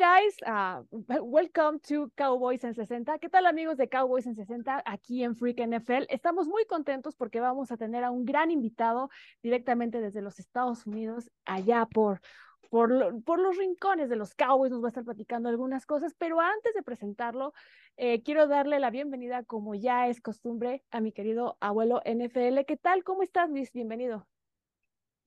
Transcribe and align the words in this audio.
guys, 0.00 0.34
uh, 0.46 0.82
welcome 1.20 1.78
to 1.78 2.10
Cowboys 2.16 2.64
en 2.64 2.74
60. 2.74 3.18
¿Qué 3.18 3.28
tal 3.28 3.44
amigos 3.44 3.76
de 3.76 3.90
Cowboys 3.90 4.26
en 4.26 4.34
60 4.34 4.82
aquí 4.86 5.22
en 5.22 5.36
Freak 5.36 5.58
NFL? 5.58 6.06
Estamos 6.08 6.48
muy 6.48 6.64
contentos 6.64 7.14
porque 7.16 7.38
vamos 7.38 7.70
a 7.70 7.76
tener 7.76 8.02
a 8.02 8.10
un 8.10 8.24
gran 8.24 8.50
invitado 8.50 9.10
directamente 9.42 10.00
desde 10.00 10.22
los 10.22 10.38
Estados 10.38 10.86
Unidos, 10.86 11.30
allá 11.44 11.84
por, 11.84 12.22
por, 12.70 13.22
por 13.24 13.40
los 13.40 13.58
rincones 13.58 14.08
de 14.08 14.16
los 14.16 14.34
Cowboys, 14.34 14.72
nos 14.72 14.82
va 14.82 14.86
a 14.86 14.88
estar 14.88 15.04
platicando 15.04 15.50
algunas 15.50 15.84
cosas, 15.84 16.14
pero 16.16 16.40
antes 16.40 16.72
de 16.72 16.82
presentarlo, 16.82 17.52
eh, 17.98 18.22
quiero 18.22 18.46
darle 18.46 18.80
la 18.80 18.88
bienvenida, 18.88 19.44
como 19.44 19.74
ya 19.74 20.08
es 20.08 20.22
costumbre, 20.22 20.82
a 20.90 21.02
mi 21.02 21.12
querido 21.12 21.58
abuelo 21.60 22.00
NFL. 22.06 22.64
¿Qué 22.66 22.78
tal? 22.78 23.04
¿Cómo 23.04 23.22
estás, 23.22 23.50
Luis? 23.50 23.70
Bienvenido. 23.70 24.26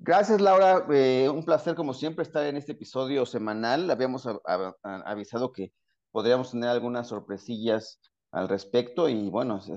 Gracias, 0.05 0.41
Laura. 0.41 0.85
Eh, 0.91 1.29
un 1.29 1.45
placer, 1.45 1.75
como 1.75 1.93
siempre, 1.93 2.23
estar 2.23 2.45
en 2.45 2.57
este 2.57 2.73
episodio 2.73 3.25
semanal. 3.25 3.89
Habíamos 3.89 4.27
avisado 4.83 5.53
que 5.53 5.71
podríamos 6.11 6.51
tener 6.51 6.67
algunas 6.67 7.07
sorpresillas 7.07 8.01
al 8.29 8.49
respecto 8.49 9.07
y 9.07 9.29
bueno, 9.29 9.61
has 9.61 9.69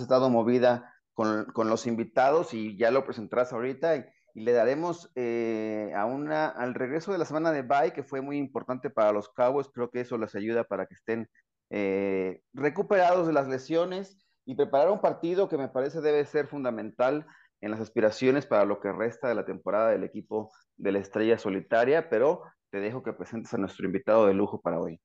estado, 0.00 0.30
movida 0.30 0.92
con, 1.14 1.46
los 1.54 1.86
invitados 1.86 2.54
y 2.54 2.76
ya 2.76 2.90
lo 2.90 3.04
presentarás 3.04 3.52
ahorita 3.52 3.96
y, 3.96 4.04
le 4.34 4.52
daremos 4.52 5.10
eh, 5.14 5.92
al 5.94 6.74
regreso 6.74 7.12
de 7.12 7.18
la 7.18 7.24
semana 7.24 7.52
de 7.52 7.62
bye, 7.62 7.92
que 7.92 8.02
fue 8.02 8.20
muy 8.20 8.36
importante 8.36 8.90
para 8.90 9.12
los 9.12 9.28
Cowboys. 9.28 9.68
Creo 9.72 9.90
que 9.90 10.00
eso 10.00 10.18
les 10.18 10.34
ayuda 10.34 10.64
para 10.64 10.86
que 10.86 10.94
estén 10.94 11.28
eh, 11.70 12.40
recuperados 12.52 13.28
de 13.28 13.32
las 13.32 13.46
lesiones 13.46 14.26
y 14.44 14.56
preparar 14.56 14.90
un 14.90 15.00
partido 15.00 15.48
que 15.48 15.56
me 15.56 15.68
parece 15.68 16.00
debe 16.00 16.24
ser 16.24 16.48
fundamental 16.48 17.26
en 17.60 17.70
las 17.70 17.80
aspiraciones 17.80 18.46
para 18.46 18.64
lo 18.64 18.80
que 18.80 18.92
resta 18.92 19.28
de 19.28 19.34
la 19.34 19.44
temporada 19.44 19.90
del 19.90 20.04
equipo 20.04 20.50
de 20.76 20.92
la 20.92 20.98
estrella 20.98 21.38
solitaria, 21.38 22.08
pero 22.08 22.42
te 22.70 22.80
dejo 22.80 23.02
que 23.02 23.12
presentes 23.12 23.52
a 23.54 23.58
nuestro 23.58 23.86
invitado 23.86 24.26
de 24.26 24.34
lujo 24.34 24.60
para 24.60 24.80
hoy. 24.80 25.00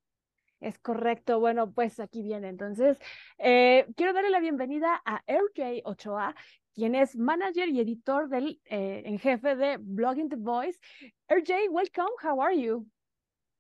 Es 0.60 0.80
correcto. 0.80 1.40
Bueno, 1.40 1.72
pues 1.72 2.00
aquí 2.00 2.22
viene. 2.22 2.48
Entonces, 2.48 2.98
eh, 3.38 3.86
quiero 3.98 4.14
darle 4.14 4.30
la 4.30 4.40
bienvenida 4.40 5.02
a 5.06 5.22
RJ 5.28 5.82
Ochoa, 5.84 6.36
quien 6.74 6.96
es 6.96 7.18
manager 7.18 7.68
y 7.68 7.82
editor 7.82 8.30
del, 8.30 8.62
eh, 8.66 9.04
en 9.06 9.20
jefe 9.20 9.56
de 9.58 9.78
Blogging 9.80 10.30
the 10.30 10.38
Voice. 10.38 10.80
RJ, 11.28 11.70
welcome. 11.70 12.12
How 12.24 12.42
are 12.42 12.58
you? 12.58 12.88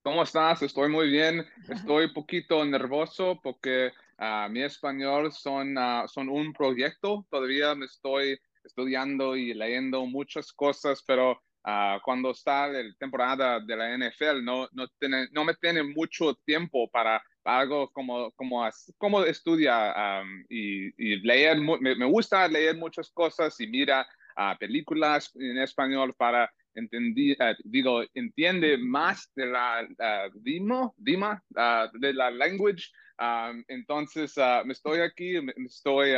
¿Cómo 0.02 0.23
estás? 0.23 0.61
Estoy 0.61 0.89
muy 0.89 1.09
bien. 1.09 1.45
Estoy 1.91 2.05
un 2.05 2.14
poquito 2.14 2.64
nervioso 2.64 3.39
porque 3.44 3.91
uh, 4.19 4.49
mi 4.49 4.64
español 4.64 5.31
son, 5.33 5.77
uh, 5.77 6.08
son 6.08 6.30
un 6.30 6.53
proyecto. 6.53 7.25
Todavía 7.30 7.75
me 7.75 7.86
estoy 7.86 8.39
estudiando 8.64 9.36
y 9.36 9.53
leyendo 9.53 10.06
muchas 10.06 10.52
cosas, 10.52 11.03
pero 11.06 11.31
uh, 11.66 12.00
cuando 12.03 12.31
está 12.31 12.67
la 12.67 12.83
temporada 13.00 13.59
de 13.59 13.75
la 13.75 13.97
NFL 13.97 14.44
no, 14.44 14.67
no, 14.72 14.88
tiene, 15.00 15.28
no 15.31 15.44
me 15.44 15.55
tiene 15.55 15.83
mucho 15.83 16.36
tiempo 16.45 16.89
para, 16.89 17.22
algo 17.44 17.89
como, 17.92 18.31
como, 18.31 18.67
como 18.97 19.23
estudia 19.23 20.22
um, 20.22 20.45
y, 20.50 20.88
y, 20.97 21.20
leer. 21.22 21.59
Me, 21.59 21.95
me, 21.95 22.05
gusta 22.05 22.47
leer 22.47 22.78
muchas 22.78 23.11
cosas 23.11 23.59
y 23.59 23.67
mira 23.67 24.08
uh, 24.38 24.58
películas 24.58 25.31
en 25.36 25.58
español 25.58 26.14
para 26.17 26.52
entender, 26.75 27.38
uh, 27.39 27.55
digo, 27.64 28.03
entiende 28.14 28.77
más 28.77 29.31
de 29.36 29.45
la 29.48 29.88
dimo, 30.36 30.94
dima, 30.98 31.44
de 31.94 32.14
la 32.14 32.31
language. 32.31 32.89
Um, 33.20 33.64
entonces, 33.67 34.36
me 34.66 34.73
estoy 34.73 35.02
aquí, 35.02 35.39
me 35.39 35.53
estoy 35.66 36.14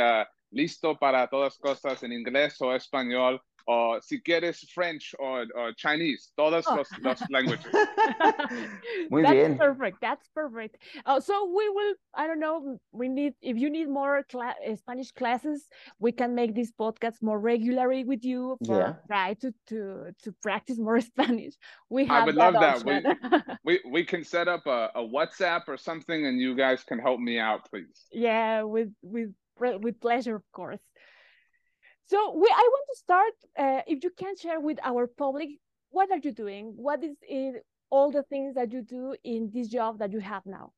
listo 0.56 0.96
para 0.96 1.28
todas 1.28 1.58
cosas 1.58 2.02
en 2.02 2.12
inglés 2.12 2.60
o 2.60 2.72
español 2.74 3.40
o 3.66 3.98
si 4.00 4.20
quieres 4.20 4.64
French 4.72 5.14
o, 5.18 5.42
o 5.42 5.72
Chinese, 5.72 6.32
todos 6.36 6.64
oh. 6.68 6.76
los, 6.76 6.88
los 7.00 7.20
languages. 7.30 7.66
Muy 9.10 9.22
That's 9.22 9.34
bien. 9.34 9.58
perfect. 9.58 10.00
That's 10.00 10.28
perfect. 10.34 10.76
Uh, 11.04 11.20
so 11.20 11.46
we 11.46 11.68
will, 11.68 11.94
I 12.14 12.26
don't 12.28 12.38
know, 12.38 12.78
we 12.92 13.08
need, 13.08 13.34
if 13.42 13.56
you 13.56 13.68
need 13.68 13.88
more 13.88 14.24
cla 14.30 14.54
uh, 14.64 14.76
Spanish 14.76 15.10
classes, 15.10 15.68
we 15.98 16.12
can 16.12 16.34
make 16.34 16.54
this 16.54 16.72
podcast 16.78 17.22
more 17.22 17.40
regularly 17.40 18.04
with 18.04 18.24
you 18.24 18.56
for 18.64 18.78
yeah. 18.78 18.94
try 19.08 19.34
to, 19.34 19.52
to, 19.68 20.12
to 20.22 20.32
practice 20.42 20.78
more 20.78 21.00
Spanish. 21.12 21.54
We 21.90 22.06
have 22.06 22.22
I 22.22 22.26
would 22.26 22.36
that 22.36 22.52
love 22.52 22.84
that. 22.84 23.58
We, 23.64 23.80
we, 23.84 23.90
we 23.90 24.04
can 24.04 24.22
set 24.22 24.46
up 24.46 24.66
a, 24.66 24.90
a 24.94 25.02
WhatsApp 25.02 25.62
or 25.66 25.76
something 25.76 26.26
and 26.26 26.40
you 26.40 26.54
guys 26.54 26.84
can 26.84 27.00
help 27.00 27.18
me 27.18 27.40
out, 27.40 27.68
please. 27.68 28.06
Yeah, 28.12 28.62
with, 28.62 28.90
with 29.02 29.32
with 29.58 30.00
pleasure, 30.00 30.36
of 30.36 30.42
course. 30.52 30.80
So 32.06 32.34
we, 32.34 32.48
I 32.48 32.68
want 32.70 32.84
to 32.92 32.96
start, 32.96 33.32
uh, 33.58 33.82
if 33.86 34.04
you 34.04 34.10
can 34.10 34.36
share 34.36 34.60
with 34.60 34.78
our 34.82 35.06
public, 35.06 35.48
what 35.90 36.10
are 36.10 36.20
you 36.22 36.32
doing? 36.32 36.72
What 36.76 37.02
is 37.02 37.16
it, 37.22 37.64
all 37.90 38.10
the 38.10 38.22
things 38.24 38.54
that 38.54 38.72
you 38.72 38.82
do 38.82 39.16
in 39.24 39.50
this 39.52 39.68
job 39.68 39.98
that 39.98 40.12
you 40.12 40.20
have 40.20 40.46
now? 40.46 40.72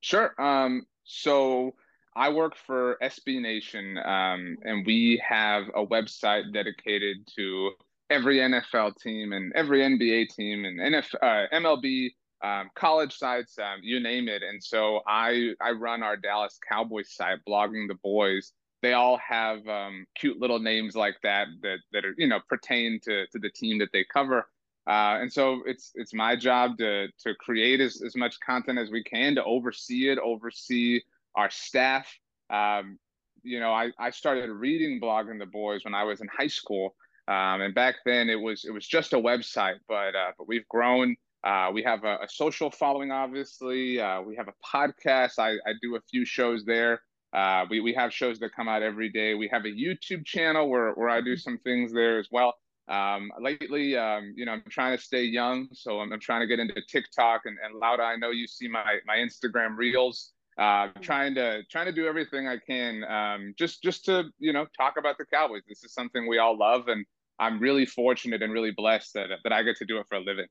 Sure. 0.00 0.34
Um, 0.40 0.86
so 1.04 1.74
I 2.16 2.30
work 2.30 2.56
for 2.66 2.96
SB 3.02 3.40
Nation, 3.40 3.98
um, 3.98 4.56
and 4.62 4.86
we 4.86 5.22
have 5.26 5.64
a 5.74 5.84
website 5.84 6.52
dedicated 6.52 7.26
to 7.36 7.72
every 8.10 8.38
NFL 8.38 8.96
team 9.00 9.32
and 9.32 9.52
every 9.54 9.80
NBA 9.80 10.28
team 10.28 10.64
and 10.64 10.78
NF, 10.78 11.14
uh, 11.20 11.46
MLB 11.54 12.10
um, 12.42 12.70
college 12.74 13.16
sites, 13.16 13.58
um, 13.58 13.80
you 13.82 14.00
name 14.00 14.28
it. 14.28 14.42
And 14.42 14.62
so 14.62 15.00
I 15.06 15.52
I 15.60 15.70
run 15.72 16.02
our 16.02 16.16
Dallas 16.16 16.58
Cowboys 16.68 17.14
site, 17.14 17.38
blogging 17.48 17.88
the 17.88 17.98
boys. 18.02 18.52
They 18.82 18.92
all 18.92 19.18
have 19.18 19.66
um, 19.66 20.06
cute 20.14 20.38
little 20.38 20.58
names 20.58 20.94
like 20.94 21.16
that 21.22 21.48
that 21.62 21.78
that 21.92 22.04
are 22.04 22.14
you 22.18 22.26
know 22.26 22.40
pertain 22.48 23.00
to 23.04 23.26
to 23.28 23.38
the 23.38 23.50
team 23.50 23.78
that 23.78 23.90
they 23.92 24.04
cover. 24.04 24.48
Uh, 24.86 25.16
and 25.20 25.32
so 25.32 25.62
it's 25.64 25.92
it's 25.94 26.12
my 26.12 26.36
job 26.36 26.76
to 26.78 27.08
to 27.20 27.34
create 27.36 27.80
as, 27.80 28.02
as 28.02 28.14
much 28.14 28.38
content 28.40 28.78
as 28.78 28.90
we 28.90 29.02
can 29.02 29.34
to 29.34 29.44
oversee 29.44 30.10
it, 30.10 30.18
oversee 30.18 31.00
our 31.34 31.50
staff. 31.50 32.06
Um, 32.50 32.98
you 33.42 33.60
know, 33.60 33.72
I, 33.72 33.90
I 33.98 34.10
started 34.10 34.50
reading 34.50 35.00
blogging 35.00 35.38
the 35.38 35.46
boys 35.46 35.84
when 35.84 35.94
I 35.94 36.04
was 36.04 36.20
in 36.20 36.28
high 36.28 36.48
school. 36.48 36.94
Um, 37.26 37.62
and 37.62 37.74
back 37.74 37.96
then 38.04 38.28
it 38.28 38.34
was 38.40 38.64
it 38.66 38.70
was 38.70 38.86
just 38.86 39.14
a 39.14 39.16
website, 39.16 39.78
but 39.88 40.14
uh, 40.14 40.32
but 40.36 40.46
we've 40.46 40.68
grown 40.68 41.16
uh, 41.44 41.70
we 41.72 41.82
have 41.82 42.04
a, 42.04 42.14
a, 42.22 42.28
social 42.28 42.70
following, 42.70 43.10
obviously. 43.10 44.00
Uh, 44.00 44.22
we 44.22 44.34
have 44.34 44.48
a 44.48 44.54
podcast. 44.64 45.38
I, 45.38 45.50
I, 45.68 45.74
do 45.82 45.96
a 45.96 46.00
few 46.10 46.24
shows 46.24 46.64
there. 46.64 47.02
Uh, 47.34 47.66
we, 47.68 47.80
we 47.80 47.92
have 47.92 48.14
shows 48.14 48.38
that 48.38 48.54
come 48.56 48.66
out 48.66 48.82
every 48.82 49.10
day. 49.10 49.34
We 49.34 49.48
have 49.52 49.66
a 49.66 49.68
YouTube 49.68 50.24
channel 50.24 50.70
where, 50.70 50.92
where 50.92 51.10
I 51.10 51.20
do 51.20 51.36
some 51.36 51.58
things 51.58 51.92
there 51.92 52.18
as 52.18 52.28
well. 52.30 52.54
Um, 52.88 53.30
lately, 53.40 53.96
um, 53.96 54.32
you 54.36 54.46
know, 54.46 54.52
I'm 54.52 54.62
trying 54.70 54.96
to 54.96 55.02
stay 55.02 55.24
young, 55.24 55.68
so 55.72 56.00
I'm, 56.00 56.12
I'm, 56.12 56.20
trying 56.20 56.40
to 56.40 56.46
get 56.46 56.60
into 56.60 56.80
TikTok 56.88 57.42
and, 57.44 57.56
and 57.62 57.74
Laura. 57.78 58.04
I 58.04 58.16
know 58.16 58.30
you 58.30 58.46
see 58.46 58.68
my 58.68 58.98
my 59.06 59.16
Instagram 59.16 59.76
reels. 59.76 60.32
Uh, 60.58 60.88
trying 61.00 61.34
to 61.34 61.62
trying 61.70 61.86
to 61.86 61.92
do 61.92 62.06
everything 62.06 62.46
I 62.46 62.58
can, 62.58 63.02
um, 63.04 63.54
just 63.58 63.82
just 63.82 64.04
to 64.04 64.24
you 64.38 64.52
know 64.52 64.66
talk 64.78 64.94
about 64.98 65.16
the 65.16 65.24
Cowboys. 65.24 65.62
This 65.66 65.82
is 65.82 65.94
something 65.94 66.28
we 66.28 66.38
all 66.38 66.58
love, 66.58 66.88
and 66.88 67.06
I'm 67.38 67.58
really 67.58 67.86
fortunate 67.86 68.42
and 68.42 68.52
really 68.52 68.70
blessed 68.70 69.14
that 69.14 69.30
that 69.42 69.52
I 69.52 69.62
get 69.62 69.76
to 69.76 69.86
do 69.86 69.98
it 69.98 70.06
for 70.06 70.16
a 70.16 70.20
living. 70.20 70.46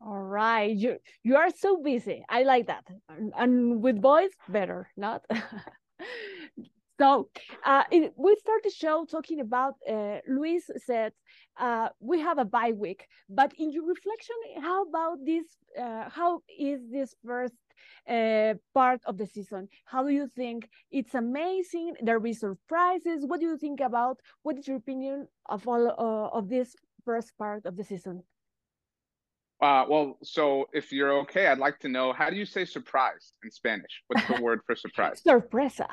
All 0.00 0.22
right, 0.22 0.74
you 0.76 0.98
you 1.22 1.36
are 1.36 1.50
so 1.50 1.82
busy. 1.82 2.22
I 2.28 2.42
like 2.42 2.66
that, 2.66 2.84
and, 3.08 3.82
with 3.82 4.00
boys, 4.00 4.30
better 4.48 4.88
not. 4.96 5.24
so 7.00 7.28
uh, 7.64 7.84
we 7.90 8.36
start 8.36 8.62
the 8.62 8.70
show 8.70 9.06
talking 9.06 9.40
about. 9.40 9.74
Uh, 9.88 10.18
Luis 10.28 10.70
said 10.84 11.12
uh, 11.58 11.88
we 11.98 12.20
have 12.20 12.38
a 12.38 12.44
bye 12.44 12.72
week, 12.72 13.06
but 13.28 13.52
in 13.58 13.72
your 13.72 13.86
reflection, 13.86 14.36
how 14.60 14.84
about 14.84 15.18
this? 15.24 15.46
Uh, 15.80 16.10
how 16.10 16.42
is 16.58 16.80
this 16.90 17.14
first 17.24 17.54
uh, 18.08 18.54
part 18.74 19.00
of 19.06 19.18
the 19.18 19.26
season. 19.26 19.68
How 19.84 20.02
do 20.02 20.10
you 20.10 20.28
think? 20.28 20.68
It's 20.90 21.14
amazing. 21.14 21.94
There 22.00 22.18
will 22.18 22.24
be 22.24 22.32
surprises. 22.32 23.26
What 23.26 23.40
do 23.40 23.46
you 23.46 23.58
think 23.58 23.80
about? 23.80 24.20
What 24.42 24.58
is 24.58 24.68
your 24.68 24.76
opinion 24.76 25.28
of 25.46 25.66
all 25.66 25.88
uh, 25.88 26.36
of 26.36 26.48
this 26.48 26.74
first 27.04 27.36
part 27.38 27.66
of 27.66 27.76
the 27.76 27.84
season? 27.84 28.22
Uh, 29.62 29.84
well, 29.88 30.18
so 30.22 30.66
if 30.72 30.92
you're 30.92 31.18
okay, 31.20 31.46
I'd 31.46 31.58
like 31.58 31.78
to 31.80 31.88
know 31.88 32.12
how 32.12 32.28
do 32.28 32.36
you 32.36 32.44
say 32.44 32.64
surprise 32.64 33.32
in 33.42 33.50
Spanish? 33.50 34.02
What's 34.08 34.26
the 34.28 34.42
word 34.42 34.60
for 34.66 34.76
surprise? 34.76 35.22
Sorpresa. 35.26 35.88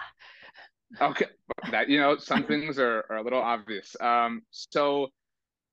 Okay, 1.02 1.28
that 1.72 1.90
you 1.90 2.00
know, 2.00 2.18
some 2.18 2.44
things 2.44 2.78
are, 2.78 3.06
are 3.10 3.18
a 3.18 3.24
little 3.24 3.42
obvious. 3.42 3.96
Um, 4.00 4.42
so 4.52 5.08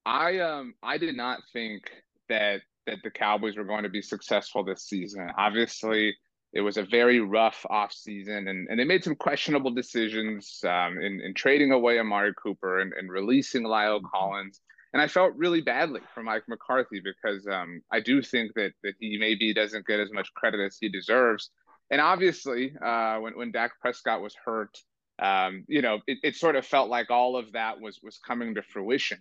I 0.07 0.39
um 0.39 0.75
I 0.83 0.99
did 0.99 1.17
not 1.17 1.41
think 1.53 1.91
that 2.29 2.63
that 2.87 2.99
the 3.03 3.11
Cowboys 3.11 3.57
were 3.57 3.65
going 3.65 3.83
to 3.83 3.91
be 3.91 4.03
successful 4.03 4.65
this 4.65 4.85
season. 4.85 5.29
Obviously, 5.37 6.17
it 6.53 6.61
was 6.61 6.77
a 6.77 6.85
very 6.85 7.21
rough 7.21 7.65
off 7.69 7.93
season, 7.93 8.49
and, 8.49 8.69
and 8.69 8.79
they 8.79 8.85
made 8.85 9.05
some 9.05 9.15
questionable 9.15 9.71
decisions 9.71 10.61
um, 10.65 10.99
in, 10.99 11.21
in 11.21 11.35
trading 11.35 11.73
away 11.73 11.99
Amari 11.99 12.33
Cooper 12.43 12.81
and, 12.81 12.93
and 12.95 13.11
releasing 13.11 13.65
La'el 13.65 14.01
Collins 14.13 14.61
and 14.93 15.01
I 15.01 15.07
felt 15.07 15.37
really 15.37 15.61
badly 15.61 16.01
for 16.15 16.23
Mike 16.23 16.45
McCarthy 16.49 17.01
because 17.01 17.47
um, 17.47 17.81
I 17.93 18.01
do 18.01 18.23
think 18.23 18.53
that 18.55 18.73
that 18.83 18.95
he 18.99 19.19
maybe 19.19 19.55
doesn't 19.55 19.87
get 19.87 20.01
as 20.01 20.13
much 20.13 20.33
credit 20.35 20.61
as 20.61 20.79
he 20.81 20.89
deserves. 20.89 21.51
And 21.91 22.01
obviously, 22.01 22.73
uh, 22.85 23.19
when 23.19 23.37
when 23.37 23.53
Dak 23.53 23.73
Prescott 23.81 24.23
was 24.23 24.35
hurt, 24.45 24.77
um, 25.21 25.65
you 25.69 25.83
know, 25.83 26.01
it, 26.07 26.19
it 26.23 26.37
sort 26.37 26.57
of 26.57 26.67
felt 26.67 26.89
like 26.89 27.11
all 27.11 27.37
of 27.37 27.53
that 27.53 27.81
was 27.81 28.01
was 28.03 28.19
coming 28.19 28.55
to 28.55 28.63
fruition. 28.63 29.19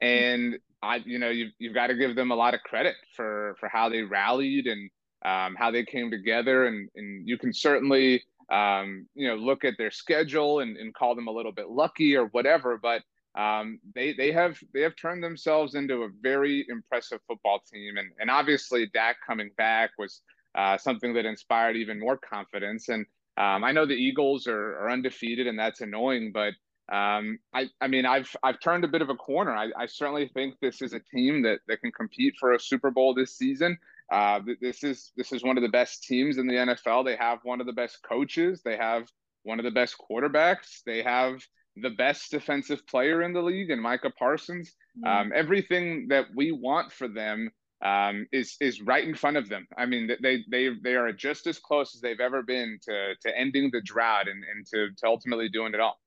and 0.00 0.58
I, 0.82 0.96
you 1.04 1.18
know, 1.18 1.30
you've 1.30 1.52
you've 1.58 1.74
got 1.74 1.88
to 1.88 1.94
give 1.94 2.16
them 2.16 2.32
a 2.32 2.36
lot 2.36 2.54
of 2.54 2.60
credit 2.62 2.96
for 3.16 3.56
for 3.60 3.68
how 3.68 3.88
they 3.88 4.02
rallied 4.02 4.66
and 4.66 4.90
um, 5.24 5.54
how 5.56 5.70
they 5.70 5.84
came 5.84 6.10
together, 6.10 6.66
and 6.66 6.88
and 6.96 7.28
you 7.28 7.38
can 7.38 7.52
certainly 7.52 8.24
um, 8.50 9.06
you 9.14 9.28
know 9.28 9.36
look 9.36 9.64
at 9.64 9.74
their 9.78 9.92
schedule 9.92 10.60
and, 10.60 10.76
and 10.76 10.94
call 10.94 11.14
them 11.14 11.28
a 11.28 11.32
little 11.32 11.52
bit 11.52 11.68
lucky 11.68 12.16
or 12.16 12.26
whatever, 12.26 12.78
but 12.82 13.02
um, 13.34 13.80
they 13.94 14.12
they 14.12 14.32
have 14.32 14.58
they 14.74 14.82
have 14.82 14.96
turned 14.96 15.24
themselves 15.24 15.74
into 15.74 16.02
a 16.02 16.08
very 16.20 16.66
impressive 16.68 17.20
football 17.26 17.60
team, 17.72 17.96
and 17.96 18.10
and 18.20 18.30
obviously 18.30 18.86
Dak 18.92 19.16
coming 19.26 19.50
back 19.56 19.90
was 19.98 20.20
uh, 20.54 20.76
something 20.76 21.14
that 21.14 21.24
inspired 21.24 21.76
even 21.76 21.98
more 21.98 22.18
confidence. 22.18 22.88
And 22.88 23.06
um, 23.38 23.64
I 23.64 23.72
know 23.72 23.86
the 23.86 23.94
Eagles 23.94 24.46
are, 24.46 24.78
are 24.78 24.90
undefeated, 24.90 25.46
and 25.46 25.58
that's 25.58 25.80
annoying, 25.80 26.32
but 26.32 26.52
um, 26.92 27.38
I, 27.54 27.70
I 27.80 27.88
mean, 27.88 28.04
I've 28.04 28.34
I've 28.42 28.60
turned 28.60 28.84
a 28.84 28.88
bit 28.88 29.00
of 29.00 29.08
a 29.08 29.14
corner. 29.14 29.54
I, 29.54 29.70
I 29.78 29.86
certainly 29.86 30.28
think 30.34 30.56
this 30.60 30.82
is 30.82 30.92
a 30.92 31.00
team 31.00 31.42
that, 31.42 31.60
that 31.68 31.80
can 31.80 31.92
compete 31.92 32.34
for 32.38 32.52
a 32.52 32.60
Super 32.60 32.90
Bowl 32.90 33.14
this 33.14 33.36
season. 33.36 33.78
Uh, 34.10 34.40
this 34.60 34.84
is 34.84 35.12
this 35.16 35.32
is 35.32 35.42
one 35.42 35.56
of 35.56 35.62
the 35.62 35.70
best 35.70 36.04
teams 36.04 36.36
in 36.36 36.46
the 36.46 36.54
NFL. 36.54 37.06
They 37.06 37.16
have 37.16 37.38
one 37.44 37.60
of 37.60 37.66
the 37.66 37.72
best 37.72 38.02
coaches. 38.02 38.60
They 38.62 38.76
have 38.76 39.08
one 39.44 39.58
of 39.58 39.64
the 39.64 39.70
best 39.70 39.96
quarterbacks. 39.98 40.82
They 40.84 41.02
have 41.02 41.42
the 41.76 41.90
best 41.90 42.30
defensive 42.30 42.86
player 42.86 43.22
in 43.22 43.32
the 43.32 43.42
league, 43.42 43.70
and 43.70 43.80
Micah 43.80 44.12
Parsons. 44.18 44.74
Mm-hmm. 44.98 45.06
Um, 45.06 45.32
everything 45.34 46.08
that 46.08 46.26
we 46.34 46.52
want 46.52 46.92
for 46.92 47.08
them 47.08 47.50
um, 47.82 48.26
is 48.32 48.56
is 48.60 48.80
right 48.80 49.06
in 49.06 49.14
front 49.14 49.36
of 49.36 49.48
them. 49.48 49.66
I 49.76 49.86
mean, 49.86 50.10
they 50.22 50.44
they 50.50 50.70
they 50.82 50.94
are 50.94 51.12
just 51.12 51.46
as 51.46 51.58
close 51.58 51.94
as 51.94 52.00
they've 52.00 52.20
ever 52.20 52.42
been 52.42 52.78
to 52.82 53.14
to 53.22 53.38
ending 53.38 53.70
the 53.72 53.80
drought 53.80 54.28
and 54.28 54.44
and 54.44 54.66
to, 54.66 54.88
to 54.98 55.06
ultimately 55.06 55.48
doing 55.48 55.74
it 55.74 55.80
all. 55.80 55.98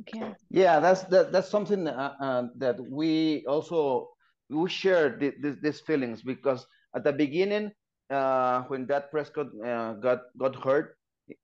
Okay. 0.00 0.32
Yeah, 0.50 0.80
that's 0.80 1.02
that, 1.04 1.32
that's 1.32 1.48
something 1.48 1.86
uh, 1.86 2.14
uh, 2.20 2.42
that 2.56 2.80
we 2.80 3.44
also 3.46 4.10
we 4.48 4.68
share 4.68 5.18
these 5.18 5.80
feelings 5.80 6.22
because 6.22 6.66
at 6.94 7.04
the 7.04 7.12
beginning, 7.12 7.70
uh, 8.10 8.62
when 8.62 8.86
Dak 8.86 9.10
Prescott 9.10 9.48
uh, 9.64 9.94
got 9.94 10.22
got 10.38 10.56
hurt, 10.62 10.96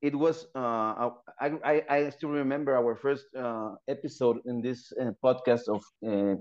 it 0.03 0.15
was 0.15 0.47
uh, 0.55 1.11
I, 1.41 1.53
I, 1.65 1.85
I 1.89 2.11
still 2.11 2.31
remember 2.31 2.77
our 2.77 2.97
first 2.97 3.27
uh, 3.39 3.75
episode 3.89 4.39
in 4.47 4.61
this 4.61 4.93
uh, 5.01 5.13
podcast 5.25 5.69
of 5.69 5.83
uh, 6.07 6.37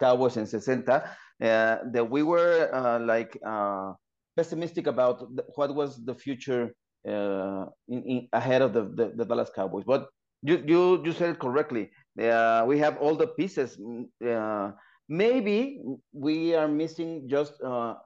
Cowboys 0.00 0.36
and 0.36 0.48
60 0.48 0.72
uh, 0.72 1.06
that 1.40 2.08
we 2.08 2.22
were 2.22 2.70
uh, 2.74 2.98
like 3.00 3.36
pessimistic 4.36 4.86
about 4.86 5.26
what 5.56 5.74
was 5.74 6.04
the 6.04 6.14
future 6.14 6.72
in, 7.04 7.68
in, 7.88 8.28
ahead 8.32 8.62
of 8.62 8.72
the, 8.72 8.82
the, 8.94 9.12
the, 9.16 9.24
Dallas 9.24 9.50
Cowboys. 9.54 9.84
But 9.84 10.08
you 10.42 10.62
you, 10.66 11.02
you 11.04 11.12
said 11.12 11.30
it 11.30 11.38
correctly. 11.38 11.90
we 12.16 12.78
have 12.78 12.96
all 12.98 13.16
the 13.16 13.28
pieces. 13.38 13.78
maybe 15.08 15.80
we 16.12 16.54
are 16.54 16.68
missing 16.68 17.28
just 17.28 17.54
a 17.62 17.96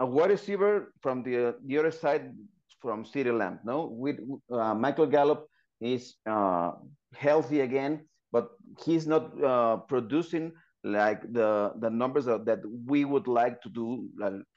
wide 0.00 0.30
receiver 0.30 0.92
from 1.02 1.22
the 1.22 1.56
the 1.66 1.78
other 1.78 1.90
side 1.90 2.32
from 2.80 3.04
CeeDee 3.04 3.36
Lamb. 3.36 3.60
No, 3.64 3.86
with 3.86 4.18
uh, 4.50 4.74
Michael 4.74 5.06
Gallup 5.06 5.46
is 5.80 6.16
uh, 6.26 6.72
healthy 7.14 7.60
again, 7.60 8.06
but 8.32 8.50
he's 8.84 9.06
not 9.06 9.32
uh, 9.42 9.76
producing 9.88 10.52
like 10.84 11.20
the 11.32 11.72
the 11.80 11.90
numbers 11.90 12.26
that 12.26 12.60
we 12.86 13.04
would 13.04 13.26
like 13.26 13.60
to 13.62 13.68
do 13.68 14.08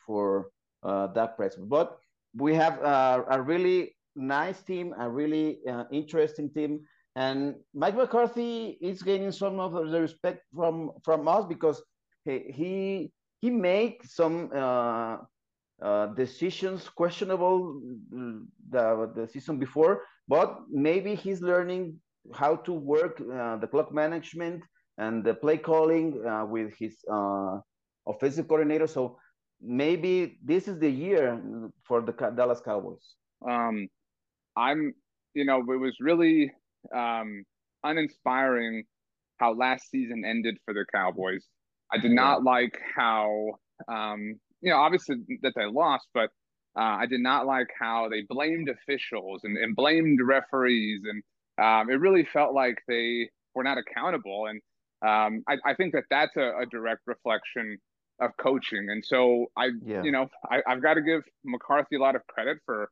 for 0.06 0.50
uh, 0.84 1.08
Dak 1.08 1.38
Prescott. 1.38 1.70
But 1.70 1.98
we 2.36 2.54
have 2.56 2.82
uh, 2.84 3.24
a 3.30 3.42
really 3.42 3.96
nice 4.16 4.62
team, 4.62 4.94
a 5.00 5.10
really 5.10 5.60
uh, 5.68 5.86
interesting 5.92 6.50
team, 6.50 6.82
and 7.16 7.56
Mike 7.74 7.96
McCarthy 7.96 8.78
is 8.82 9.02
gaining 9.02 9.32
some 9.32 9.60
of 9.60 9.74
the 9.74 10.02
respect 10.02 10.44
from 10.54 10.92
from 11.04 11.28
us 11.28 11.46
because 11.46 11.82
he 12.26 12.40
he, 12.54 13.12
he 13.42 13.50
makes 13.50 14.16
some 14.16 14.52
uh, 15.82 16.08
decisions 16.08 16.90
questionable 16.90 17.82
mm, 18.14 18.46
the, 18.70 19.12
the 19.16 19.28
season 19.28 19.58
before, 19.58 20.04
but 20.28 20.60
maybe 20.70 21.16
he's 21.16 21.42
learning 21.42 21.96
how 22.34 22.56
to 22.56 22.74
work 22.74 23.22
uh, 23.22 23.58
the 23.58 23.68
clock 23.68 23.94
management 23.94 24.64
and 24.98 25.24
the 25.24 25.34
play 25.34 25.58
calling 25.58 26.24
uh, 26.26 26.46
with 26.46 26.74
his 26.78 26.98
uh, 27.12 27.58
offensive 28.08 28.48
coordinator. 28.48 28.88
So 28.88 29.18
maybe 29.62 30.38
this 30.44 30.68
is 30.68 30.80
the 30.80 30.90
year 30.90 31.42
for 31.88 32.02
the 32.02 32.12
Dallas 32.12 32.62
Cowboys. 32.64 33.16
Um, 33.48 33.88
I'm, 34.58 34.94
you 35.34 35.46
know, 35.46 35.60
it 35.60 35.80
was 35.80 35.96
really 36.02 36.52
um, 36.94 37.44
uninspiring 37.84 38.84
how 39.38 39.54
last 39.54 39.90
season 39.90 40.24
ended 40.26 40.58
for 40.66 40.74
the 40.74 40.86
Cowboys. 40.94 41.46
I 41.92 41.98
did 41.98 42.12
not 42.12 42.44
like 42.44 42.78
how 42.96 43.52
um, 43.88 44.36
you 44.62 44.72
know, 44.72 44.78
obviously 44.78 45.18
that 45.42 45.54
they 45.56 45.66
lost, 45.66 46.08
but 46.14 46.30
uh, 46.78 46.98
I 47.02 47.06
did 47.06 47.22
not 47.22 47.46
like 47.46 47.68
how 47.80 48.10
they 48.10 48.22
blamed 48.28 48.70
officials 48.70 49.42
and, 49.44 49.58
and 49.58 49.76
blamed 49.76 50.20
referees, 50.24 51.02
and 51.06 51.24
um, 51.64 51.90
it 51.90 52.00
really 52.00 52.26
felt 52.26 52.54
like 52.54 52.78
they 52.88 53.30
were 53.56 53.64
not 53.64 53.78
accountable. 53.78 54.48
And 54.48 54.62
um, 55.02 55.44
I, 55.48 55.72
I, 55.72 55.74
think 55.74 55.94
that 55.94 56.04
that's 56.10 56.36
a, 56.36 56.62
a, 56.62 56.66
direct 56.66 57.02
reflection 57.06 57.78
of 58.22 58.32
coaching. 58.38 58.88
And 58.90 59.04
so 59.04 59.48
I, 59.58 59.70
yeah. 59.84 60.04
you 60.04 60.12
know, 60.12 60.30
I, 60.50 60.62
I've 60.68 60.82
got 60.82 60.96
to 60.96 61.02
give 61.02 61.22
McCarthy 61.44 61.96
a 61.96 62.00
lot 62.00 62.16
of 62.16 62.26
credit 62.28 62.58
for 62.66 62.90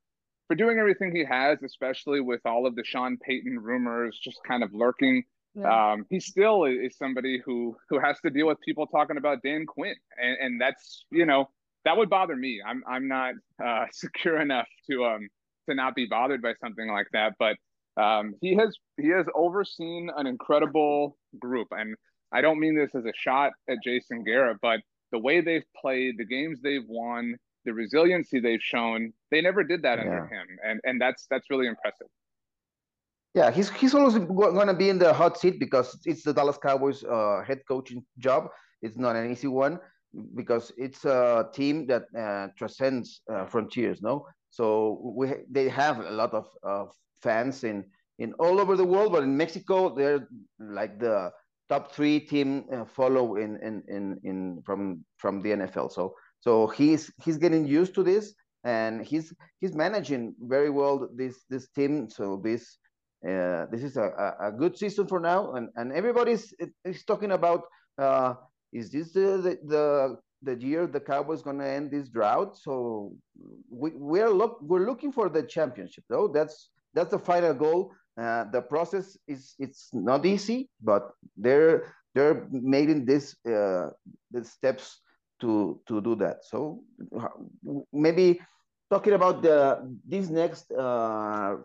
for 0.47 0.55
doing 0.55 0.79
everything 0.79 1.13
he 1.13 1.25
has, 1.25 1.61
especially 1.63 2.21
with 2.21 2.39
all 2.45 2.65
of 2.65 2.75
the 2.75 2.83
Sean 2.85 3.17
Payton 3.17 3.59
rumors 3.59 4.17
just 4.23 4.39
kind 4.47 4.63
of 4.63 4.73
lurking 4.73 5.23
yeah. 5.57 5.91
Um, 5.91 6.05
he 6.09 6.19
still 6.19 6.65
is 6.65 6.95
somebody 6.97 7.41
who 7.43 7.75
who 7.89 7.99
has 7.99 8.19
to 8.21 8.29
deal 8.29 8.47
with 8.47 8.61
people 8.61 8.85
talking 8.85 9.17
about 9.17 9.41
Dan 9.43 9.65
Quinn, 9.65 9.95
and, 10.21 10.37
and 10.39 10.61
that's 10.61 11.05
you 11.09 11.25
know 11.25 11.49
that 11.85 11.97
would 11.97 12.09
bother 12.09 12.35
me. 12.35 12.61
I'm 12.65 12.83
I'm 12.87 13.07
not 13.07 13.35
uh, 13.63 13.85
secure 13.91 14.39
enough 14.39 14.67
to 14.89 15.05
um 15.05 15.27
to 15.69 15.75
not 15.75 15.95
be 15.95 16.05
bothered 16.05 16.41
by 16.41 16.53
something 16.61 16.87
like 16.89 17.07
that. 17.13 17.33
But 17.39 17.57
um, 18.01 18.35
he 18.41 18.55
has 18.55 18.75
he 18.97 19.09
has 19.09 19.25
overseen 19.35 20.09
an 20.15 20.27
incredible 20.27 21.17
group, 21.39 21.67
and 21.71 21.95
I 22.31 22.41
don't 22.41 22.59
mean 22.59 22.75
this 22.75 22.93
as 22.95 23.05
a 23.05 23.13
shot 23.15 23.53
at 23.69 23.77
Jason 23.83 24.23
Garrett, 24.23 24.57
but 24.61 24.81
the 25.11 25.19
way 25.19 25.41
they've 25.41 25.65
played, 25.79 26.17
the 26.17 26.25
games 26.25 26.59
they've 26.61 26.85
won, 26.87 27.35
the 27.65 27.73
resiliency 27.73 28.39
they've 28.39 28.61
shown, 28.61 29.13
they 29.31 29.41
never 29.41 29.63
did 29.63 29.81
that 29.83 29.97
yeah. 29.97 30.03
under 30.03 30.25
him, 30.27 30.47
and 30.63 30.79
and 30.83 31.01
that's 31.01 31.25
that's 31.29 31.49
really 31.49 31.67
impressive. 31.67 32.07
Yeah, 33.33 33.51
he's 33.51 33.69
he's 33.69 33.93
always 33.93 34.15
going 34.15 34.67
to 34.67 34.73
be 34.73 34.89
in 34.89 34.97
the 34.97 35.13
hot 35.13 35.39
seat 35.39 35.59
because 35.59 35.97
it's 36.05 36.23
the 36.23 36.33
Dallas 36.33 36.57
Cowboys 36.57 37.03
uh, 37.03 37.43
head 37.45 37.61
coaching 37.67 38.03
job. 38.17 38.49
It's 38.81 38.97
not 38.97 39.15
an 39.15 39.31
easy 39.31 39.47
one 39.47 39.79
because 40.35 40.71
it's 40.77 41.05
a 41.05 41.47
team 41.53 41.85
that 41.87 42.03
uh, 42.17 42.47
transcends 42.57 43.21
uh, 43.31 43.45
frontiers. 43.45 44.01
No, 44.01 44.25
so 44.49 45.13
we 45.15 45.33
they 45.49 45.69
have 45.69 45.99
a 45.99 46.11
lot 46.11 46.33
of, 46.33 46.47
fans 47.23 47.63
in 47.63 47.83
in 48.19 48.33
all 48.33 48.59
over 48.61 48.75
the 48.75 48.85
world, 48.85 49.11
but 49.11 49.23
in 49.23 49.35
Mexico 49.35 49.95
they're 49.95 50.27
like 50.59 50.99
the 50.99 51.31
top 51.67 51.91
three 51.91 52.19
team 52.19 52.65
uh, 52.71 52.85
follow 52.85 53.35
in, 53.37 53.57
in 53.63 53.83
in 53.87 54.19
in 54.23 54.61
from 54.65 55.03
from 55.17 55.41
the 55.41 55.49
NFL. 55.49 55.91
So 55.91 56.13
so 56.39 56.67
he's 56.67 57.11
he's 57.23 57.37
getting 57.37 57.65
used 57.65 57.95
to 57.95 58.03
this 58.03 58.35
and 58.63 59.05
he's 59.05 59.33
he's 59.59 59.73
managing 59.73 60.35
very 60.41 60.69
well 60.69 61.09
this 61.15 61.45
this 61.49 61.69
team. 61.69 62.09
So 62.09 62.39
this 62.43 62.77
uh, 63.27 63.65
this 63.71 63.83
is 63.83 63.97
a, 63.97 64.35
a, 64.39 64.51
good 64.51 64.77
season 64.77 65.07
for 65.07 65.19
now, 65.19 65.53
and, 65.53 65.69
and 65.75 65.91
everybody's 65.91 66.53
is 66.85 67.03
talking 67.03 67.31
about 67.31 67.63
uh, 67.97 68.35
is 68.73 68.91
this 68.91 69.11
the, 69.11 69.57
the 69.65 70.17
the 70.43 70.55
year 70.55 70.85
the 70.87 70.99
Cowboys 70.99 71.41
going 71.41 71.59
to 71.59 71.67
end 71.67 71.91
this 71.91 72.09
drought? 72.09 72.57
So 72.57 73.13
we 73.69 73.91
we're 73.93 74.29
look 74.29 74.59
we're 74.61 74.85
looking 74.85 75.11
for 75.11 75.29
the 75.29 75.43
championship, 75.43 76.03
though. 76.09 76.27
That's 76.27 76.69
that's 76.93 77.11
the 77.11 77.19
final 77.19 77.53
goal. 77.53 77.93
Uh, 78.17 78.45
the 78.51 78.61
process 78.61 79.17
is 79.27 79.53
it's 79.59 79.89
not 79.93 80.25
easy, 80.25 80.69
but 80.81 81.11
they're 81.35 81.93
they're 82.15 82.47
making 82.51 83.05
this 83.05 83.35
uh, 83.45 83.89
the 84.31 84.43
steps 84.43 85.01
to 85.41 85.79
to 85.87 86.01
do 86.01 86.15
that. 86.15 86.43
So 86.43 86.83
maybe 87.93 88.41
talking 88.89 89.13
about 89.13 89.41
the 89.41 89.85
this 90.05 90.29
next 90.29 90.71
uh, 90.71 91.57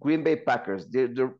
Green 0.00 0.22
Bay 0.22 0.36
Packers. 0.36 0.86
They're, 0.86 1.08
they're, 1.08 1.34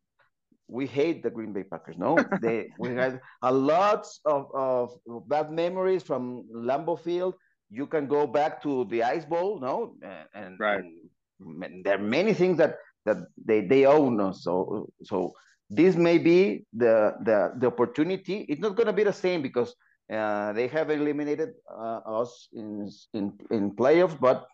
we 0.69 0.87
hate 0.87 1.23
the 1.23 1.31
Green 1.31 1.53
Bay 1.53 1.63
Packers. 1.63 1.97
No, 1.99 2.19
they 2.43 2.69
we 2.79 2.91
had 2.91 3.21
a 3.43 3.53
lot 3.53 4.07
of, 4.25 4.51
of 4.55 4.91
bad 5.29 5.51
memories 5.51 6.03
from 6.03 6.45
Lambeau 6.53 6.99
Field. 6.99 7.35
You 7.71 7.87
can 7.87 8.07
go 8.07 8.27
back 8.27 8.63
to 8.63 8.85
the 8.87 9.03
Ice 9.03 9.25
Bowl, 9.25 9.61
no, 9.61 9.97
and, 10.35 10.59
right. 10.59 10.81
and 10.81 11.85
there 11.85 11.97
are 11.97 12.03
many 12.03 12.33
things 12.33 12.59
that 12.59 12.77
that 13.05 13.19
they 13.45 13.61
they 13.61 13.87
own 13.87 14.21
us. 14.21 14.43
So 14.43 14.89
so 15.03 15.33
this 15.71 15.97
may 15.97 16.19
be 16.19 16.65
the 16.73 17.15
the 17.25 17.53
the 17.59 17.67
opportunity. 17.67 18.47
It's 18.49 18.61
not 18.61 18.77
going 18.77 18.87
to 18.87 18.93
be 18.93 19.05
the 19.05 19.13
same 19.13 19.43
because 19.43 19.75
uh, 20.13 20.53
they 20.53 20.69
have 20.69 20.91
eliminated 20.91 21.51
uh, 21.71 22.01
us 22.07 22.49
in 22.53 22.91
in 23.15 23.33
in 23.51 23.75
playoffs, 23.75 24.19
but 24.19 24.47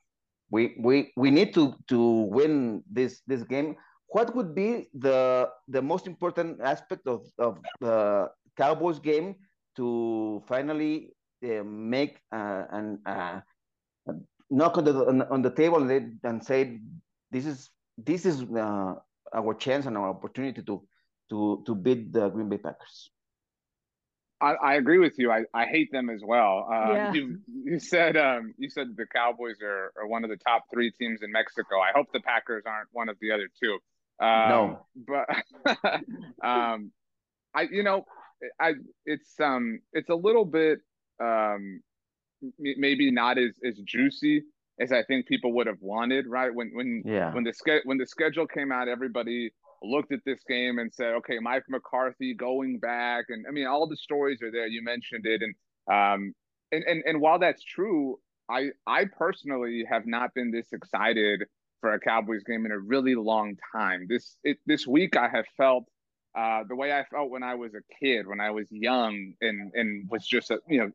we 0.51 0.77
we 0.79 1.13
we 1.17 1.31
need 1.31 1.53
to 1.55 1.75
to 1.89 2.29
win 2.33 2.83
this 2.91 3.21
this 3.27 3.43
game 3.43 3.77
what 4.13 4.35
would 4.37 4.55
be 4.55 4.89
the 4.95 5.49
the 5.69 5.83
most 5.83 6.07
important 6.07 6.61
aspect 6.61 7.07
of, 7.07 7.27
of 7.39 7.59
the 7.81 8.31
Cowboys 8.57 8.99
game 8.99 9.37
to 9.77 10.43
finally 10.47 11.15
uh, 11.45 11.65
make 11.65 12.19
uh, 12.31 12.65
an 12.71 12.99
uh, 13.07 13.41
knock 14.51 14.77
on 14.77 14.85
the 14.85 14.95
on, 15.09 15.23
on 15.23 15.43
the 15.43 15.51
table 15.51 15.91
and, 15.91 16.19
and 16.25 16.45
say 16.45 16.79
this 17.31 17.47
is 17.47 17.71
this 17.97 18.27
is 18.27 18.43
uh, 18.43 18.95
our 19.35 19.55
chance 19.55 19.87
and 19.87 19.97
our 19.97 20.11
opportunity 20.11 20.63
to 20.63 20.83
to 21.31 21.63
to 21.67 21.75
beat 21.75 22.13
the 22.13 22.29
Green 22.29 22.49
Bay 22.49 22.59
Packers. 22.59 23.11
I, 24.43 24.55
I 24.55 24.75
agree 24.75 24.99
with 24.99 25.19
you. 25.19 25.31
I, 25.31 25.45
I 25.55 25.67
hate 25.67 25.93
them 25.93 26.11
as 26.11 26.21
well. 26.25 26.69
Um, 26.71 26.97
yeah. 26.97 27.13
You 27.13 27.39
you 27.65 27.79
said 27.79 28.17
um 28.17 28.53
you 28.59 28.69
said 28.69 28.89
the 28.97 29.07
Cowboys 29.07 29.63
are, 29.63 29.93
are 29.97 30.07
one 30.07 30.25
of 30.25 30.31
the 30.31 30.37
top 30.37 30.65
three 30.71 30.91
teams 30.91 31.23
in 31.23 31.33
Mexico. 31.33 31.81
I 31.81 31.93
hope 31.95 32.09
the 32.13 32.21
Packers 32.21 32.65
aren't 32.67 32.89
one 32.93 33.09
of 33.09 33.17
the 33.21 33.31
other 33.31 33.49
two. 33.63 33.79
Um, 34.21 34.49
no, 34.49 34.87
but 34.95 35.27
um, 36.45 36.93
I 37.55 37.63
you 37.71 37.83
know 37.83 38.05
I 38.61 38.75
it's 39.05 39.39
um 39.41 39.81
it's 39.93 40.11
a 40.11 40.15
little 40.15 40.45
bit 40.45 40.81
um 41.21 41.81
maybe 42.59 43.11
not 43.11 43.39
as 43.39 43.59
as 43.65 43.79
juicy 43.85 44.43
as 44.81 44.93
I 44.93 45.03
think 45.03 45.27
people 45.27 45.53
would 45.55 45.67
have 45.67 45.81
wanted. 45.81 46.27
Right 46.27 46.55
when 46.55 46.71
when 46.75 47.03
yeah 47.05 47.33
when 47.33 47.45
the 47.45 47.53
ske- 47.53 47.85
when 47.85 47.99
the 47.99 48.07
schedule 48.07 48.47
came 48.47 48.73
out, 48.73 48.89
everybody 48.89 49.53
looked 49.83 50.13
at 50.13 50.21
this 50.25 50.43
game 50.49 50.79
and 50.79 50.93
said, 50.93 51.15
okay, 51.15 51.39
Mike 51.41 51.65
McCarthy 51.69 52.35
going 52.35 52.79
back, 52.79 53.27
and 53.29 53.45
I 53.49 53.51
mean, 53.51 53.67
all 53.67 53.87
the 53.87 53.97
stories 53.97 54.41
are 54.43 54.51
there. 54.51 54.67
You 54.67 54.83
mentioned 54.83 55.27
it, 55.27 55.43
and 55.43 55.55
um, 55.93 56.35
and 56.71 56.85
and 56.85 57.03
and 57.07 57.21
while 57.21 57.39
that's 57.39 57.63
true, 57.63 58.19
I 58.49 58.71
I 58.87 59.05
personally 59.07 59.85
have 59.91 60.07
not 60.07 60.35
been 60.35 60.51
this 60.51 60.73
excited 60.73 61.43
for 61.83 61.93
a 61.93 62.01
Cowboys 62.01 62.43
game 62.45 62.65
in 62.65 62.73
a 62.73 62.79
really 62.79 63.15
long 63.15 63.57
time. 63.73 64.07
This 64.09 64.37
it, 64.45 64.57
this 64.65 64.87
week, 64.87 65.17
I 65.19 65.29
have 65.29 65.45
felt 65.59 65.85
uh, 66.35 66.63
the 66.67 66.77
way 66.77 66.93
I 66.93 67.05
felt 67.05 67.29
when 67.29 67.43
I 67.43 67.57
was 67.57 67.75
a 67.75 67.83
kid, 68.01 68.27
when 68.27 68.41
I 68.41 68.51
was 68.51 68.69
young, 68.71 69.35
and 69.43 69.71
and 69.75 70.09
was 70.09 70.27
just 70.27 70.51
a 70.51 70.61
you 70.67 70.79
know, 70.79 70.91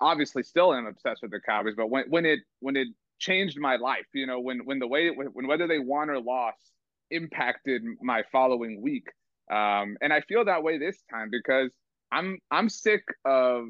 obviously 0.00 0.42
still 0.42 0.74
am 0.74 0.86
obsessed 0.86 1.22
with 1.22 1.30
the 1.30 1.40
Cowboys, 1.40 1.74
but 1.76 1.90
when 1.90 2.06
when 2.08 2.26
it 2.26 2.40
when 2.58 2.74
it 2.74 2.88
changed 3.20 3.60
my 3.60 3.76
life, 3.76 4.06
you 4.12 4.26
know, 4.26 4.40
when 4.40 4.64
when 4.64 4.80
the 4.80 4.88
way 4.88 5.10
when 5.10 5.46
whether 5.46 5.68
they 5.68 5.78
won 5.78 6.10
or 6.10 6.20
lost 6.20 6.72
impacted 7.12 7.82
my 8.02 8.24
following 8.32 8.80
week. 8.80 9.06
Um, 9.50 9.96
and 10.00 10.12
I 10.12 10.20
feel 10.22 10.44
that 10.44 10.62
way 10.62 10.78
this 10.78 11.02
time 11.10 11.28
because 11.30 11.70
I'm 12.10 12.38
I'm 12.50 12.68
sick 12.68 13.02
of 13.24 13.66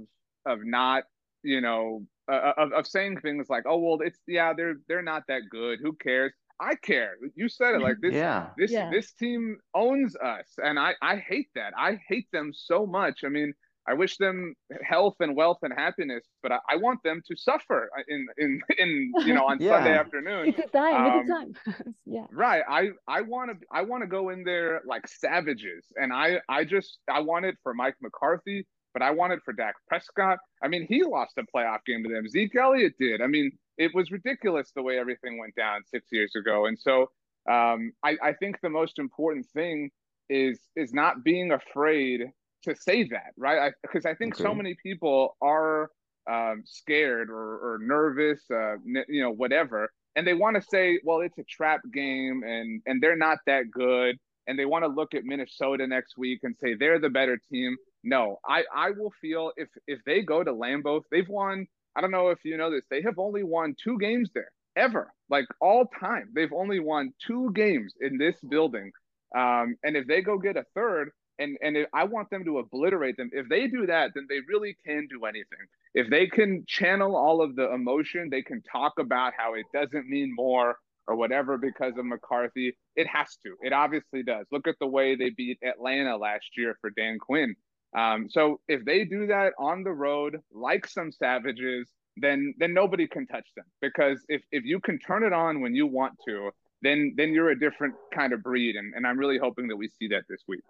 of 0.47 0.61
not 0.65 1.05
you 1.43 1.61
know 1.61 2.07
uh, 2.31 2.53
of 2.57 2.73
of 2.73 2.87
saying 2.87 3.19
things 3.21 3.49
like 3.49 3.65
oh 3.67 3.79
well 3.79 3.99
it's 4.03 4.19
yeah 4.27 4.53
they're 4.55 4.77
they're 4.89 5.03
not 5.03 5.25
that 5.29 5.43
good 5.51 5.79
who 5.83 5.95
cares 5.95 6.33
I 6.61 6.75
care 6.77 7.15
you 7.35 7.49
said 7.49 7.75
it 7.75 7.81
like 7.81 7.97
this 8.03 8.15
yeah. 8.15 8.51
this 8.57 8.71
yeah. 8.71 8.91
this 8.91 9.13
team 9.13 9.59
owns 9.75 10.17
us 10.17 10.47
and 10.59 10.79
I 10.79 10.95
I 11.03 11.17
hate 11.17 11.49
that 11.55 11.73
I 11.77 11.99
hate 12.09 12.29
them 12.33 12.53
so 12.55 12.87
much 12.87 13.21
I 13.25 13.29
mean 13.29 13.55
I 13.89 13.95
wish 13.95 14.19
them 14.19 14.55
health 14.89 15.17
and 15.21 15.35
wealth 15.35 15.59
and 15.63 15.73
happiness, 15.73 16.25
but 16.43 16.53
I, 16.53 16.59
I 16.71 16.77
want 16.77 17.03
them 17.03 17.23
to 17.27 17.37
suffer 17.37 17.91
in 18.09 18.27
in 18.39 18.61
in 18.79 19.13
you 19.27 19.35
know 19.35 19.47
on 19.47 19.59
yeah. 19.61 19.79
Sunday 19.79 19.99
afternoon. 19.99 20.49
It's 20.49 20.59
a 20.59 20.67
time. 20.69 20.95
Um, 20.95 21.21
it's 21.21 21.31
a 21.31 21.73
time. 21.73 21.95
yeah. 22.07 22.27
Right. 22.31 22.63
I 22.69 22.91
I 23.09 23.23
want 23.23 23.51
to 23.51 23.67
I 23.73 23.83
want 23.83 24.03
to 24.03 24.07
go 24.07 24.29
in 24.29 24.45
there 24.45 24.83
like 24.87 25.09
savages, 25.09 25.87
and 25.97 26.13
I 26.13 26.41
I 26.49 26.65
just 26.65 26.99
I 27.09 27.21
want 27.21 27.47
it 27.47 27.57
for 27.63 27.75
Mike 27.75 27.97
McCarthy, 28.01 28.67
but 28.93 29.03
I 29.03 29.11
wanted 29.11 29.41
for 29.45 29.53
Dak 29.53 29.75
Prescott. 29.89 30.39
I 30.63 30.69
mean, 30.69 30.87
he 30.89 31.03
lost 31.03 31.39
a 31.39 31.45
playoff 31.55 31.85
game 31.87 32.03
to 32.05 32.09
them. 32.09 32.29
Zeke 32.29 32.57
Elliott 32.57 32.95
did. 32.99 33.21
I 33.21 33.27
mean, 33.27 33.53
it 33.79 33.95
was 33.95 34.11
ridiculous 34.11 34.73
the 34.75 34.83
way 34.83 34.99
everything 34.99 35.39
went 35.39 35.55
down 35.55 35.83
six 35.87 36.07
years 36.13 36.33
ago, 36.37 36.67
and 36.67 36.79
so 36.79 37.03
um, 37.49 37.93
I 38.05 38.17
I 38.23 38.33
think 38.39 38.61
the 38.61 38.71
most 38.71 38.99
important 38.99 39.47
thing 39.55 39.91
is 40.29 40.59
is 40.77 40.93
not 40.93 41.25
being 41.25 41.53
afraid 41.53 42.31
to 42.65 42.75
say 42.77 43.05
that, 43.05 43.33
right? 43.37 43.73
Because 43.83 44.05
I, 44.05 44.11
I, 44.11 44.15
think 44.15 44.35
okay. 44.35 44.45
so 44.45 44.55
many 44.55 44.77
people 44.83 45.37
are 45.41 45.91
um, 46.31 46.63
scared 46.67 47.31
or, 47.31 47.35
or 47.75 47.79
nervous, 47.81 48.43
uh, 48.53 48.77
you 49.09 49.23
know, 49.23 49.31
whatever, 49.31 49.91
and 50.15 50.27
they 50.27 50.35
want 50.35 50.57
to 50.57 50.63
say, 50.63 51.01
well, 51.03 51.21
it's 51.21 51.39
a 51.39 51.45
trap 51.45 51.81
game, 51.93 52.43
and 52.45 52.83
and 52.87 53.03
they're 53.03 53.17
not 53.17 53.39
that 53.47 53.71
good, 53.71 54.17
and 54.47 54.59
they 54.59 54.65
want 54.65 54.85
to 54.85 54.89
look 54.89 55.15
at 55.15 55.25
Minnesota 55.25 55.87
next 55.87 56.19
week 56.19 56.41
and 56.43 56.55
say 56.63 56.75
they're 56.75 56.99
the 56.99 57.11
better 57.11 57.39
team. 57.51 57.77
No, 58.03 58.39
I 58.47 58.65
I 58.75 58.91
will 58.91 59.13
feel 59.21 59.53
if 59.57 59.69
if 59.87 60.01
they 60.05 60.23
go 60.23 60.43
to 60.43 60.53
Lambeau, 60.53 61.03
they've 61.11 61.29
won. 61.29 61.67
I 61.97 62.01
don't 62.01 62.13
know 62.13 62.29
if 62.29 62.39
you 62.45 62.57
know 62.57 62.71
this, 62.71 62.85
they 62.89 63.03
have 63.03 63.19
only 63.19 63.43
won 63.43 63.75
two 63.83 63.99
games 63.99 64.31
there 64.35 64.53
ever, 64.77 65.13
like 65.29 65.47
all 65.61 65.87
time. 66.01 66.31
They've 66.35 66.53
only 66.53 66.81
won 66.81 67.13
two 67.27 67.51
games 67.53 67.95
in 68.01 68.17
this 68.17 68.37
building. 68.49 68.93
Um, 69.37 69.77
and 69.83 69.97
if 69.97 70.07
they 70.07 70.23
go 70.23 70.39
get 70.39 70.57
a 70.57 70.65
third, 70.75 71.11
and 71.39 71.57
and 71.63 71.77
if, 71.77 71.89
I 71.93 72.05
want 72.05 72.31
them 72.31 72.45
to 72.45 72.59
obliterate 72.59 73.17
them. 73.17 73.31
If 73.33 73.49
they 73.49 73.67
do 73.67 73.87
that, 73.87 74.13
then 74.15 74.27
they 74.29 74.41
really 74.49 74.77
can 74.87 75.09
do 75.11 75.25
anything. 75.25 75.67
If 75.95 76.09
they 76.11 76.27
can 76.27 76.65
channel 76.67 77.17
all 77.17 77.43
of 77.43 77.57
the 77.57 77.73
emotion, 77.73 78.29
they 78.31 78.43
can 78.43 78.63
talk 78.63 78.95
about 78.99 79.33
how 79.37 79.55
it 79.55 79.67
doesn't 79.73 80.09
mean 80.09 80.33
more 80.35 80.77
or 81.07 81.17
whatever 81.17 81.59
because 81.59 81.95
of 81.99 82.05
McCarthy. 82.05 82.77
It 82.95 83.07
has 83.09 83.37
to. 83.43 83.57
It 83.63 83.73
obviously 83.73 84.23
does. 84.23 84.47
Look 84.53 84.69
at 84.69 84.77
the 84.81 84.87
way 84.87 85.17
they 85.17 85.31
beat 85.31 85.59
Atlanta 85.65 86.17
last 86.17 86.47
year 86.57 86.77
for 86.81 86.91
Dan 86.91 87.19
Quinn. 87.19 87.57
Um, 87.97 88.29
so 88.31 88.61
if 88.69 88.85
they 88.85 89.05
do 89.05 89.27
that 89.27 89.53
on 89.59 89.83
the 89.83 89.93
road, 89.93 90.41
like 90.53 90.87
some 90.87 91.11
savages, 91.11 91.89
then 92.17 92.55
then 92.59 92.75
nobody 92.75 93.07
can 93.07 93.27
touch 93.27 93.47
them 93.57 93.65
because 93.81 94.25
if 94.29 94.43
if 94.53 94.65
you 94.65 94.81
can 94.81 94.99
turn 94.99 95.25
it 95.25 95.33
on 95.33 95.61
when 95.61 95.75
you 95.75 95.87
want 95.87 96.15
to, 96.27 96.51
then 96.83 97.15
then 97.17 97.33
you're 97.33 97.51
a 97.51 97.59
different 97.59 97.95
kind 98.15 98.33
of 98.33 98.43
breed, 98.43 98.77
and, 98.77 98.95
and 98.95 99.07
I'm 99.07 99.19
really 99.19 99.39
hoping 99.39 99.69
that 99.69 99.77
we 99.77 99.89
see 99.89 100.09
that 100.09 100.25
this 100.29 100.43
week. 100.47 100.63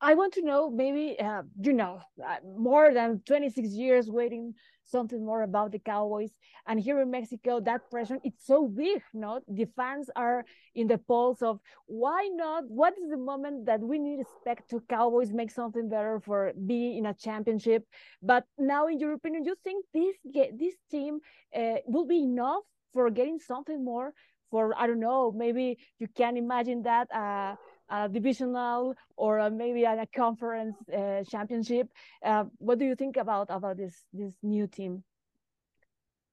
I 0.00 0.14
want 0.14 0.32
to 0.34 0.42
know 0.42 0.70
maybe 0.70 1.18
uh, 1.18 1.42
you 1.60 1.72
know 1.72 2.00
uh, 2.24 2.36
more 2.56 2.94
than 2.94 3.20
26 3.26 3.70
years 3.70 4.08
waiting 4.08 4.54
something 4.84 5.24
more 5.24 5.42
about 5.42 5.72
the 5.72 5.78
Cowboys. 5.78 6.30
And 6.66 6.78
here 6.78 7.00
in 7.00 7.10
Mexico 7.10 7.60
that 7.60 7.90
pressure 7.90 8.18
it's 8.22 8.46
so 8.46 8.68
big 8.68 9.02
no 9.12 9.40
the 9.48 9.66
fans 9.76 10.08
are 10.14 10.44
in 10.74 10.86
the 10.86 10.98
pulse 10.98 11.42
of 11.42 11.58
why 11.86 12.28
not 12.32 12.64
what 12.68 12.94
is 12.96 13.10
the 13.10 13.16
moment 13.16 13.66
that 13.66 13.80
we 13.80 13.98
need 13.98 14.16
to 14.16 14.22
expect 14.22 14.70
to 14.70 14.80
Cowboys 14.88 15.32
make 15.32 15.50
something 15.50 15.88
better 15.88 16.20
for 16.20 16.52
be 16.66 16.96
in 16.96 17.06
a 17.06 17.14
championship? 17.14 17.84
But 18.22 18.44
now 18.56 18.86
in 18.86 19.00
your 19.00 19.14
opinion 19.14 19.44
you 19.44 19.56
think 19.64 19.84
this 19.92 20.14
this 20.32 20.74
team 20.90 21.18
uh, 21.54 21.76
will 21.86 22.06
be 22.06 22.22
enough 22.22 22.62
for 22.92 23.10
getting 23.10 23.40
something 23.40 23.84
more? 23.84 24.14
For 24.50 24.74
I 24.78 24.86
don't 24.86 25.00
know 25.00 25.32
maybe 25.32 25.78
you 25.98 26.06
can 26.06 26.36
imagine 26.36 26.82
that 26.82 27.12
uh 27.12 27.56
a 27.88 28.08
divisional 28.08 28.94
or 29.16 29.38
a, 29.38 29.50
maybe 29.50 29.84
a, 29.84 30.06
conference 30.14 30.76
uh, 30.96 31.22
championship. 31.24 31.88
Uh, 32.24 32.44
what 32.58 32.78
do 32.78 32.84
you 32.84 32.94
think 32.94 33.16
about 33.16 33.46
about 33.50 33.76
this 33.76 33.94
this 34.12 34.34
new 34.42 34.66
team? 34.66 35.02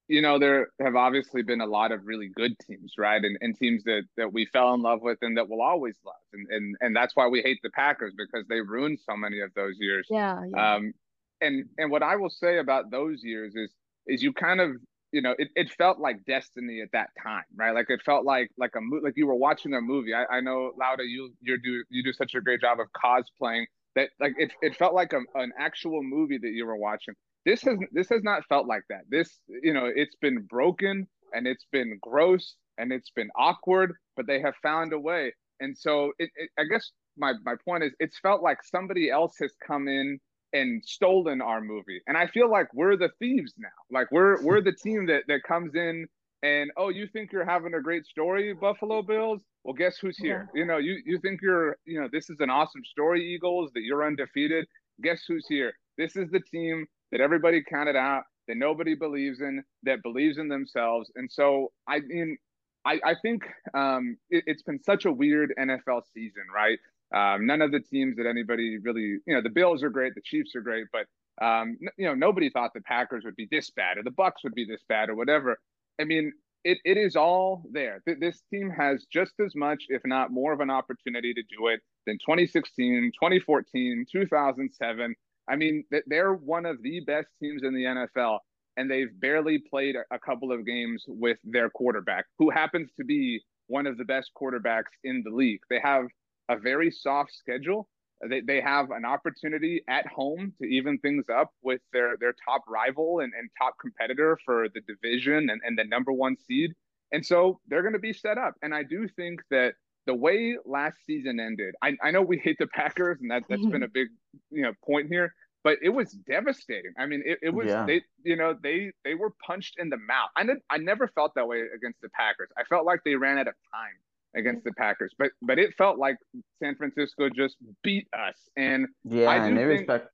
You 0.08 0.22
know, 0.22 0.38
there 0.38 0.68
have 0.80 0.96
obviously 0.96 1.42
been 1.42 1.62
a 1.62 1.66
lot 1.66 1.92
of 1.92 2.06
really 2.06 2.28
good 2.28 2.56
teams, 2.60 2.94
right? 2.96 3.24
And, 3.24 3.40
and 3.42 3.58
teams 3.58 3.84
that, 3.86 4.04
that 4.18 4.32
we 4.32 4.46
fell 4.46 4.76
in 4.76 4.84
love 4.84 5.02
with 5.02 5.18
and 5.24 5.36
that 5.36 5.50
we'll 5.50 5.64
always 5.64 5.98
love. 6.06 6.14
And, 6.32 6.48
and 6.52 6.76
and 6.82 6.96
that's 6.96 7.16
why 7.16 7.28
we 7.28 7.42
hate 7.42 7.60
the 7.64 7.72
Packers 7.72 8.14
because 8.16 8.46
they 8.48 8.62
ruined 8.62 9.00
so 9.00 9.18
many 9.18 9.40
of 9.40 9.52
those 9.56 9.76
years. 9.80 10.08
Yeah, 10.10 10.44
yeah. 10.48 10.76
Um, 10.76 10.94
and 11.42 11.66
and 11.78 11.92
what 11.92 12.04
I 12.04 12.16
will 12.16 12.30
say 12.30 12.60
about 12.60 12.92
those 12.92 13.24
years 13.24 13.56
is 13.56 13.72
is 14.08 14.22
you 14.22 14.32
kind 14.32 14.62
of 14.62 14.72
you 15.15 15.22
know, 15.22 15.34
it, 15.39 15.48
it 15.55 15.72
felt 15.72 15.98
like 16.00 16.25
destiny 16.25 16.81
at 16.81 16.91
that 16.91 17.10
time, 17.24 17.45
right? 17.55 17.74
Like 17.74 17.89
it 17.89 18.01
felt 18.03 18.25
like 18.25 18.50
like 18.57 18.74
a 18.75 18.81
like 19.01 19.13
you 19.15 19.27
were 19.27 19.36
watching 19.36 19.74
a 19.74 19.79
movie. 19.79 20.13
I, 20.13 20.25
I 20.25 20.41
know 20.41 20.74
Laura, 20.77 21.05
you 21.05 21.34
you 21.39 21.57
do 21.63 21.86
you 21.89 22.03
do 22.03 22.12
such 22.12 22.36
a 22.36 22.41
great 22.41 22.60
job 22.60 22.79
of 22.81 22.88
cosplaying 22.91 23.63
that 23.95 24.10
like 24.19 24.34
it 24.38 24.51
it 24.62 24.75
felt 24.75 24.93
like 24.93 25.13
a, 25.13 25.22
an 25.39 25.53
actual 25.57 26.03
movie 26.03 26.38
that 26.38 26.51
you 26.51 26.65
were 26.65 26.75
watching. 26.75 27.13
This 27.45 27.62
has 27.62 27.77
this 27.93 28.10
has 28.10 28.24
not 28.24 28.45
felt 28.50 28.67
like 28.67 28.84
that. 28.89 29.03
This 29.10 29.39
you 29.63 29.74
know 29.74 29.86
it's 29.86 30.17
been 30.17 30.41
broken 30.50 31.07
and 31.34 31.48
it's 31.48 31.65
been 31.72 31.98
gross 32.01 32.57
and 32.77 32.91
it's 32.91 33.12
been 33.15 33.29
awkward, 33.38 33.93
but 34.17 34.27
they 34.27 34.41
have 34.41 34.55
found 34.62 34.91
a 34.91 35.00
way. 35.00 35.34
And 35.62 35.77
so 35.77 36.12
it, 36.19 36.29
it 36.36 36.50
I 36.60 36.65
guess 36.65 36.91
my 37.17 37.36
my 37.45 37.55
point 37.63 37.86
is 37.86 37.93
it's 38.01 38.19
felt 38.19 38.43
like 38.43 38.57
somebody 38.65 39.10
else 39.10 39.36
has 39.39 39.53
come 39.65 39.88
in 39.88 40.19
and 40.56 40.84
stolen 40.86 41.42
our 41.42 41.62
movie. 41.62 42.02
And 42.08 42.18
I 42.18 42.28
feel 42.28 42.50
like 42.50 42.68
we're 42.74 42.98
the 42.98 43.10
thieves 43.20 43.54
now. 43.58 43.68
Like 43.92 44.08
we're 44.12 44.42
we're 44.42 44.62
the 44.62 44.72
team 44.72 45.06
that 45.08 45.24
that 45.28 45.44
comes 45.44 45.76
in 45.76 46.08
and 46.44 46.72
oh, 46.78 46.90
you 46.90 47.08
think 47.08 47.32
you're 47.32 47.46
having 47.46 47.74
a 47.74 47.82
great 47.82 48.06
story, 48.06 48.54
Buffalo 48.54 49.02
Bills? 49.02 49.42
Well, 49.64 49.74
guess 49.74 49.98
who's 49.98 50.18
here? 50.18 50.48
Yeah. 50.54 50.60
You 50.60 50.68
know, 50.68 50.78
you 50.78 51.02
you 51.06 51.20
think 51.20 51.42
you're, 51.42 51.78
you 51.86 52.00
know, 52.00 52.08
this 52.12 52.30
is 52.30 52.38
an 52.40 52.52
awesome 52.52 52.84
story, 52.86 53.34
Eagles, 53.34 53.72
that 53.74 53.82
you're 53.82 54.06
undefeated. 54.06 54.68
Guess 55.02 55.24
who's 55.28 55.46
here? 55.50 55.74
This 55.98 56.16
is 56.16 56.30
the 56.30 56.40
team 56.40 56.86
that 57.12 57.20
everybody 57.20 57.64
counted 57.68 57.96
out, 57.96 58.24
that 58.48 58.58
nobody 58.58 58.94
believes 58.94 59.42
in, 59.42 59.64
that 59.84 60.04
believes 60.04 60.38
in 60.38 60.48
themselves. 60.48 61.12
And 61.16 61.32
so 61.32 61.72
I 61.88 62.02
mean, 62.02 62.38
I, 62.86 63.00
I 63.04 63.16
think 63.22 63.44
um, 63.74 64.16
it, 64.30 64.44
it's 64.46 64.62
been 64.62 64.82
such 64.84 65.06
a 65.06 65.12
weird 65.12 65.52
NFL 65.60 66.02
season, 66.14 66.44
right? 66.54 66.78
Um, 67.15 67.45
none 67.45 67.62
of 67.62 67.72
the 67.72 67.79
teams 67.79 68.17
that 68.17 68.25
anybody 68.25 68.77
really, 68.77 69.19
you 69.25 69.34
know, 69.34 69.41
the 69.41 69.50
Bills 69.50 69.84
are 69.84 69.89
great, 69.89 70.13
the 70.15 70.22
Chiefs 70.22 70.53
are 70.55 70.62
great, 70.62 70.88
but 70.91 71.05
um, 71.43 71.77
you 71.98 72.05
know, 72.05 72.13
nobody 72.13 72.50
thought 72.50 72.72
the 72.74 72.81
Packers 72.81 73.24
would 73.24 73.36
be 73.36 73.48
this 73.50 73.69
bad 73.69 73.98
or 73.98 74.03
the 74.03 74.12
Bucs 74.12 74.43
would 74.43 74.53
be 74.53 74.65
this 74.65 74.84
bad 74.88 75.10
or 75.10 75.15
whatever. 75.15 75.57
I 76.00 76.03
mean, 76.03 76.34
it, 76.65 76.79
it 76.84 76.98
is 76.98 77.15
all 77.15 77.63
there. 77.72 78.01
This 78.05 78.41
team 78.51 78.69
has 78.69 79.05
just 79.12 79.34
as 79.39 79.55
much, 79.55 79.84
if 79.89 80.01
not 80.03 80.31
more, 80.31 80.51
of 80.51 80.60
an 80.62 80.69
opportunity 80.69 81.34
to 81.34 81.41
do 81.43 81.67
it 81.67 81.79
than 82.07 82.15
2016, 82.15 83.12
2014, 83.13 84.05
2007. 84.12 85.15
I 85.48 85.55
mean, 85.55 85.84
they're 86.07 86.34
one 86.34 86.65
of 86.65 86.81
the 86.81 87.01
best 87.01 87.27
teams 87.39 87.62
in 87.63 87.74
the 87.74 87.84
NFL, 87.84 88.39
and 88.77 88.89
they've 88.89 89.12
barely 89.19 89.60
played 89.69 89.95
a 89.95 90.19
couple 90.19 90.51
of 90.51 90.65
games 90.65 91.03
with 91.07 91.38
their 91.43 91.69
quarterback, 91.69 92.25
who 92.39 92.50
happens 92.50 92.89
to 92.98 93.05
be 93.05 93.41
one 93.67 93.86
of 93.86 93.98
the 93.98 94.05
best 94.05 94.31
quarterbacks 94.36 94.91
in 95.03 95.22
the 95.24 95.31
league. 95.31 95.62
They 95.69 95.79
have 95.84 96.05
a 96.50 96.58
very 96.58 96.92
soft 96.92 97.34
schedule. 97.34 97.88
They, 98.28 98.42
they 98.42 98.62
have 98.62 98.92
an 98.92 99.06
opportunity 99.06 99.84
at 99.90 100.08
home 100.08 100.54
to 100.62 100.68
even 100.68 100.98
things 101.00 101.25
up 101.30 101.52
with 101.62 101.82
their, 101.92 102.16
their 102.18 102.34
top 102.48 102.64
rival 102.68 103.20
and, 103.20 103.34
and 103.38 103.50
top 103.58 103.75
competitor 103.80 104.40
for 104.46 104.68
the 104.74 104.82
division 104.82 105.50
and, 105.50 105.62
and 105.66 105.78
the 105.78 105.84
number 105.84 106.12
one 106.12 106.38
seed. 106.48 106.72
And 107.12 107.25
so 107.25 107.60
they're 107.68 107.82
going 107.82 107.94
to 107.94 108.00
be 108.00 108.14
set 108.14 108.38
up. 108.38 108.56
And 108.62 108.74
I 108.74 108.84
do 108.84 109.08
think 109.08 109.42
that 109.52 109.74
the 110.06 110.14
way 110.14 110.58
last 110.66 110.98
season 111.06 111.40
ended, 111.40 111.75
I, 111.82 111.98
I 112.02 112.12
know 112.12 112.22
we 112.22 112.38
hate 112.38 112.58
the 112.60 112.68
Packers, 112.68 113.20
and 113.22 113.32
that, 113.32 113.44
that's 113.50 113.62
mm-hmm. 113.62 113.72
been 113.72 113.84
a 113.84 113.88
big 113.88 114.08
you 114.52 114.62
know 114.62 114.74
point 114.86 115.08
here, 115.08 115.34
but 115.64 115.78
it 115.82 115.90
was 115.90 116.12
devastating. 116.12 116.94
I 116.98 117.06
mean, 117.06 117.24
it, 117.25 117.40
it 117.42 117.54
was 117.54 117.68
yeah. 117.68 117.86
they 117.86 118.02
you 118.24 118.36
know 118.36 118.56
they 118.62 118.92
they 119.04 119.16
were 119.16 119.32
punched 119.46 119.75
in 119.80 119.90
the 119.90 119.98
mouth. 119.98 120.30
I 120.36 120.44
did, 120.44 120.58
I 120.70 120.78
never 120.78 121.08
felt 121.08 121.34
that 121.36 121.48
way 121.48 121.64
against 121.75 122.02
the 122.02 122.10
Packers. 122.10 122.50
I 122.58 122.64
felt 122.66 122.86
like 122.86 123.02
they 123.04 123.16
ran 123.16 123.38
out 123.38 123.48
of 123.48 123.56
time 123.74 123.96
against 124.36 124.63
the 124.63 124.74
Packers, 124.74 125.13
but 125.18 125.32
but 125.42 125.60
it 125.60 125.74
felt 125.77 125.98
like 125.98 126.18
San 126.62 126.75
Francisco 126.75 127.30
just 127.30 127.58
beat 127.84 128.08
us. 128.13 128.36
And 128.58 128.88
yeah, 129.04 129.30
I 129.30 129.50
do 129.50 129.56
think, 129.56 129.70
respect. 129.70 130.10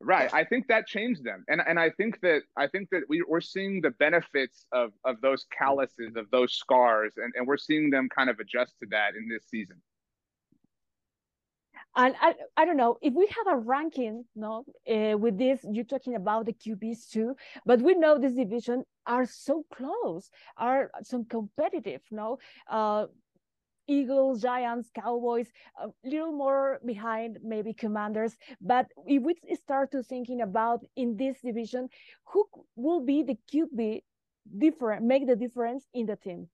Right. 0.00 0.32
I 0.32 0.44
think 0.44 0.68
that 0.68 0.86
changed 0.86 1.24
them. 1.24 1.44
And 1.48 1.60
and 1.66 1.78
I 1.78 1.90
think 1.90 2.20
that 2.20 2.42
I 2.56 2.68
think 2.68 2.88
that 2.90 3.02
we, 3.08 3.24
we're 3.26 3.40
seeing 3.40 3.80
the 3.80 3.90
benefits 3.90 4.66
of 4.72 4.92
of 5.04 5.20
those 5.20 5.46
calluses, 5.56 6.14
of 6.16 6.30
those 6.30 6.54
scars, 6.54 7.12
and, 7.16 7.32
and 7.36 7.46
we're 7.46 7.56
seeing 7.56 7.90
them 7.90 8.08
kind 8.08 8.30
of 8.30 8.38
adjust 8.38 8.74
to 8.80 8.86
that 8.90 9.14
in 9.16 9.28
this 9.28 9.44
season. 9.48 9.80
And 11.96 12.14
I, 12.20 12.34
I 12.56 12.64
don't 12.64 12.76
know 12.76 12.96
if 13.02 13.12
we 13.12 13.26
have 13.26 13.56
a 13.56 13.58
ranking, 13.58 14.24
no, 14.36 14.64
uh, 14.88 15.18
with 15.18 15.36
this, 15.36 15.64
you're 15.68 15.84
talking 15.84 16.14
about 16.14 16.46
the 16.46 16.52
QBs 16.52 17.10
too, 17.10 17.34
but 17.66 17.80
we 17.80 17.94
know 17.94 18.18
this 18.18 18.34
division 18.34 18.84
are 19.06 19.26
so 19.26 19.64
close, 19.74 20.30
are 20.56 20.92
so 21.02 21.24
competitive, 21.28 22.02
no. 22.12 22.38
Uh, 22.70 23.06
Eagles, 23.88 24.42
Giants, 24.42 24.90
Cowboys, 24.94 25.48
a 25.82 25.88
little 26.04 26.32
more 26.32 26.78
behind 26.84 27.38
maybe 27.42 27.72
Commanders. 27.72 28.36
But 28.60 28.86
if 29.06 29.22
we 29.22 29.34
start 29.56 29.90
to 29.92 30.02
thinking 30.02 30.42
about 30.42 30.84
in 30.96 31.16
this 31.16 31.40
division, 31.40 31.88
who 32.26 32.46
will 32.76 33.04
be 33.04 33.22
the 33.22 33.36
QB 33.52 34.02
different, 34.58 35.04
make 35.04 35.26
the 35.26 35.36
difference 35.36 35.86
in 35.94 36.06
the 36.06 36.16
team? 36.16 36.48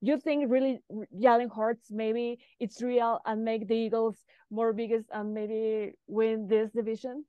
You 0.00 0.18
think 0.18 0.50
really 0.50 0.80
Jalen 1.16 1.54
Hurts 1.54 1.92
maybe 1.92 2.40
it's 2.58 2.82
real 2.82 3.20
and 3.24 3.44
make 3.44 3.68
the 3.68 3.74
Eagles 3.74 4.18
more 4.50 4.72
biggest 4.72 5.06
and 5.12 5.32
maybe 5.32 5.92
win 6.08 6.48
this 6.48 6.72
division? 6.72 7.24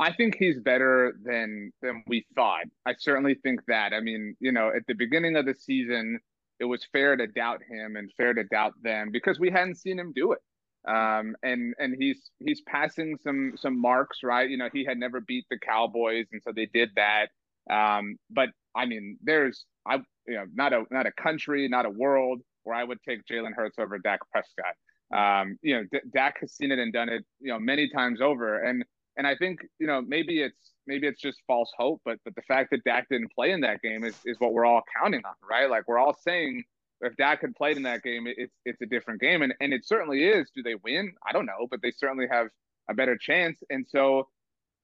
I 0.00 0.12
think 0.12 0.34
he's 0.36 0.58
better 0.58 1.12
than 1.22 1.72
than 1.82 2.02
we 2.06 2.26
thought. 2.34 2.64
I 2.86 2.94
certainly 2.98 3.34
think 3.34 3.60
that. 3.68 3.92
I 3.92 4.00
mean, 4.00 4.34
you 4.40 4.50
know, 4.50 4.72
at 4.74 4.86
the 4.88 4.94
beginning 4.94 5.36
of 5.36 5.44
the 5.44 5.54
season, 5.54 6.18
it 6.60 6.66
was 6.66 6.86
fair 6.92 7.16
to 7.16 7.26
doubt 7.26 7.62
him 7.68 7.96
and 7.96 8.12
fair 8.16 8.34
to 8.34 8.44
doubt 8.44 8.74
them 8.82 9.10
because 9.10 9.40
we 9.40 9.50
hadn't 9.50 9.76
seen 9.76 9.98
him 9.98 10.12
do 10.14 10.32
it. 10.32 10.40
Um, 10.86 11.34
and 11.42 11.74
and 11.78 11.94
he's 11.98 12.30
he's 12.38 12.62
passing 12.62 13.18
some 13.22 13.54
some 13.56 13.78
marks, 13.80 14.18
right? 14.22 14.48
You 14.48 14.56
know, 14.56 14.68
he 14.72 14.84
had 14.84 14.98
never 14.98 15.20
beat 15.20 15.44
the 15.50 15.58
Cowboys, 15.58 16.26
and 16.32 16.40
so 16.42 16.52
they 16.54 16.66
did 16.72 16.90
that. 16.96 17.28
Um, 17.70 18.16
but 18.30 18.50
I 18.74 18.86
mean, 18.86 19.18
there's 19.22 19.64
I 19.86 19.96
you 20.26 20.36
know 20.36 20.44
not 20.54 20.72
a 20.72 20.84
not 20.90 21.06
a 21.06 21.12
country, 21.12 21.68
not 21.68 21.84
a 21.84 21.90
world 21.90 22.40
where 22.64 22.76
I 22.76 22.84
would 22.84 22.98
take 23.06 23.24
Jalen 23.26 23.54
Hurts 23.54 23.78
over 23.78 23.98
Dak 23.98 24.20
Prescott. 24.32 24.74
Um, 25.14 25.58
you 25.62 25.76
know, 25.76 25.84
D- 25.92 26.08
Dak 26.14 26.36
has 26.40 26.52
seen 26.52 26.70
it 26.70 26.78
and 26.78 26.92
done 26.92 27.08
it, 27.08 27.24
you 27.40 27.52
know, 27.52 27.58
many 27.58 27.90
times 27.90 28.20
over, 28.20 28.62
and 28.62 28.84
and 29.16 29.26
I 29.26 29.36
think 29.36 29.60
you 29.78 29.86
know 29.86 30.00
maybe 30.00 30.40
it's 30.40 30.72
maybe 30.90 31.06
it's 31.06 31.20
just 31.20 31.38
false 31.46 31.70
hope, 31.78 32.00
but 32.04 32.18
but 32.24 32.34
the 32.34 32.42
fact 32.42 32.70
that 32.72 32.82
Dak 32.84 33.08
didn't 33.08 33.32
play 33.32 33.52
in 33.52 33.60
that 33.60 33.80
game 33.80 34.02
is 34.04 34.16
is 34.24 34.38
what 34.40 34.52
we're 34.52 34.66
all 34.66 34.82
counting 35.00 35.22
on, 35.24 35.34
right? 35.48 35.70
Like 35.70 35.86
we're 35.86 35.98
all 35.98 36.16
saying 36.26 36.64
if 37.00 37.16
Dak 37.16 37.40
had 37.40 37.54
played 37.54 37.76
in 37.76 37.84
that 37.84 38.02
game, 38.02 38.26
it's 38.26 38.54
it's 38.64 38.82
a 38.82 38.86
different 38.86 39.20
game, 39.20 39.42
and 39.42 39.54
and 39.60 39.72
it 39.72 39.86
certainly 39.86 40.24
is. 40.24 40.50
Do 40.54 40.62
they 40.62 40.74
win? 40.74 41.12
I 41.26 41.32
don't 41.32 41.46
know, 41.46 41.66
but 41.70 41.80
they 41.80 41.92
certainly 41.92 42.26
have 42.30 42.48
a 42.90 42.94
better 42.94 43.16
chance. 43.16 43.62
And 43.70 43.86
so, 43.88 44.28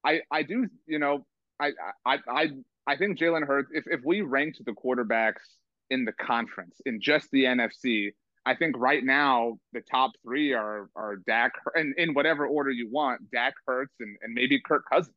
I 0.04 0.20
I 0.30 0.42
do 0.42 0.68
you 0.86 0.98
know 0.98 1.26
I 1.60 1.72
I 2.06 2.18
I 2.28 2.48
I 2.86 2.96
think 2.96 3.18
Jalen 3.18 3.46
Hurts. 3.46 3.70
If 3.74 3.84
if 3.88 4.00
we 4.04 4.20
ranked 4.22 4.64
the 4.64 4.72
quarterbacks 4.72 5.44
in 5.90 6.04
the 6.04 6.12
conference 6.12 6.80
in 6.86 7.00
just 7.00 7.28
the 7.32 7.44
NFC, 7.44 8.12
I 8.46 8.54
think 8.54 8.76
right 8.78 9.04
now 9.04 9.58
the 9.72 9.80
top 9.80 10.12
three 10.22 10.52
are 10.52 10.88
are 10.94 11.16
Dak 11.16 11.52
and 11.74 11.94
in 11.98 12.14
whatever 12.14 12.46
order 12.46 12.70
you 12.70 12.88
want, 12.90 13.30
Dak 13.32 13.54
Hurts 13.66 13.94
and, 13.98 14.16
and 14.22 14.32
maybe 14.34 14.60
Kirk 14.60 14.84
Cousins. 14.90 15.16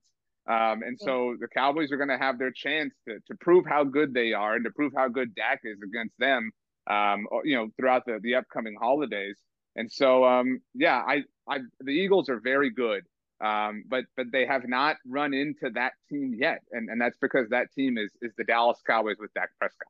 Um, 0.49 0.81
and 0.81 0.99
so 0.99 1.35
the 1.39 1.47
Cowboys 1.47 1.91
are 1.91 1.97
going 1.97 2.09
to 2.09 2.17
have 2.17 2.39
their 2.39 2.51
chance 2.51 2.93
to 3.07 3.19
to 3.27 3.35
prove 3.39 3.65
how 3.67 3.83
good 3.83 4.13
they 4.13 4.33
are 4.33 4.55
and 4.55 4.65
to 4.65 4.71
prove 4.71 4.93
how 4.95 5.07
good 5.07 5.35
Dak 5.35 5.61
is 5.63 5.77
against 5.83 6.17
them. 6.17 6.51
Um, 6.89 7.27
you 7.43 7.55
know, 7.55 7.69
throughout 7.77 8.05
the 8.05 8.19
the 8.21 8.35
upcoming 8.35 8.75
holidays. 8.79 9.37
And 9.75 9.91
so, 9.91 10.25
um, 10.25 10.59
yeah, 10.73 11.03
I, 11.07 11.23
I 11.47 11.59
the 11.79 11.91
Eagles 11.91 12.29
are 12.29 12.39
very 12.39 12.71
good, 12.71 13.03
um, 13.43 13.83
but 13.87 14.05
but 14.17 14.27
they 14.31 14.45
have 14.45 14.67
not 14.67 14.97
run 15.07 15.33
into 15.33 15.69
that 15.75 15.93
team 16.09 16.35
yet, 16.37 16.59
and 16.71 16.89
and 16.89 16.99
that's 16.99 17.17
because 17.21 17.47
that 17.49 17.71
team 17.73 17.97
is 17.97 18.11
is 18.21 18.33
the 18.37 18.43
Dallas 18.43 18.79
Cowboys 18.85 19.17
with 19.19 19.33
Dak 19.35 19.49
Prescott. 19.59 19.87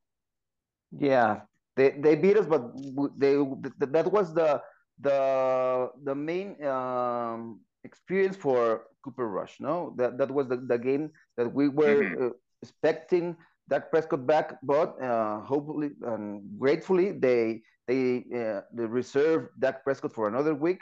Yeah, 0.92 1.42
they 1.76 1.92
they 1.92 2.16
beat 2.16 2.38
us, 2.38 2.46
but 2.46 2.72
they 3.18 3.36
that 3.80 4.12
was 4.12 4.34
the 4.34 4.62
the 5.00 5.90
the 6.04 6.16
main 6.16 6.62
um, 6.66 7.62
experience 7.84 8.36
for 8.36 8.86
Cooper 9.04 9.30
Rush. 9.30 9.58
No, 9.60 9.94
that 9.98 10.18
that 10.18 10.32
was 10.32 10.48
the, 10.48 10.58
the 10.58 10.78
game 10.78 11.12
that 11.38 11.52
we 11.52 11.70
were 11.70 12.04
mm-hmm. 12.04 12.28
uh, 12.28 12.30
expecting 12.62 13.36
Dak 13.70 13.92
Prescott 13.92 14.26
back, 14.26 14.58
but 14.64 15.02
uh, 15.02 15.42
hopefully 15.42 15.92
and 16.04 16.42
gratefully 16.60 17.12
they 17.12 17.62
they 17.88 18.26
uh, 18.36 18.62
they 18.74 18.86
reserve 18.86 19.50
Dak 19.60 19.84
Prescott 19.84 20.14
for 20.14 20.28
another 20.28 20.56
week. 20.56 20.82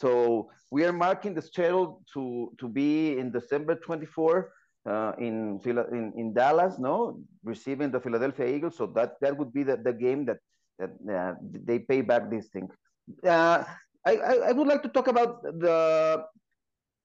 So 0.00 0.50
we 0.70 0.84
are 0.84 0.92
marking 0.92 1.34
the 1.34 1.42
schedule 1.42 2.02
to 2.12 2.52
to 2.58 2.68
be 2.68 3.18
in 3.18 3.32
December 3.32 3.74
24 3.76 4.52
uh, 4.86 5.12
in, 5.18 5.58
in 5.64 6.12
in 6.16 6.34
Dallas, 6.34 6.78
no, 6.78 7.18
receiving 7.42 7.90
the 7.90 8.00
Philadelphia 8.00 8.46
Eagles. 8.46 8.76
So 8.76 8.86
that 8.94 9.16
that 9.20 9.36
would 9.36 9.52
be 9.52 9.62
the, 9.62 9.76
the 9.76 9.92
game 9.92 10.24
that 10.26 10.38
that 10.78 10.92
uh, 11.10 11.34
they 11.40 11.78
pay 11.78 12.02
back 12.02 12.30
this 12.30 12.48
thing. 12.48 12.68
I, 14.06 14.16
I, 14.16 14.34
I 14.48 14.52
would 14.52 14.68
like 14.70 14.82
to 14.86 14.88
talk 14.88 15.08
about 15.08 15.42
the 15.42 16.24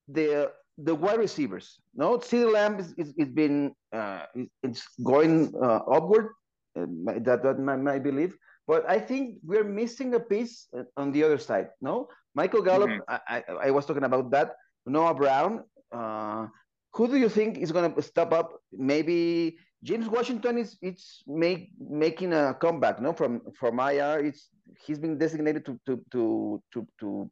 the 0.08 0.54
the 0.78 0.94
wide 0.96 1.20
receivers. 1.20 1.82
No, 1.94 2.18
CeeDee 2.18 2.54
Lamb 2.54 2.80
is, 2.80 2.94
is, 2.98 3.14
is 3.18 3.30
been 3.30 3.74
uh, 3.92 4.30
it's 4.64 4.86
going 5.04 5.52
uh, 5.58 5.82
upward. 5.90 6.32
Uh, 6.78 6.86
that 7.26 7.44
that 7.44 7.60
my, 7.60 7.76
my 7.76 8.00
belief. 8.00 8.38
But 8.68 8.88
I 8.88 9.00
think 9.00 9.42
we're 9.44 9.66
missing 9.68 10.14
a 10.14 10.20
piece 10.20 10.68
uh, 10.78 10.86
on 10.96 11.12
the 11.12 11.24
other 11.24 11.38
side. 11.38 11.70
No, 11.82 12.08
Michael 12.36 12.62
Gallup. 12.62 12.90
Mm-hmm. 12.90 13.10
I, 13.10 13.44
I, 13.50 13.68
I 13.68 13.72
was 13.72 13.86
talking 13.86 14.06
about 14.06 14.32
that. 14.32 14.56
Noah 14.86 15.14
Brown. 15.14 15.66
Uh, 15.92 16.48
who 16.94 17.08
do 17.08 17.18
you 17.18 17.30
think 17.30 17.58
is 17.58 17.72
going 17.72 17.92
to 17.92 18.02
step 18.02 18.32
up? 18.32 18.60
Maybe 18.72 19.58
James 19.84 20.08
Washington 20.08 20.58
is 20.58 20.78
it's 20.82 21.24
make, 21.26 21.72
making 21.80 22.34
a 22.34 22.54
comeback, 22.54 23.02
no, 23.02 23.14
from 23.14 23.42
from 23.58 23.80
IR. 23.80 24.20
It's 24.20 24.50
he's 24.86 25.00
been 25.00 25.18
designated 25.18 25.66
to 25.66 25.80
to 25.88 26.04
to 26.12 26.62
to 26.74 26.88
to, 27.00 27.32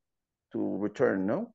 to 0.54 0.78
return, 0.78 1.26
no. 1.28 1.54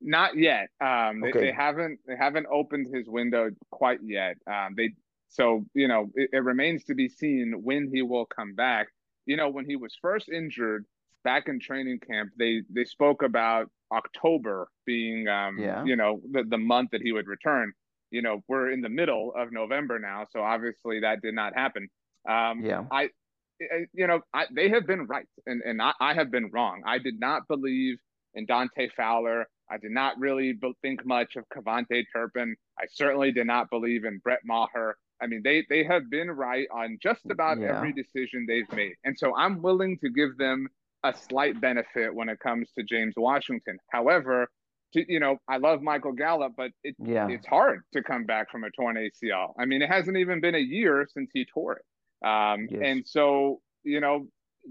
Not 0.00 0.36
yet. 0.36 0.68
Um, 0.80 1.24
okay. 1.24 1.32
they, 1.32 1.40
they, 1.46 1.52
haven't 1.52 1.98
they 2.06 2.16
haven't 2.16 2.46
opened 2.52 2.94
his 2.94 3.08
window 3.08 3.50
quite 3.70 3.98
yet. 4.04 4.36
Um, 4.46 4.74
they 4.76 4.90
so 5.28 5.64
you 5.74 5.88
know 5.88 6.10
it, 6.14 6.30
it 6.32 6.44
remains 6.44 6.84
to 6.84 6.94
be 6.94 7.08
seen 7.08 7.54
when 7.62 7.90
he 7.92 8.02
will 8.02 8.26
come 8.26 8.54
back. 8.54 8.88
You 9.24 9.36
know 9.36 9.48
when 9.48 9.64
he 9.64 9.74
was 9.74 9.96
first 10.00 10.28
injured 10.28 10.84
back 11.24 11.48
in 11.48 11.58
training 11.58 11.98
camp, 11.98 12.30
they 12.38 12.62
they 12.70 12.84
spoke 12.84 13.22
about 13.22 13.70
October 13.92 14.68
being 14.84 15.26
um, 15.26 15.58
yeah. 15.58 15.84
you 15.84 15.96
know 15.96 16.20
the, 16.30 16.44
the 16.44 16.58
month 16.58 16.90
that 16.92 17.02
he 17.02 17.10
would 17.12 17.26
return. 17.26 17.72
You 18.16 18.22
know 18.22 18.42
we're 18.48 18.70
in 18.70 18.80
the 18.80 18.88
middle 18.88 19.34
of 19.36 19.52
November 19.52 19.98
now, 19.98 20.26
so 20.30 20.40
obviously 20.40 21.00
that 21.00 21.20
did 21.20 21.34
not 21.34 21.54
happen. 21.54 21.86
Um, 22.26 22.64
yeah, 22.64 22.84
I 22.90 23.10
you 23.92 24.06
know 24.06 24.20
I, 24.32 24.46
they 24.50 24.70
have 24.70 24.86
been 24.86 25.06
right 25.06 25.26
and 25.44 25.60
and 25.62 25.82
I, 25.82 25.92
I 26.00 26.14
have 26.14 26.30
been 26.30 26.50
wrong. 26.50 26.80
I 26.86 26.96
did 26.98 27.20
not 27.20 27.46
believe 27.46 27.98
in 28.32 28.46
Dante 28.46 28.88
Fowler. 28.96 29.46
I 29.70 29.76
did 29.76 29.90
not 29.90 30.18
really 30.18 30.58
think 30.80 31.04
much 31.04 31.36
of 31.36 31.44
KaVontae 31.54 32.04
Turpin. 32.10 32.56
I 32.80 32.84
certainly 32.90 33.32
did 33.32 33.46
not 33.46 33.68
believe 33.68 34.06
in 34.06 34.18
Brett 34.24 34.40
Maher. 34.46 34.96
I 35.20 35.26
mean, 35.26 35.42
they 35.44 35.66
they 35.68 35.84
have 35.84 36.08
been 36.08 36.30
right 36.30 36.66
on 36.72 36.96
just 37.02 37.26
about 37.30 37.58
yeah. 37.60 37.76
every 37.76 37.92
decision 37.92 38.46
they've 38.48 38.72
made, 38.72 38.94
and 39.04 39.14
so 39.18 39.36
I'm 39.36 39.60
willing 39.60 39.98
to 39.98 40.08
give 40.08 40.38
them 40.38 40.68
a 41.04 41.12
slight 41.14 41.60
benefit 41.60 42.14
when 42.14 42.30
it 42.30 42.40
comes 42.40 42.70
to 42.78 42.82
James 42.82 43.14
Washington. 43.16 43.78
However, 43.90 44.48
to, 44.96 45.12
you 45.12 45.20
know, 45.20 45.38
I 45.48 45.58
love 45.58 45.82
Michael 45.82 46.12
Gallup, 46.12 46.52
but 46.56 46.70
it, 46.82 46.96
yeah. 46.98 47.28
it's 47.28 47.46
hard 47.46 47.82
to 47.92 48.02
come 48.02 48.24
back 48.24 48.50
from 48.50 48.64
a 48.64 48.70
torn 48.70 48.96
ACL. 48.96 49.52
I 49.58 49.64
mean, 49.64 49.82
it 49.82 49.88
hasn't 49.88 50.16
even 50.16 50.40
been 50.40 50.54
a 50.54 50.60
year 50.60 51.06
since 51.12 51.30
he 51.32 51.44
tore 51.44 51.74
it, 51.80 52.26
um, 52.26 52.66
yes. 52.70 52.80
and 52.84 53.06
so 53.06 53.60
you 53.84 54.00
know, 54.00 54.26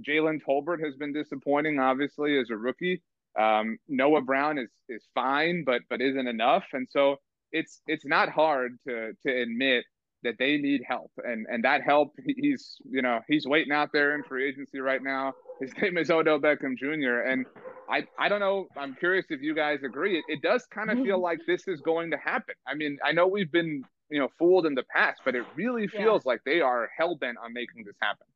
Jalen 0.07 0.41
Tolbert 0.47 0.83
has 0.83 0.95
been 0.95 1.13
disappointing, 1.13 1.79
obviously 1.79 2.37
as 2.37 2.49
a 2.49 2.57
rookie. 2.57 3.01
Um, 3.39 3.77
Noah 3.87 4.21
Brown 4.21 4.57
is 4.57 4.69
is 4.89 5.03
fine, 5.13 5.63
but 5.65 5.81
but 5.89 6.01
isn't 6.01 6.27
enough, 6.27 6.65
and 6.73 6.87
so 6.89 7.17
it's 7.51 7.81
it's 7.87 8.05
not 8.05 8.29
hard 8.29 8.77
to 8.87 9.13
to 9.25 9.41
admit 9.41 9.85
that 10.25 10.35
they 10.37 10.57
need 10.57 10.81
help, 10.87 11.11
and 11.17 11.45
and 11.49 11.63
that 11.63 11.81
help 11.81 12.13
he's 12.25 12.77
you 12.89 13.01
know 13.01 13.21
he's 13.27 13.47
waiting 13.47 13.71
out 13.71 13.89
there 13.93 14.15
in 14.15 14.23
free 14.23 14.47
agency 14.47 14.79
right 14.79 15.01
now. 15.01 15.33
His 15.59 15.71
name 15.81 15.97
is 15.97 16.11
Odell 16.11 16.39
Beckham 16.39 16.77
Jr. 16.77 17.21
and 17.21 17.45
I 17.89 18.03
I 18.19 18.29
don't 18.29 18.39
know. 18.39 18.67
I'm 18.77 18.95
curious 18.95 19.25
if 19.29 19.41
you 19.41 19.55
guys 19.55 19.79
agree. 19.83 20.17
It, 20.17 20.25
it 20.27 20.41
does 20.41 20.65
kind 20.65 20.91
of 20.91 20.97
feel 20.99 21.19
like 21.19 21.39
this 21.47 21.67
is 21.67 21.81
going 21.81 22.11
to 22.11 22.17
happen. 22.17 22.55
I 22.67 22.75
mean, 22.75 22.97
I 23.03 23.11
know 23.11 23.27
we've 23.27 23.51
been 23.51 23.83
you 24.09 24.19
know 24.19 24.29
fooled 24.37 24.65
in 24.65 24.75
the 24.75 24.83
past, 24.83 25.21
but 25.23 25.35
it 25.35 25.45
really 25.55 25.87
feels 25.87 26.23
yeah. 26.25 26.31
like 26.31 26.41
they 26.45 26.61
are 26.61 26.89
hell 26.97 27.15
bent 27.15 27.37
on 27.43 27.53
making 27.53 27.83
this 27.85 27.95
happen. 28.01 28.27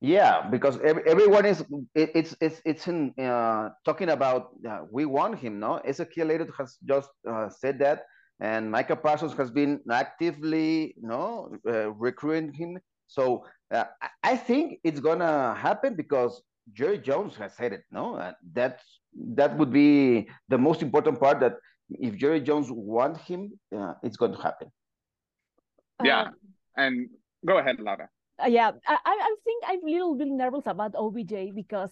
Yeah, 0.00 0.48
because 0.50 0.80
every, 0.80 1.04
everyone 1.06 1.46
is 1.46 1.60
it, 1.94 2.10
it's 2.14 2.34
it's 2.40 2.60
it's 2.64 2.88
in 2.88 3.14
uh, 3.20 3.70
talking 3.84 4.08
about 4.10 4.50
uh, 4.68 4.80
we 4.90 5.04
want 5.04 5.38
him. 5.38 5.60
No, 5.60 5.76
Ezekiel 5.76 6.32
Elliott 6.32 6.50
has 6.58 6.76
just 6.84 7.10
uh, 7.28 7.48
said 7.48 7.78
that, 7.78 8.06
and 8.42 8.70
Micah 8.70 8.96
Parsons 8.96 9.34
has 9.34 9.50
been 9.50 9.80
actively 9.90 10.94
no 11.00 11.54
uh, 11.66 11.92
recruiting 11.92 12.52
him. 12.52 12.78
So 13.06 13.46
uh, 13.72 13.84
I 14.22 14.36
think 14.36 14.80
it's 14.82 15.00
gonna 15.00 15.54
happen 15.54 15.94
because 15.94 16.42
Jerry 16.72 16.98
Jones 16.98 17.36
has 17.36 17.54
said 17.54 17.72
it. 17.72 17.84
No, 17.90 18.16
uh, 18.16 18.32
that's 18.52 18.82
that 19.40 19.56
would 19.58 19.72
be 19.72 20.28
the 20.48 20.58
most 20.58 20.82
important 20.82 21.20
part. 21.20 21.38
That 21.38 21.54
if 21.90 22.16
Jerry 22.16 22.40
Jones 22.40 22.66
wants 22.70 23.20
him, 23.20 23.52
it's 24.02 24.16
going 24.16 24.32
to 24.32 24.42
happen. 24.42 24.68
Yeah, 26.02 26.30
and 26.76 27.08
go 27.46 27.58
ahead, 27.58 27.78
Laura. 27.78 28.08
Uh, 28.42 28.46
yeah, 28.46 28.70
I, 28.86 28.98
I 29.04 29.36
think 29.44 29.62
I'm 29.66 29.86
a 29.86 29.90
little 29.90 30.14
bit 30.16 30.28
nervous 30.28 30.66
about 30.66 30.94
OBJ 30.96 31.52
because 31.54 31.90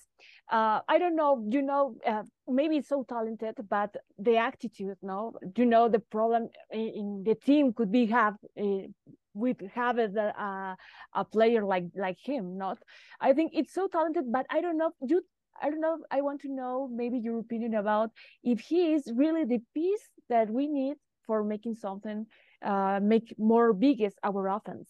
uh, 0.50 0.80
I 0.88 0.98
don't 0.98 1.14
know, 1.14 1.44
you 1.48 1.62
know, 1.62 1.96
uh, 2.06 2.22
maybe 2.48 2.78
it's 2.78 2.88
so 2.88 3.04
talented, 3.08 3.56
but 3.68 3.94
the 4.18 4.38
attitude, 4.38 4.96
no, 5.02 5.34
you 5.56 5.66
know, 5.66 5.88
the 5.88 5.98
problem 5.98 6.48
in, 6.72 6.80
in 6.80 7.22
the 7.24 7.34
team 7.34 7.72
could 7.72 7.92
be 7.92 8.06
have 8.06 8.34
uh, 8.58 8.88
with 9.34 9.58
having 9.74 10.16
a, 10.16 10.76
a 11.14 11.24
player 11.24 11.64
like 11.64 11.84
like 11.94 12.18
him. 12.22 12.56
Not, 12.56 12.78
I 13.20 13.32
think 13.32 13.52
it's 13.54 13.72
so 13.72 13.86
talented, 13.86 14.24
but 14.32 14.46
I 14.50 14.60
don't 14.60 14.78
know. 14.78 14.92
You, 15.06 15.22
I 15.62 15.70
don't 15.70 15.80
know. 15.80 15.98
I 16.10 16.22
want 16.22 16.40
to 16.42 16.48
know 16.52 16.88
maybe 16.90 17.18
your 17.18 17.38
opinion 17.38 17.74
about 17.74 18.10
if 18.42 18.60
he 18.60 18.94
is 18.94 19.12
really 19.14 19.44
the 19.44 19.60
piece 19.74 20.08
that 20.30 20.48
we 20.50 20.66
need 20.66 20.96
for 21.26 21.44
making 21.44 21.74
something, 21.74 22.26
uh, 22.64 22.98
make 23.00 23.34
more 23.38 23.72
biggest 23.72 24.18
our 24.24 24.48
offense. 24.48 24.88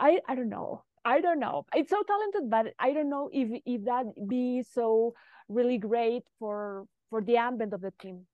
I 0.00 0.20
I 0.26 0.34
don't 0.34 0.48
know. 0.48 0.82
I 1.04 1.20
don't 1.20 1.38
know. 1.38 1.64
It's 1.74 1.90
so 1.90 2.02
talented, 2.02 2.50
but 2.50 2.74
I 2.78 2.92
don't 2.92 3.10
know 3.10 3.30
if 3.32 3.62
if 3.64 3.84
that 3.84 4.06
be 4.28 4.62
so 4.62 5.14
really 5.48 5.78
great 5.78 6.22
for 6.38 6.86
for 7.10 7.22
the 7.22 7.36
ambient 7.36 7.72
of 7.72 7.82
the 7.82 7.92
team. 8.00 8.26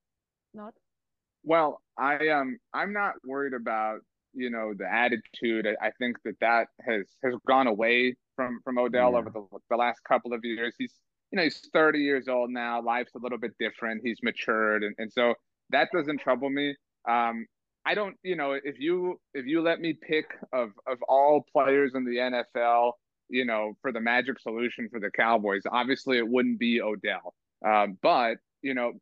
Not. 0.55 0.75
Well, 1.45 1.83
I 1.99 2.29
um 2.29 2.59
I'm 2.73 2.93
not 2.93 3.15
worried 3.27 3.55
about 3.55 4.01
you 4.33 4.51
know 4.51 4.75
the 4.77 4.91
attitude. 4.93 5.67
I, 5.67 5.87
I 5.87 5.91
think 5.99 6.17
that 6.25 6.39
that 6.41 6.69
has 6.87 7.07
has 7.25 7.35
gone 7.47 7.67
away 7.67 8.15
from 8.37 8.61
from 8.65 8.79
Odell 8.79 9.13
yeah. 9.13 9.19
over 9.19 9.31
the 9.31 9.45
the 9.71 9.77
last 9.77 10.01
couple 10.05 10.33
of 10.33 10.41
years. 10.45 10.75
He's 10.79 10.95
you 11.31 11.37
know 11.37 11.43
he's 11.43 11.69
30 11.73 11.99
years 11.99 12.29
old 12.29 12.51
now. 12.51 12.81
Life's 12.83 13.15
a 13.15 13.19
little 13.19 13.39
bit 13.39 13.53
different. 13.59 14.03
He's 14.05 14.19
matured, 14.23 14.85
and 14.85 14.95
and 14.99 15.13
so 15.13 15.35
that 15.71 15.89
doesn't 15.93 16.19
trouble 16.21 16.51
me. 16.51 16.77
Um, 17.09 17.47
I 17.87 17.95
don't, 17.95 18.17
you 18.25 18.35
know, 18.35 18.53
if 18.53 18.81
you 18.81 19.21
if 19.33 19.47
you 19.47 19.63
let 19.63 19.81
me 19.81 19.93
pick 19.95 20.27
of 20.53 20.71
of 20.89 20.99
all 21.09 21.47
players 21.53 21.93
in 21.95 22.05
the 22.05 22.17
NFL, 22.17 22.93
you 23.29 23.45
know, 23.45 23.75
for 23.81 23.93
the 23.93 24.01
magic 24.01 24.41
solution 24.41 24.89
for 24.91 24.99
the 24.99 25.11
Cowboys, 25.11 25.63
obviously 25.71 26.19
it 26.19 26.27
wouldn't 26.27 26.59
be 26.59 26.83
Odell. 26.83 27.35
Um, 27.65 27.97
but 28.03 28.39
you 28.61 28.75
know, 28.75 28.95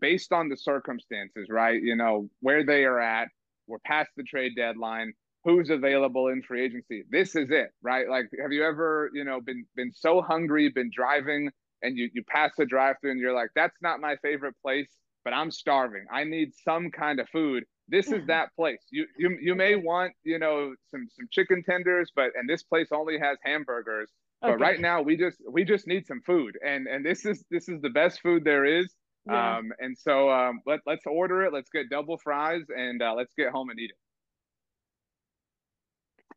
based 0.00 0.32
on 0.32 0.48
the 0.48 0.56
circumstances, 0.56 1.48
right? 1.50 1.82
You 1.82 1.96
know 1.96 2.28
where 2.40 2.64
they 2.64 2.84
are 2.84 3.00
at. 3.00 3.28
We're 3.66 3.80
past 3.84 4.10
the 4.16 4.22
trade 4.22 4.52
deadline. 4.56 5.14
Who's 5.44 5.70
available 5.70 6.28
in 6.28 6.42
free 6.42 6.64
agency? 6.64 7.04
This 7.10 7.34
is 7.34 7.50
it, 7.50 7.70
right? 7.82 8.08
Like, 8.08 8.26
have 8.40 8.52
you 8.52 8.64
ever, 8.64 9.10
you 9.14 9.24
know, 9.24 9.40
been 9.40 9.66
been 9.74 9.92
so 9.92 10.22
hungry, 10.22 10.68
been 10.68 10.90
driving, 10.94 11.50
and 11.82 11.98
you 11.98 12.08
you 12.14 12.22
pass 12.22 12.52
the 12.56 12.66
drive-through, 12.66 13.10
and 13.10 13.20
you're 13.20 13.34
like, 13.34 13.50
that's 13.56 13.78
not 13.82 13.98
my 14.00 14.14
favorite 14.22 14.54
place, 14.62 14.88
but 15.24 15.32
I'm 15.32 15.50
starving. 15.50 16.04
I 16.12 16.22
need 16.22 16.52
some 16.64 16.92
kind 16.92 17.18
of 17.18 17.28
food 17.30 17.64
this 17.88 18.12
is 18.12 18.26
that 18.26 18.54
place. 18.54 18.82
You 18.90 19.06
you 19.16 19.38
you 19.40 19.54
may 19.54 19.74
want 19.76 20.12
you 20.24 20.38
know 20.38 20.74
some 20.90 21.08
some 21.16 21.26
chicken 21.30 21.62
tenders, 21.62 22.12
but 22.14 22.30
and 22.38 22.48
this 22.48 22.62
place 22.62 22.88
only 22.92 23.18
has 23.18 23.38
hamburgers. 23.44 24.10
But 24.40 24.52
okay. 24.52 24.62
right 24.62 24.80
now 24.80 25.02
we 25.02 25.16
just 25.16 25.38
we 25.50 25.64
just 25.64 25.86
need 25.86 26.06
some 26.06 26.20
food, 26.24 26.56
and 26.64 26.86
and 26.86 27.04
this 27.04 27.24
is 27.24 27.44
this 27.50 27.68
is 27.68 27.80
the 27.80 27.90
best 27.90 28.20
food 28.20 28.44
there 28.44 28.64
is. 28.64 28.94
Yeah. 29.26 29.58
Um, 29.58 29.72
and 29.78 29.96
so 29.96 30.30
um, 30.30 30.60
let 30.66 30.80
let's 30.86 31.06
order 31.06 31.44
it. 31.44 31.52
Let's 31.52 31.70
get 31.70 31.90
double 31.90 32.18
fries, 32.18 32.62
and 32.68 33.02
uh, 33.02 33.14
let's 33.14 33.32
get 33.34 33.50
home 33.50 33.70
and 33.70 33.80
eat 33.80 33.90
it. 33.90 33.96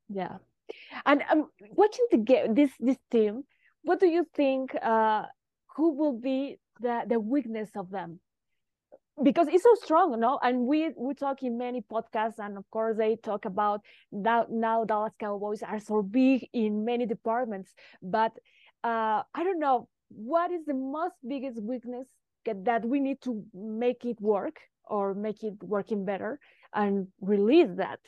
Yeah, 0.09 0.37
and 1.05 1.23
um, 1.29 1.49
watching 1.71 2.05
the 2.11 2.17
game, 2.17 2.53
this 2.53 2.71
this 2.79 2.97
team, 3.11 3.43
what 3.83 3.99
do 3.99 4.07
you 4.07 4.25
think? 4.35 4.75
Uh, 4.81 5.25
who 5.75 5.93
will 5.93 6.17
be 6.17 6.57
the 6.79 7.03
the 7.07 7.19
weakness 7.19 7.69
of 7.75 7.89
them? 7.91 8.19
Because 9.23 9.47
it's 9.47 9.63
so 9.63 9.75
strong, 9.83 10.19
no? 10.19 10.39
And 10.41 10.65
we 10.65 10.89
we 10.97 11.13
talk 11.13 11.43
in 11.43 11.57
many 11.57 11.81
podcasts, 11.81 12.39
and 12.39 12.57
of 12.57 12.69
course 12.71 12.97
they 12.97 13.15
talk 13.15 13.45
about 13.45 13.81
now 14.11 14.45
now 14.49 14.85
Dallas 14.85 15.13
Cowboys 15.19 15.63
are 15.63 15.79
so 15.79 16.01
big 16.01 16.47
in 16.53 16.85
many 16.85 17.05
departments. 17.05 17.73
But 18.01 18.31
uh, 18.83 19.23
I 19.33 19.43
don't 19.43 19.59
know 19.59 19.87
what 20.09 20.51
is 20.51 20.65
the 20.65 20.73
most 20.73 21.15
biggest 21.27 21.61
weakness 21.61 22.07
that 22.45 22.83
we 22.85 22.99
need 22.99 23.21
to 23.21 23.43
make 23.53 24.03
it 24.03 24.19
work 24.19 24.59
or 24.85 25.13
make 25.13 25.43
it 25.43 25.53
working 25.61 26.05
better 26.05 26.39
and 26.73 27.07
release 27.21 27.69
that. 27.75 27.99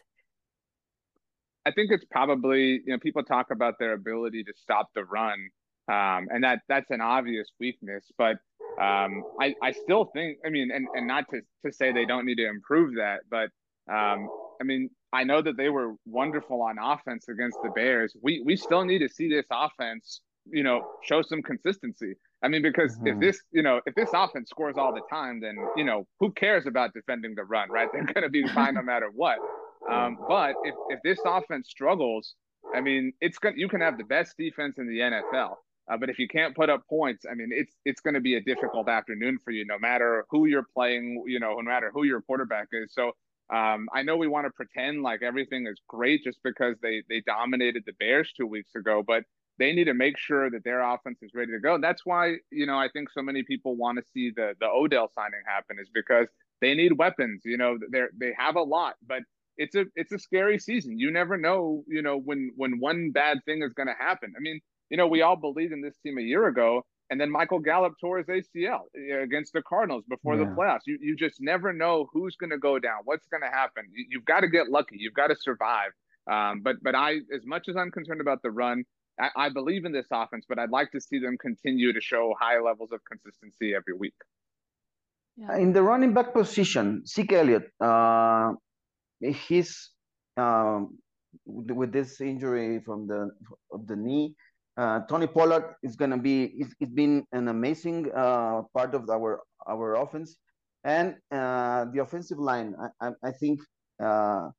I 1.65 1.71
think 1.71 1.91
it's 1.91 2.06
probably 2.06 2.82
you 2.86 2.93
know 2.93 2.99
people 2.99 3.23
talk 3.23 3.47
about 3.52 3.76
their 3.80 3.93
ability 3.93 4.43
to 4.43 4.54
stop 4.56 4.89
the 4.95 5.06
run, 5.06 5.49
um, 5.88 6.28
and 6.30 6.43
that 6.43 6.60
that's 6.67 6.89
an 6.91 7.02
obvious 7.02 7.49
weakness, 7.60 8.12
but 8.17 8.38
um, 8.81 9.23
I, 9.39 9.55
I 9.62 9.71
still 9.71 10.05
think, 10.13 10.38
I 10.45 10.49
mean, 10.49 10.71
and, 10.71 10.88
and 10.93 11.07
not 11.07 11.25
to, 11.31 11.41
to 11.65 11.71
say 11.71 11.91
they 11.91 12.05
don't 12.05 12.25
need 12.25 12.36
to 12.36 12.47
improve 12.47 12.95
that, 12.95 13.21
but 13.29 13.49
um, 13.91 14.29
I 14.59 14.63
mean, 14.63 14.89
I 15.12 15.23
know 15.23 15.41
that 15.41 15.57
they 15.57 15.69
were 15.69 15.93
wonderful 16.05 16.62
on 16.62 16.77
offense 16.81 17.27
against 17.29 17.57
the 17.63 17.69
Bears. 17.69 18.15
We, 18.21 18.41
we 18.45 18.55
still 18.55 18.83
need 18.83 18.99
to 18.99 19.09
see 19.09 19.29
this 19.29 19.45
offense, 19.51 20.21
you 20.45 20.63
know, 20.63 20.88
show 21.03 21.21
some 21.21 21.41
consistency. 21.41 22.15
I 22.43 22.47
mean, 22.47 22.62
because 22.62 22.95
mm-hmm. 22.97 23.07
if 23.07 23.19
this, 23.19 23.41
you 23.51 23.62
know, 23.62 23.79
if 23.86 23.93
this 23.95 24.09
offense 24.13 24.49
scores 24.49 24.75
all 24.77 24.93
the 24.93 25.01
time, 25.09 25.39
then, 25.39 25.55
you 25.77 25.83
know, 25.83 26.07
who 26.19 26.31
cares 26.31 26.65
about 26.65 26.93
defending 26.93 27.36
the 27.36 27.43
run, 27.43 27.69
right? 27.69 27.88
They're 27.93 28.05
going 28.05 28.23
to 28.23 28.29
be 28.29 28.47
fine 28.47 28.73
no 28.75 28.81
matter 28.83 29.09
what. 29.13 29.38
Um, 29.89 30.17
but 30.27 30.55
if, 30.63 30.75
if 30.89 30.99
this 31.03 31.19
offense 31.25 31.69
struggles, 31.69 32.36
I 32.73 32.81
mean, 32.81 33.13
it's 33.21 33.38
good. 33.38 33.53
You 33.57 33.67
can 33.67 33.81
have 33.81 33.97
the 33.97 34.03
best 34.03 34.36
defense 34.38 34.77
in 34.77 34.88
the 34.88 34.99
NFL. 34.99 35.55
Uh, 35.91 35.98
but 35.98 36.10
if 36.10 36.17
you 36.17 36.28
can't 36.28 36.56
put 36.56 36.69
up 36.69 36.88
points, 36.88 37.26
I 37.30 37.34
mean, 37.36 37.50
it's 37.52 37.76
it's 37.86 38.02
going 38.02 38.13
to 38.13 38.22
be 38.22 38.36
a 38.36 38.41
difficult 38.41 38.88
afternoon 38.88 39.38
for 39.43 39.52
you, 39.52 39.65
no 39.65 39.78
matter 39.78 40.26
who 40.30 40.46
you're 40.46 40.67
playing, 40.74 41.24
you 41.28 41.39
know, 41.39 41.56
no 41.56 41.62
matter 41.62 41.91
who 41.93 42.04
your 42.04 42.22
quarterback 42.22 42.67
is. 42.72 42.93
So 42.93 43.12
um, 43.54 43.89
I 43.93 44.02
know 44.04 44.15
we 44.15 44.28
want 44.28 44.46
to 44.46 44.52
pretend 44.52 45.04
like 45.04 45.22
everything 45.22 45.67
is 45.67 45.80
great 45.88 46.24
just 46.24 46.39
because 46.43 46.76
they 46.82 47.04
they 47.10 47.22
dominated 47.22 47.84
the 47.86 47.93
Bears 48.00 48.32
two 48.36 48.48
weeks 48.48 48.76
ago, 48.76 49.04
but 49.06 49.24
they 49.60 49.74
need 49.74 49.86
to 49.86 49.93
make 49.93 50.17
sure 50.17 50.50
that 50.50 50.63
their 50.63 50.82
offense 50.82 51.19
is 51.22 51.32
ready 51.36 51.52
to 51.52 51.60
go. 51.60 51.76
And 51.76 51.84
that's 51.84 52.06
why 52.06 52.36
you 52.52 52.65
know 52.65 52.78
I 52.78 52.88
think 52.88 53.10
so 53.12 53.22
many 53.22 53.43
people 53.43 53.76
want 53.76 53.98
to 53.98 54.04
see 54.13 54.32
the 54.34 54.54
the 54.60 54.67
Odell 54.67 55.12
signing 55.13 55.41
happen 55.46 55.78
is 55.80 55.89
because 55.93 56.28
they 56.62 56.74
need 56.74 56.98
weapons. 56.98 57.41
You 57.43 57.58
know, 57.58 57.78
they 57.91 58.04
they 58.17 58.34
have 58.38 58.56
a 58.56 58.63
lot, 58.63 58.96
but 59.06 59.24
it's 59.58 59.76
a 59.76 59.86
it's 59.96 60.13
a 60.13 60.19
scary 60.19 60.58
season. 60.60 60.98
You 60.98 61.12
never 61.12 61.38
know, 61.38 61.84
you 61.88 62.02
know, 62.02 62.17
when 62.17 62.52
when 62.56 62.80
one 62.80 63.12
bad 63.12 63.39
thing 63.46 63.62
is 63.63 63.74
going 63.74 63.88
to 63.88 63.96
happen. 64.00 64.34
I 64.38 64.39
mean 64.39 64.62
you 64.93 64.97
know, 64.97 65.08
we 65.08 65.23
all 65.23 65.36
believed 65.36 65.73
in 65.73 65.82
this 65.82 65.97
team 66.03 66.19
a 66.19 66.21
year 66.21 66.45
ago, 66.45 66.86
and 67.10 67.19
then 67.19 67.32
Michael 67.32 67.58
Gallup 67.58 67.93
tore 67.99 68.19
his 68.19 68.27
ACL 68.27 68.82
uh, 68.95 69.21
against 69.23 69.51
the 69.51 69.63
Cardinals 69.63 70.03
before 70.08 70.36
yeah. 70.36 70.43
the 70.43 70.51
playoffs. 70.51 70.82
You 70.86 70.99
you 71.01 71.15
just 71.15 71.38
never 71.41 71.73
know 71.73 72.08
who's 72.13 72.36
going 72.36 72.51
to 72.51 72.60
go 72.60 72.77
down, 72.77 72.99
what's 73.06 73.25
going 73.25 73.41
to 73.41 73.49
happen. 73.49 73.86
You, 73.91 74.19
have 74.19 74.25
got 74.25 74.41
to 74.41 74.47
get 74.47 74.69
lucky. 74.69 74.97
You've 74.99 75.15
got 75.15 75.29
to 75.29 75.36
survive. 75.36 75.93
Um, 76.32 76.62
but 76.62 76.75
but 76.84 76.93
I, 76.93 77.13
as 77.34 77.43
much 77.43 77.69
as 77.69 77.75
I'm 77.75 77.89
concerned 77.89 78.21
about 78.21 78.43
the 78.43 78.51
run, 78.51 78.84
I, 79.19 79.29
I, 79.36 79.49
believe 79.49 79.84
in 79.84 79.93
this 79.93 80.06
offense. 80.12 80.45
But 80.47 80.60
I'd 80.60 80.69
like 80.69 80.91
to 80.91 81.01
see 81.01 81.17
them 81.17 81.39
continue 81.39 81.91
to 81.91 81.99
show 81.99 82.36
high 82.39 82.60
levels 82.60 82.91
of 82.91 82.99
consistency 83.12 83.73
every 83.73 83.95
week. 83.97 84.19
Yeah. 85.38 85.58
In 85.58 85.73
the 85.73 85.82
running 85.82 86.13
back 86.13 86.34
position, 86.34 87.03
Zeke 87.08 87.34
Elliott, 87.34 87.67
uh, 87.82 88.51
he's 89.19 89.89
um, 90.38 90.99
with 91.47 91.91
this 91.91 92.21
injury 92.21 92.79
from 92.86 93.08
the 93.08 93.32
of 93.71 93.88
the 93.88 93.95
knee 93.95 94.36
uh, 94.77 95.01
Tony 95.01 95.27
Pollard 95.27 95.75
is 95.83 95.95
going 95.95 96.12
to 96.12 96.17
be, 96.17 96.45
it's, 96.57 96.73
it's 96.79 96.91
been 96.91 97.25
an 97.31 97.47
amazing 97.47 98.12
uh, 98.15 98.63
part 98.73 98.95
of 98.95 99.09
our 99.09 99.41
our 99.67 99.95
offense. 99.95 100.38
And 100.83 101.15
uh, 101.31 101.86
the 101.93 102.01
offensive 102.01 102.39
line, 102.39 102.75
I, 103.01 103.07
I, 103.07 103.12
I 103.23 103.31
think 103.31 103.62
uh, 104.03 104.49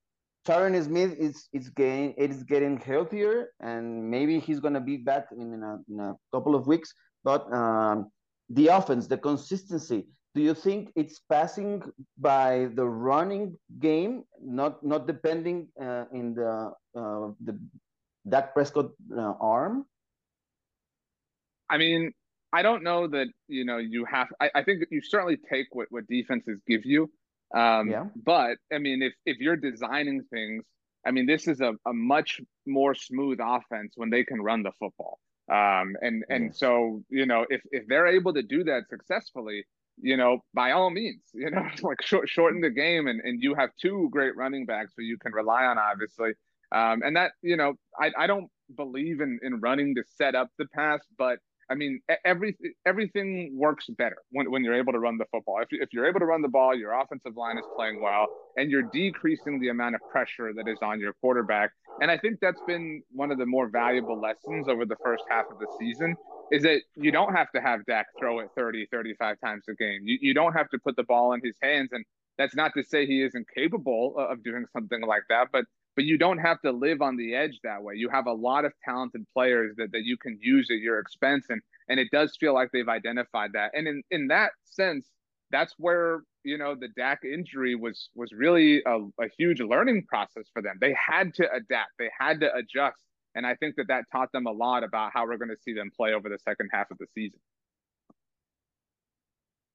Tyron 0.46 0.82
Smith 0.82 1.14
is, 1.18 1.48
is, 1.52 1.68
getting, 1.70 2.14
it 2.16 2.30
is 2.30 2.42
getting 2.44 2.78
healthier 2.78 3.50
and 3.60 4.10
maybe 4.10 4.38
he's 4.38 4.60
going 4.60 4.74
to 4.74 4.80
be 4.80 4.96
back 4.96 5.26
in, 5.32 5.52
in, 5.52 5.62
a, 5.62 5.78
in, 5.90 6.00
a, 6.00 6.14
couple 6.32 6.54
of 6.54 6.66
weeks. 6.66 6.92
But 7.24 7.50
um, 7.52 8.10
the 8.48 8.68
offense, 8.68 9.06
the 9.06 9.18
consistency. 9.18 10.06
Do 10.34 10.42
you 10.42 10.54
think 10.54 10.90
it's 10.96 11.20
passing 11.30 11.82
by 12.18 12.68
the 12.74 12.84
running 12.84 13.56
game, 13.78 14.24
not 14.42 14.84
not 14.84 15.06
depending 15.06 15.68
uh, 15.80 16.06
in 16.12 16.34
the 16.34 16.72
uh, 16.98 17.30
the 17.38 17.56
Dak 18.28 18.52
Prescott 18.52 18.90
uh, 19.16 19.34
arm? 19.40 19.86
I 21.70 21.78
mean, 21.78 22.12
I 22.52 22.62
don't 22.62 22.82
know 22.82 23.08
that 23.08 23.26
you 23.48 23.64
know 23.64 23.78
you 23.78 24.04
have. 24.04 24.28
I, 24.40 24.50
I 24.54 24.62
think 24.62 24.84
you 24.90 25.00
certainly 25.02 25.38
take 25.50 25.66
what 25.72 25.88
what 25.90 26.06
defenses 26.06 26.60
give 26.66 26.84
you. 26.84 27.10
Um, 27.54 27.90
yeah. 27.90 28.06
But 28.14 28.58
I 28.72 28.78
mean, 28.78 29.02
if 29.02 29.12
if 29.26 29.38
you're 29.38 29.56
designing 29.56 30.22
things, 30.32 30.64
I 31.06 31.10
mean, 31.10 31.26
this 31.26 31.48
is 31.48 31.60
a, 31.60 31.72
a 31.86 31.92
much 31.92 32.40
more 32.66 32.94
smooth 32.94 33.38
offense 33.42 33.94
when 33.96 34.10
they 34.10 34.24
can 34.24 34.40
run 34.40 34.62
the 34.62 34.72
football. 34.78 35.18
Um, 35.50 35.96
and 36.00 36.24
and 36.30 36.54
so 36.54 37.02
you 37.10 37.26
know, 37.26 37.44
if 37.50 37.60
if 37.70 37.86
they're 37.86 38.06
able 38.06 38.32
to 38.34 38.42
do 38.42 38.64
that 38.64 38.88
successfully, 38.88 39.64
you 40.00 40.16
know, 40.16 40.38
by 40.54 40.72
all 40.72 40.90
means, 40.90 41.22
you 41.34 41.50
know, 41.50 41.66
like 41.82 42.02
short, 42.02 42.28
shorten 42.28 42.60
the 42.60 42.70
game, 42.70 43.06
and 43.06 43.20
and 43.20 43.42
you 43.42 43.54
have 43.54 43.70
two 43.80 44.08
great 44.10 44.36
running 44.36 44.64
backs 44.64 44.92
who 44.96 45.02
you 45.02 45.18
can 45.18 45.32
rely 45.32 45.64
on, 45.64 45.76
obviously. 45.78 46.30
Um, 46.72 47.02
and 47.04 47.16
that 47.16 47.32
you 47.42 47.56
know, 47.56 47.74
I 48.00 48.10
I 48.16 48.26
don't 48.26 48.48
believe 48.74 49.20
in 49.20 49.38
in 49.42 49.60
running 49.60 49.94
to 49.96 50.02
set 50.16 50.34
up 50.34 50.48
the 50.58 50.66
pass, 50.74 51.00
but 51.18 51.38
I 51.70 51.74
mean, 51.74 52.00
every 52.24 52.56
everything 52.86 53.52
works 53.54 53.86
better 53.88 54.16
when, 54.30 54.50
when 54.50 54.64
you're 54.64 54.74
able 54.74 54.92
to 54.92 54.98
run 54.98 55.18
the 55.18 55.24
football. 55.32 55.60
If, 55.60 55.68
if 55.70 55.88
you're 55.92 56.06
able 56.06 56.20
to 56.20 56.26
run 56.26 56.42
the 56.42 56.48
ball, 56.48 56.76
your 56.76 56.92
offensive 56.92 57.36
line 57.36 57.58
is 57.58 57.64
playing 57.76 58.02
well, 58.02 58.26
and 58.56 58.70
you're 58.70 58.82
decreasing 58.82 59.60
the 59.60 59.68
amount 59.68 59.94
of 59.94 60.00
pressure 60.10 60.52
that 60.54 60.68
is 60.68 60.78
on 60.82 61.00
your 61.00 61.12
quarterback. 61.14 61.70
And 62.00 62.10
I 62.10 62.18
think 62.18 62.40
that's 62.40 62.60
been 62.66 63.02
one 63.12 63.30
of 63.30 63.38
the 63.38 63.46
more 63.46 63.68
valuable 63.68 64.20
lessons 64.20 64.68
over 64.68 64.84
the 64.84 64.96
first 65.02 65.24
half 65.30 65.46
of 65.50 65.58
the 65.58 65.66
season 65.78 66.16
is 66.50 66.62
that 66.62 66.82
you 66.96 67.10
don't 67.10 67.34
have 67.34 67.50
to 67.52 67.60
have 67.60 67.84
Dak 67.86 68.06
throw 68.18 68.40
it 68.40 68.50
30, 68.56 68.86
35 68.90 69.36
times 69.44 69.64
a 69.68 69.74
game. 69.74 70.00
You, 70.04 70.18
you 70.20 70.34
don't 70.34 70.52
have 70.52 70.68
to 70.70 70.78
put 70.78 70.96
the 70.96 71.04
ball 71.04 71.32
in 71.32 71.40
his 71.42 71.56
hands. 71.62 71.90
And 71.92 72.04
that's 72.38 72.54
not 72.54 72.72
to 72.76 72.82
say 72.82 73.06
he 73.06 73.22
isn't 73.22 73.46
capable 73.54 74.14
uh, 74.18 74.26
of 74.26 74.42
doing 74.42 74.66
something 74.72 75.00
like 75.02 75.22
that, 75.28 75.48
but 75.52 75.64
but 75.96 76.04
you 76.04 76.18
don't 76.18 76.38
have 76.38 76.60
to 76.62 76.72
live 76.72 77.02
on 77.02 77.16
the 77.16 77.34
edge 77.34 77.60
that 77.62 77.82
way. 77.82 77.94
You 77.96 78.08
have 78.08 78.26
a 78.26 78.32
lot 78.32 78.64
of 78.64 78.72
talented 78.84 79.24
players 79.32 79.74
that, 79.76 79.92
that 79.92 80.04
you 80.04 80.16
can 80.16 80.38
use 80.40 80.68
at 80.70 80.78
your 80.78 80.98
expense. 80.98 81.46
And 81.48 81.60
and 81.88 82.00
it 82.00 82.10
does 82.10 82.36
feel 82.38 82.54
like 82.54 82.70
they've 82.72 82.88
identified 82.88 83.52
that. 83.52 83.72
And 83.74 83.86
in, 83.86 84.02
in 84.10 84.28
that 84.28 84.52
sense, 84.64 85.06
that's 85.50 85.74
where, 85.78 86.22
you 86.42 86.56
know, 86.56 86.74
the 86.74 86.88
Dak 86.96 87.20
injury 87.24 87.74
was 87.74 88.08
was 88.14 88.32
really 88.32 88.82
a, 88.86 88.98
a 89.20 89.28
huge 89.38 89.60
learning 89.60 90.06
process 90.08 90.44
for 90.52 90.62
them. 90.62 90.78
They 90.80 90.94
had 90.94 91.34
to 91.34 91.44
adapt, 91.52 91.90
they 91.98 92.10
had 92.18 92.40
to 92.40 92.54
adjust. 92.54 92.98
And 93.36 93.46
I 93.46 93.54
think 93.56 93.76
that 93.76 93.88
that 93.88 94.04
taught 94.12 94.30
them 94.32 94.46
a 94.46 94.52
lot 94.52 94.84
about 94.84 95.10
how 95.12 95.26
we're 95.26 95.38
going 95.38 95.50
to 95.50 95.62
see 95.62 95.74
them 95.74 95.90
play 95.96 96.14
over 96.14 96.28
the 96.28 96.38
second 96.38 96.70
half 96.72 96.90
of 96.90 96.98
the 96.98 97.06
season. 97.14 97.40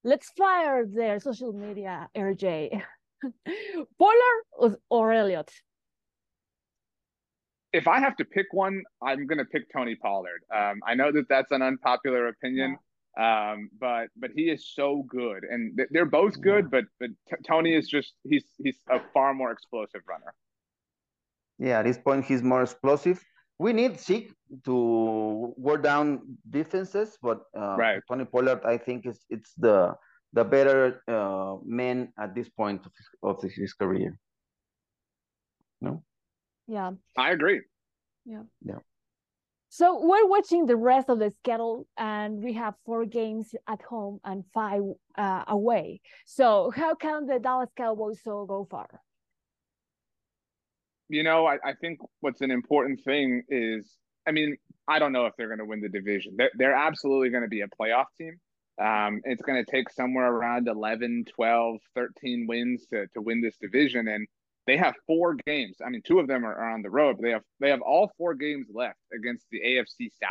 Let's 0.02 0.30
fire 0.30 0.86
their 0.86 1.20
social 1.20 1.52
media, 1.52 2.08
RJ. 2.16 2.82
Pollard 3.98 4.76
or 4.88 5.12
Elliott? 5.12 5.50
If 7.72 7.86
I 7.86 8.00
have 8.00 8.16
to 8.16 8.24
pick 8.24 8.46
one, 8.52 8.82
I'm 9.02 9.26
going 9.26 9.38
to 9.38 9.44
pick 9.44 9.72
Tony 9.72 9.94
Pollard. 9.94 10.42
Um, 10.54 10.80
I 10.86 10.94
know 10.94 11.12
that 11.12 11.28
that's 11.28 11.52
an 11.52 11.62
unpopular 11.62 12.28
opinion, 12.28 12.76
yeah. 13.16 13.52
um, 13.52 13.70
but 13.78 14.08
but 14.16 14.30
he 14.34 14.50
is 14.50 14.72
so 14.74 15.04
good, 15.08 15.44
and 15.44 15.76
th- 15.76 15.88
they're 15.92 16.04
both 16.04 16.40
good. 16.40 16.64
Yeah. 16.64 16.80
But 16.80 16.84
but 16.98 17.10
t- 17.28 17.42
Tony 17.46 17.74
is 17.74 17.88
just 17.88 18.14
he's 18.24 18.44
he's 18.62 18.78
a 18.90 19.00
far 19.14 19.34
more 19.34 19.52
explosive 19.52 20.02
runner. 20.08 20.34
Yeah, 21.58 21.80
at 21.80 21.84
this 21.84 21.98
point 21.98 22.24
he's 22.24 22.42
more 22.42 22.62
explosive. 22.62 23.22
We 23.58 23.72
need 23.72 24.00
Zeke 24.00 24.32
to 24.64 25.54
wear 25.56 25.76
down 25.76 26.38
defenses, 26.48 27.18
but 27.20 27.42
uh, 27.56 27.76
right. 27.76 28.00
Tony 28.08 28.24
Pollard, 28.24 28.62
I 28.64 28.78
think, 28.78 29.06
is 29.06 29.20
it's 29.28 29.52
the 29.54 29.94
the 30.32 30.44
better 30.44 31.02
uh, 31.06 31.56
man 31.64 32.12
at 32.18 32.34
this 32.34 32.48
point 32.48 32.86
of 32.86 32.92
his, 32.96 33.08
of 33.22 33.42
his 33.42 33.74
career. 33.74 34.16
No. 35.80 36.02
Yeah. 36.70 36.92
I 37.18 37.32
agree. 37.32 37.62
Yeah. 38.24 38.42
Yeah. 38.64 38.78
So 39.70 40.04
we're 40.04 40.26
watching 40.26 40.66
the 40.66 40.76
rest 40.76 41.08
of 41.08 41.18
the 41.18 41.30
schedule, 41.30 41.86
and 41.96 42.42
we 42.42 42.52
have 42.54 42.74
four 42.86 43.04
games 43.06 43.54
at 43.68 43.82
home 43.82 44.20
and 44.24 44.44
five 44.54 44.82
uh, 45.18 45.44
away. 45.48 46.00
So 46.26 46.72
how 46.74 46.94
can 46.94 47.26
the 47.26 47.38
Dallas 47.40 47.70
Cowboys 47.76 48.20
so 48.22 48.46
go 48.46 48.66
far? 48.70 48.88
You 51.08 51.24
know, 51.24 51.46
I, 51.46 51.58
I 51.64 51.74
think 51.80 51.98
what's 52.20 52.40
an 52.40 52.52
important 52.52 53.00
thing 53.04 53.42
is, 53.48 53.96
I 54.26 54.30
mean, 54.30 54.56
I 54.86 55.00
don't 55.00 55.12
know 55.12 55.26
if 55.26 55.34
they're 55.36 55.48
going 55.48 55.58
to 55.58 55.64
win 55.64 55.80
the 55.80 55.88
division. 55.88 56.34
They're, 56.36 56.52
they're 56.54 56.74
absolutely 56.74 57.30
going 57.30 57.42
to 57.42 57.48
be 57.48 57.62
a 57.62 57.68
playoff 57.68 58.06
team. 58.16 58.38
Um, 58.80 59.20
it's 59.24 59.42
going 59.42 59.62
to 59.64 59.70
take 59.70 59.90
somewhere 59.90 60.32
around 60.32 60.68
11, 60.68 61.26
12, 61.34 61.76
13 61.96 62.46
wins 62.48 62.86
to, 62.92 63.06
to 63.14 63.20
win 63.20 63.40
this 63.40 63.56
division. 63.56 64.06
And 64.08 64.26
they 64.70 64.76
have 64.76 64.94
four 65.04 65.34
games. 65.46 65.78
I 65.84 65.90
mean, 65.90 66.00
two 66.06 66.20
of 66.20 66.28
them 66.28 66.46
are, 66.46 66.54
are 66.54 66.70
on 66.70 66.82
the 66.82 66.90
road, 66.90 67.16
but 67.16 67.24
they 67.24 67.32
have 67.32 67.42
they 67.58 67.70
have 67.70 67.82
all 67.82 68.12
four 68.16 68.34
games 68.34 68.68
left 68.72 69.00
against 69.12 69.44
the 69.50 69.60
AFC 69.60 70.10
South. 70.22 70.30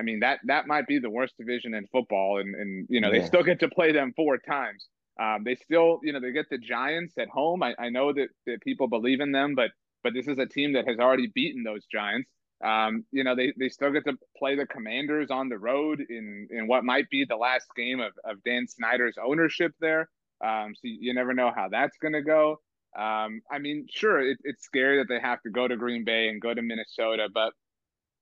I 0.00 0.02
mean, 0.02 0.20
that 0.20 0.40
that 0.46 0.66
might 0.66 0.86
be 0.86 0.98
the 0.98 1.10
worst 1.10 1.34
division 1.38 1.74
in 1.74 1.86
football, 1.88 2.38
and 2.40 2.54
and 2.54 2.86
you 2.88 3.02
know 3.02 3.12
yeah. 3.12 3.20
they 3.20 3.26
still 3.26 3.42
get 3.42 3.60
to 3.60 3.68
play 3.68 3.92
them 3.92 4.14
four 4.16 4.38
times. 4.38 4.88
Um, 5.20 5.44
they 5.44 5.54
still, 5.54 6.00
you 6.02 6.12
know, 6.12 6.18
they 6.18 6.32
get 6.32 6.46
the 6.50 6.58
Giants 6.58 7.14
at 7.18 7.28
home. 7.28 7.62
I, 7.62 7.74
I 7.78 7.90
know 7.90 8.12
that, 8.12 8.28
that 8.46 8.62
people 8.62 8.88
believe 8.88 9.20
in 9.20 9.32
them, 9.32 9.54
but 9.54 9.70
but 10.02 10.14
this 10.14 10.28
is 10.28 10.38
a 10.38 10.46
team 10.46 10.72
that 10.72 10.88
has 10.88 10.98
already 10.98 11.30
beaten 11.34 11.62
those 11.62 11.84
Giants. 11.92 12.30
Um, 12.64 13.04
you 13.12 13.22
know, 13.22 13.36
they, 13.36 13.52
they 13.58 13.68
still 13.68 13.92
get 13.92 14.04
to 14.06 14.14
play 14.38 14.56
the 14.56 14.66
Commanders 14.66 15.30
on 15.30 15.50
the 15.50 15.58
road 15.58 16.02
in 16.08 16.48
in 16.50 16.66
what 16.68 16.84
might 16.84 17.10
be 17.10 17.26
the 17.28 17.36
last 17.36 17.66
game 17.76 18.00
of, 18.00 18.12
of 18.24 18.42
Dan 18.44 18.66
Snyder's 18.66 19.16
ownership 19.22 19.72
there. 19.78 20.08
Um, 20.42 20.74
so 20.74 20.80
you 20.84 21.12
never 21.12 21.34
know 21.34 21.52
how 21.54 21.68
that's 21.68 21.98
going 21.98 22.14
to 22.14 22.22
go. 22.22 22.60
Um, 22.96 23.40
I 23.50 23.58
mean, 23.58 23.86
sure, 23.90 24.20
it, 24.20 24.38
it's 24.44 24.64
scary 24.64 24.98
that 24.98 25.08
they 25.08 25.20
have 25.20 25.42
to 25.42 25.50
go 25.50 25.66
to 25.66 25.76
Green 25.76 26.04
Bay 26.04 26.28
and 26.28 26.40
go 26.40 26.54
to 26.54 26.62
Minnesota, 26.62 27.28
but 27.32 27.52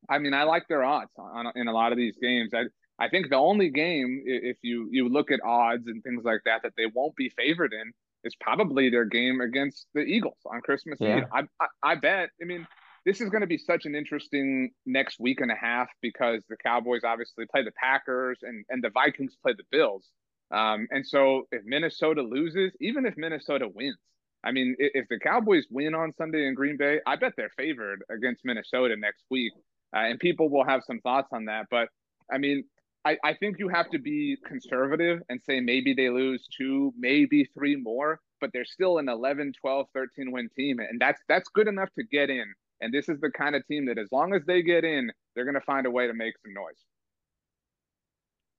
I 0.09 0.19
mean, 0.19 0.35
I 0.35 0.45
like 0.45 0.67
their 0.69 0.83
odds 0.83 1.11
on, 1.19 1.47
on, 1.47 1.53
in 1.57 1.69
a 1.69 1.73
lot 1.73 1.93
of 1.93 1.99
these 1.99 2.17
games. 2.21 2.53
I 2.55 2.65
I 2.99 3.09
think 3.09 3.31
the 3.31 3.37
only 3.37 3.71
game, 3.71 4.23
if 4.27 4.59
you 4.63 4.89
you 4.91 5.09
look 5.09 5.31
at 5.31 5.41
odds 5.43 5.87
and 5.87 6.03
things 6.03 6.25
like 6.25 6.41
that, 6.45 6.63
that 6.63 6.73
they 6.77 6.87
won't 6.87 7.17
be 7.17 7.31
favored 7.31 7.73
in 7.73 7.93
is 8.25 8.35
probably 8.41 8.91
their 8.91 9.05
game 9.05 9.41
against 9.41 9.87
the 9.95 10.01
Eagles 10.01 10.39
on 10.47 10.61
Christmas 10.61 10.99
yeah. 11.01 11.19
Eve. 11.19 11.25
I, 11.33 11.41
I 11.61 11.67
I 11.83 11.95
bet. 11.97 12.31
I 12.41 12.45
mean, 12.45 12.67
this 13.05 13.21
is 13.21 13.31
going 13.31 13.41
to 13.41 13.47
be 13.47 13.59
such 13.59 13.87
an 13.87 13.95
interesting 13.95 14.71
next 14.87 15.19
week 15.19 15.41
and 15.41 15.51
a 15.51 15.57
half 15.57 15.89
because 16.01 16.43
the 16.49 16.57
Cowboys 16.57 17.03
obviously 17.05 17.45
play 17.51 17.65
the 17.65 17.73
Packers 17.73 18.39
and 18.43 18.65
and 18.69 18.83
the 18.83 18.91
Vikings 18.91 19.37
play 19.43 19.55
the 19.57 19.65
Bills. 19.71 20.09
Um, 20.51 20.87
and 20.91 21.07
so 21.07 21.49
if 21.51 21.63
Minnesota 21.65 22.23
loses, 22.23 22.73
even 22.81 23.07
if 23.07 23.15
Minnesota 23.17 23.69
wins, 23.73 23.97
I 24.45 24.51
mean, 24.51 24.75
if 24.79 25.07
the 25.09 25.19
Cowboys 25.19 25.67
win 25.71 25.95
on 25.95 26.13
Sunday 26.13 26.47
in 26.47 26.55
Green 26.55 26.77
Bay, 26.77 27.01
I 27.07 27.17
bet 27.17 27.35
they're 27.37 27.53
favored 27.57 28.03
against 28.11 28.45
Minnesota 28.45 28.97
next 28.97 29.25
week. 29.31 29.53
Uh, 29.95 30.01
and 30.01 30.19
people 30.19 30.49
will 30.49 30.65
have 30.65 30.83
some 30.87 31.01
thoughts 31.01 31.29
on 31.33 31.45
that. 31.45 31.67
But 31.71 31.89
I 32.33 32.39
mean, 32.39 32.65
I, 33.05 33.17
I 33.25 33.35
think 33.35 33.59
you 33.59 33.69
have 33.69 33.91
to 33.91 33.99
be 33.99 34.37
conservative 34.47 35.21
and 35.29 35.41
say 35.45 35.61
maybe 35.61 35.95
they 35.95 36.09
lose 36.09 36.47
two, 36.57 36.93
maybe 36.97 37.49
three 37.55 37.77
more, 37.77 38.21
but 38.41 38.51
they're 38.53 38.65
still 38.65 38.99
an 38.99 39.09
11, 39.09 39.53
12, 39.61 39.87
13 39.95 40.33
win 40.33 40.49
team. 40.57 40.79
And 40.79 41.01
that's 41.01 41.21
that's 41.29 41.49
good 41.49 41.69
enough 41.69 41.89
to 41.99 42.05
get 42.05 42.31
in. 42.31 42.45
And 42.81 42.93
this 42.93 43.09
is 43.09 43.21
the 43.21 43.31
kind 43.31 43.55
of 43.55 43.67
team 43.67 43.87
that 43.87 43.99
as 43.99 44.09
long 44.11 44.35
as 44.35 44.43
they 44.47 44.63
get 44.63 44.85
in, 44.85 45.11
they're 45.35 45.45
going 45.45 45.55
to 45.55 45.61
find 45.61 45.87
a 45.87 45.91
way 45.91 46.07
to 46.07 46.15
make 46.15 46.35
some 46.45 46.53
noise. 46.53 46.75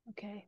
Okay. 0.10 0.46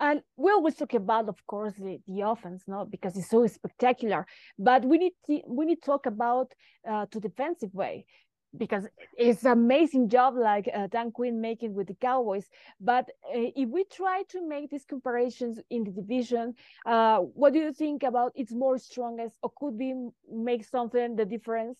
And 0.00 0.22
we 0.36 0.50
always 0.50 0.74
talk 0.76 0.94
about, 0.94 1.28
of 1.28 1.46
course, 1.46 1.74
the, 1.76 1.98
the 2.08 2.22
offense, 2.22 2.64
no, 2.66 2.86
because 2.86 3.16
it's 3.16 3.30
so 3.30 3.46
spectacular. 3.46 4.26
But 4.58 4.84
we 4.84 4.98
need 4.98 5.12
to, 5.26 5.40
we 5.46 5.66
need 5.66 5.82
to 5.82 5.86
talk 5.86 6.06
about 6.06 6.52
uh, 6.88 7.06
to 7.10 7.20
defensive 7.20 7.72
way 7.74 8.06
because 8.56 8.88
it's 9.16 9.44
amazing 9.44 10.08
job 10.08 10.34
like 10.36 10.68
uh, 10.74 10.88
Dan 10.88 11.12
Quinn 11.12 11.40
making 11.40 11.74
with 11.74 11.86
the 11.86 11.94
Cowboys. 11.94 12.46
But 12.80 13.08
uh, 13.26 13.52
if 13.54 13.68
we 13.68 13.84
try 13.84 14.24
to 14.30 14.46
make 14.48 14.70
these 14.70 14.84
comparisons 14.86 15.60
in 15.70 15.84
the 15.84 15.92
division, 15.92 16.54
uh, 16.86 17.18
what 17.18 17.52
do 17.52 17.60
you 17.60 17.72
think 17.72 18.02
about 18.02 18.32
its 18.34 18.52
more 18.52 18.78
strongest 18.78 19.36
or 19.42 19.52
could 19.56 19.78
be 19.78 19.94
make 20.32 20.64
something 20.64 21.14
the 21.16 21.26
difference 21.26 21.78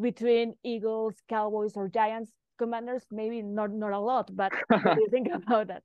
between 0.00 0.54
Eagles, 0.62 1.14
Cowboys, 1.28 1.72
or 1.76 1.88
Giants? 1.88 2.32
Commanders, 2.58 3.02
maybe 3.10 3.42
not 3.42 3.72
not 3.72 3.92
a 3.92 3.98
lot, 3.98 4.30
but 4.36 4.52
what 4.68 4.94
do 4.94 5.00
you 5.00 5.08
think 5.10 5.28
about 5.32 5.68
that? 5.68 5.82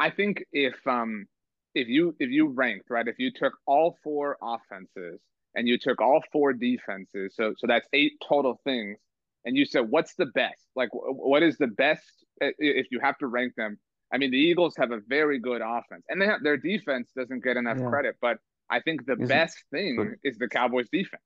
I 0.00 0.10
think 0.10 0.44
if 0.52 0.74
um 0.86 1.26
if 1.74 1.88
you 1.88 2.14
if 2.18 2.30
you 2.30 2.48
ranked 2.48 2.90
right, 2.90 3.06
if 3.06 3.18
you 3.18 3.30
took 3.32 3.54
all 3.66 3.96
four 4.02 4.36
offenses 4.42 5.20
and 5.54 5.66
you 5.66 5.78
took 5.78 6.00
all 6.00 6.22
four 6.32 6.52
defenses, 6.52 7.34
so 7.34 7.54
so 7.56 7.66
that's 7.66 7.88
eight 7.92 8.12
total 8.26 8.60
things, 8.64 8.98
and 9.44 9.56
you 9.56 9.64
said 9.64 9.88
what's 9.90 10.14
the 10.14 10.26
best? 10.26 10.62
Like 10.76 10.90
what 10.92 11.42
is 11.42 11.58
the 11.58 11.66
best 11.66 12.24
if 12.40 12.86
you 12.90 13.00
have 13.00 13.18
to 13.18 13.26
rank 13.26 13.54
them? 13.56 13.78
I 14.12 14.16
mean, 14.16 14.30
the 14.30 14.38
Eagles 14.38 14.74
have 14.78 14.90
a 14.90 15.00
very 15.06 15.38
good 15.38 15.60
offense, 15.60 16.04
and 16.08 16.20
they 16.20 16.26
have 16.26 16.42
their 16.42 16.56
defense 16.56 17.10
doesn't 17.16 17.44
get 17.44 17.56
enough 17.56 17.78
yeah. 17.78 17.88
credit, 17.88 18.16
but 18.20 18.38
I 18.70 18.80
think 18.80 19.06
the 19.06 19.16
is 19.18 19.28
best 19.28 19.56
thing 19.70 19.96
good. 19.96 20.16
is 20.24 20.38
the 20.38 20.48
Cowboys 20.48 20.88
defense. 20.90 21.22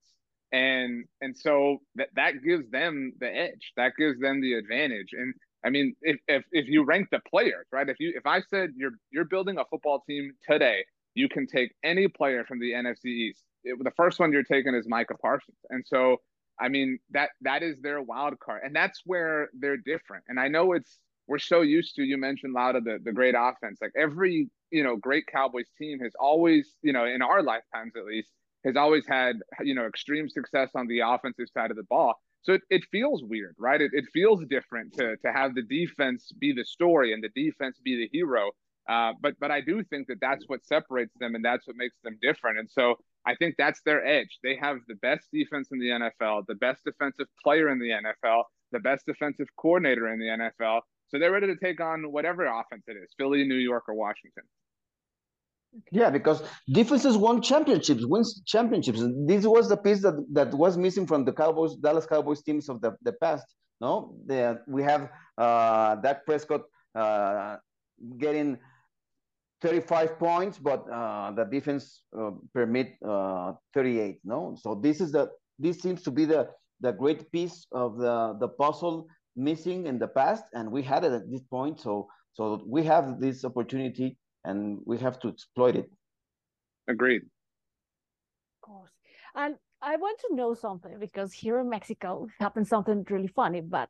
And 0.52 1.04
and 1.20 1.36
so 1.36 1.78
that 1.94 2.08
that 2.14 2.42
gives 2.44 2.70
them 2.70 3.12
the 3.18 3.26
edge. 3.26 3.72
That 3.76 3.92
gives 3.96 4.20
them 4.20 4.40
the 4.40 4.54
advantage. 4.54 5.08
And 5.12 5.34
I 5.64 5.70
mean, 5.70 5.94
if, 6.02 6.18
if 6.28 6.44
if 6.52 6.66
you 6.68 6.84
rank 6.84 7.08
the 7.10 7.20
players, 7.28 7.66
right? 7.72 7.88
If 7.88 8.00
you 8.00 8.12
if 8.16 8.26
I 8.26 8.40
said 8.40 8.70
you're 8.76 8.92
you're 9.10 9.24
building 9.24 9.58
a 9.58 9.64
football 9.64 10.02
team 10.08 10.32
today, 10.48 10.84
you 11.14 11.28
can 11.28 11.46
take 11.46 11.74
any 11.84 12.08
player 12.08 12.44
from 12.44 12.58
the 12.58 12.72
NFC 12.72 13.06
East. 13.06 13.44
It, 13.64 13.82
the 13.82 13.92
first 13.92 14.18
one 14.18 14.32
you're 14.32 14.42
taking 14.42 14.74
is 14.74 14.88
Micah 14.88 15.16
Parsons, 15.20 15.58
and 15.70 15.84
so 15.86 16.16
I 16.60 16.68
mean 16.68 16.98
that 17.10 17.30
that 17.42 17.62
is 17.62 17.80
their 17.80 18.02
wild 18.02 18.38
card, 18.40 18.62
and 18.64 18.74
that's 18.74 19.02
where 19.04 19.50
they're 19.58 19.76
different. 19.76 20.24
And 20.28 20.40
I 20.40 20.48
know 20.48 20.72
it's 20.72 20.98
we're 21.28 21.38
so 21.38 21.60
used 21.60 21.94
to. 21.96 22.02
You 22.02 22.18
mentioned 22.18 22.54
Laura 22.54 22.80
the 22.80 22.98
the 23.02 23.12
great 23.12 23.34
offense. 23.38 23.78
Like 23.80 23.92
every 23.96 24.50
you 24.70 24.82
know 24.82 24.96
great 24.96 25.26
Cowboys 25.26 25.68
team 25.78 26.00
has 26.00 26.12
always 26.18 26.74
you 26.82 26.92
know 26.92 27.04
in 27.04 27.22
our 27.22 27.42
lifetimes 27.42 27.92
at 27.96 28.04
least 28.04 28.30
has 28.64 28.76
always 28.76 29.06
had 29.06 29.36
you 29.62 29.74
know 29.74 29.86
extreme 29.86 30.28
success 30.28 30.70
on 30.74 30.86
the 30.88 31.00
offensive 31.00 31.46
side 31.54 31.70
of 31.70 31.76
the 31.76 31.84
ball. 31.84 32.14
So 32.42 32.54
it, 32.54 32.62
it 32.70 32.82
feels 32.90 33.22
weird, 33.22 33.54
right? 33.58 33.80
It, 33.80 33.92
it 33.94 34.04
feels 34.12 34.44
different 34.48 34.92
to 34.94 35.16
to 35.18 35.32
have 35.32 35.54
the 35.54 35.62
defense 35.62 36.32
be 36.40 36.52
the 36.52 36.64
story 36.64 37.12
and 37.12 37.22
the 37.22 37.30
defense 37.34 37.78
be 37.82 37.96
the 37.96 38.08
hero. 38.12 38.50
Uh, 38.88 39.12
but 39.20 39.34
but 39.40 39.50
I 39.50 39.60
do 39.60 39.84
think 39.84 40.08
that 40.08 40.18
that's 40.20 40.44
what 40.48 40.64
separates 40.64 41.14
them 41.20 41.34
and 41.34 41.44
that's 41.44 41.66
what 41.66 41.76
makes 41.76 41.96
them 42.02 42.18
different. 42.20 42.58
And 42.58 42.70
so 42.70 42.96
I 43.24 43.36
think 43.36 43.54
that's 43.56 43.80
their 43.84 44.04
edge. 44.04 44.38
They 44.42 44.56
have 44.60 44.78
the 44.88 44.96
best 44.96 45.28
defense 45.32 45.68
in 45.70 45.78
the 45.78 45.88
NFL, 45.88 46.46
the 46.48 46.56
best 46.56 46.82
defensive 46.84 47.26
player 47.42 47.68
in 47.68 47.78
the 47.78 47.90
NFL, 47.90 48.42
the 48.72 48.80
best 48.80 49.06
defensive 49.06 49.46
coordinator 49.56 50.08
in 50.12 50.18
the 50.18 50.26
NFL. 50.26 50.80
So 51.08 51.18
they're 51.18 51.30
ready 51.30 51.46
to 51.46 51.56
take 51.56 51.80
on 51.80 52.10
whatever 52.10 52.46
offense 52.46 52.84
it 52.88 52.96
is, 52.96 53.10
Philly, 53.18 53.44
New 53.44 53.54
York, 53.56 53.84
or 53.86 53.94
Washington. 53.94 54.44
Yeah, 55.90 56.10
because 56.10 56.42
defenses 56.68 57.16
won 57.16 57.40
championships, 57.40 58.04
wins 58.04 58.42
championships. 58.46 59.02
This 59.26 59.46
was 59.46 59.68
the 59.68 59.76
piece 59.76 60.02
that, 60.02 60.14
that 60.32 60.52
was 60.52 60.76
missing 60.76 61.06
from 61.06 61.24
the 61.24 61.32
Cowboys, 61.32 61.76
Dallas 61.76 62.06
Cowboys 62.06 62.42
teams 62.42 62.68
of 62.68 62.80
the, 62.80 62.94
the 63.02 63.12
past. 63.14 63.46
No, 63.80 64.14
we 64.68 64.82
have 64.82 65.10
uh, 65.38 65.96
Dak 65.96 66.24
Prescott 66.24 66.62
uh, 66.94 67.56
getting 68.18 68.58
35 69.62 70.18
points, 70.18 70.58
but 70.58 70.84
uh, 70.92 71.32
the 71.32 71.44
defense 71.44 72.02
uh, 72.18 72.30
permit 72.52 72.94
uh, 73.06 73.52
38. 73.74 74.20
No, 74.24 74.56
so 74.60 74.74
this 74.74 75.00
is 75.00 75.12
the 75.12 75.30
this 75.58 75.80
seems 75.80 76.02
to 76.02 76.10
be 76.10 76.24
the 76.24 76.48
the 76.80 76.92
great 76.92 77.30
piece 77.32 77.66
of 77.72 77.96
the 77.98 78.36
the 78.40 78.48
puzzle 78.48 79.06
missing 79.36 79.86
in 79.86 79.98
the 79.98 80.08
past, 80.08 80.44
and 80.52 80.70
we 80.70 80.82
had 80.82 81.04
it 81.04 81.12
at 81.12 81.30
this 81.30 81.42
point. 81.42 81.80
So 81.80 82.08
so 82.34 82.62
we 82.66 82.84
have 82.84 83.20
this 83.20 83.44
opportunity, 83.44 84.18
and 84.44 84.78
we 84.84 84.98
have 84.98 85.18
to 85.20 85.28
exploit 85.28 85.76
it. 85.76 85.90
Agreed. 86.88 87.22
Of 87.22 88.68
course, 88.68 88.92
and 89.34 89.56
I 89.82 89.96
want 89.96 90.20
to 90.20 90.36
know 90.36 90.54
something 90.54 90.98
because 91.00 91.32
here 91.32 91.58
in 91.58 91.68
Mexico 91.68 92.28
happened 92.38 92.68
something 92.68 93.04
really 93.10 93.26
funny. 93.26 93.60
But 93.60 93.88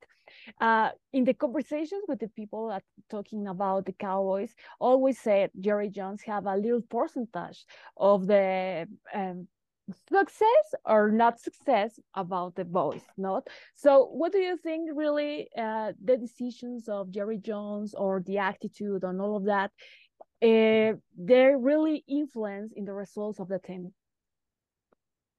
uh, 0.60 0.90
in 1.12 1.24
the 1.24 1.34
conversations 1.34 2.04
with 2.08 2.18
the 2.18 2.28
people 2.28 2.68
that 2.68 2.82
talking 3.10 3.46
about 3.46 3.84
the 3.84 3.92
Cowboys, 3.92 4.54
always 4.80 5.18
said 5.20 5.50
Jerry 5.60 5.90
Jones 5.90 6.22
have 6.22 6.46
a 6.46 6.56
little 6.56 6.80
percentage 6.80 7.66
of 7.98 8.26
the 8.26 8.88
um, 9.14 9.48
success 10.08 10.74
or 10.84 11.10
not 11.10 11.40
success 11.40 11.98
about 12.14 12.54
the 12.54 12.64
boys 12.64 13.02
not 13.16 13.48
so 13.74 14.06
what 14.12 14.32
do 14.32 14.38
you 14.38 14.56
think 14.56 14.88
really 14.94 15.48
uh, 15.58 15.92
the 16.04 16.16
decisions 16.16 16.88
of 16.88 17.10
jerry 17.10 17.38
jones 17.38 17.92
or 17.94 18.22
the 18.26 18.38
attitude 18.38 19.02
and 19.02 19.20
all 19.20 19.36
of 19.36 19.44
that 19.44 19.72
uh, 20.42 20.96
they 21.16 21.54
really 21.56 22.04
influence 22.08 22.72
in 22.74 22.84
the 22.84 22.92
results 22.92 23.38
of 23.38 23.48
the 23.48 23.58
team 23.58 23.92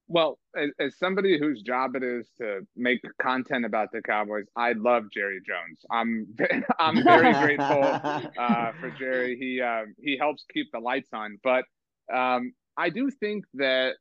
well, 0.07 0.37
as, 0.55 0.69
as, 0.79 0.97
somebody 0.97 1.39
whose 1.39 1.61
job 1.61 1.95
it 1.95 2.03
is 2.03 2.29
to 2.37 2.67
make 2.75 3.01
content 3.21 3.65
about 3.65 3.91
the 3.91 4.01
Cowboys, 4.01 4.45
I 4.55 4.73
love 4.73 5.05
Jerry 5.11 5.39
Jones. 5.47 5.79
I'm 5.89 6.27
I'm 6.79 7.03
very 7.03 7.33
grateful 7.45 7.83
uh, 7.83 8.71
for 8.79 8.91
Jerry. 8.97 9.37
He 9.39 9.61
uh, 9.61 9.85
he 10.01 10.17
helps 10.17 10.45
keep 10.53 10.71
the 10.71 10.79
lights 10.79 11.09
on. 11.13 11.39
But 11.43 11.65
um, 12.13 12.53
I 12.77 12.89
do 12.89 13.09
think 13.09 13.45
that 13.55 13.93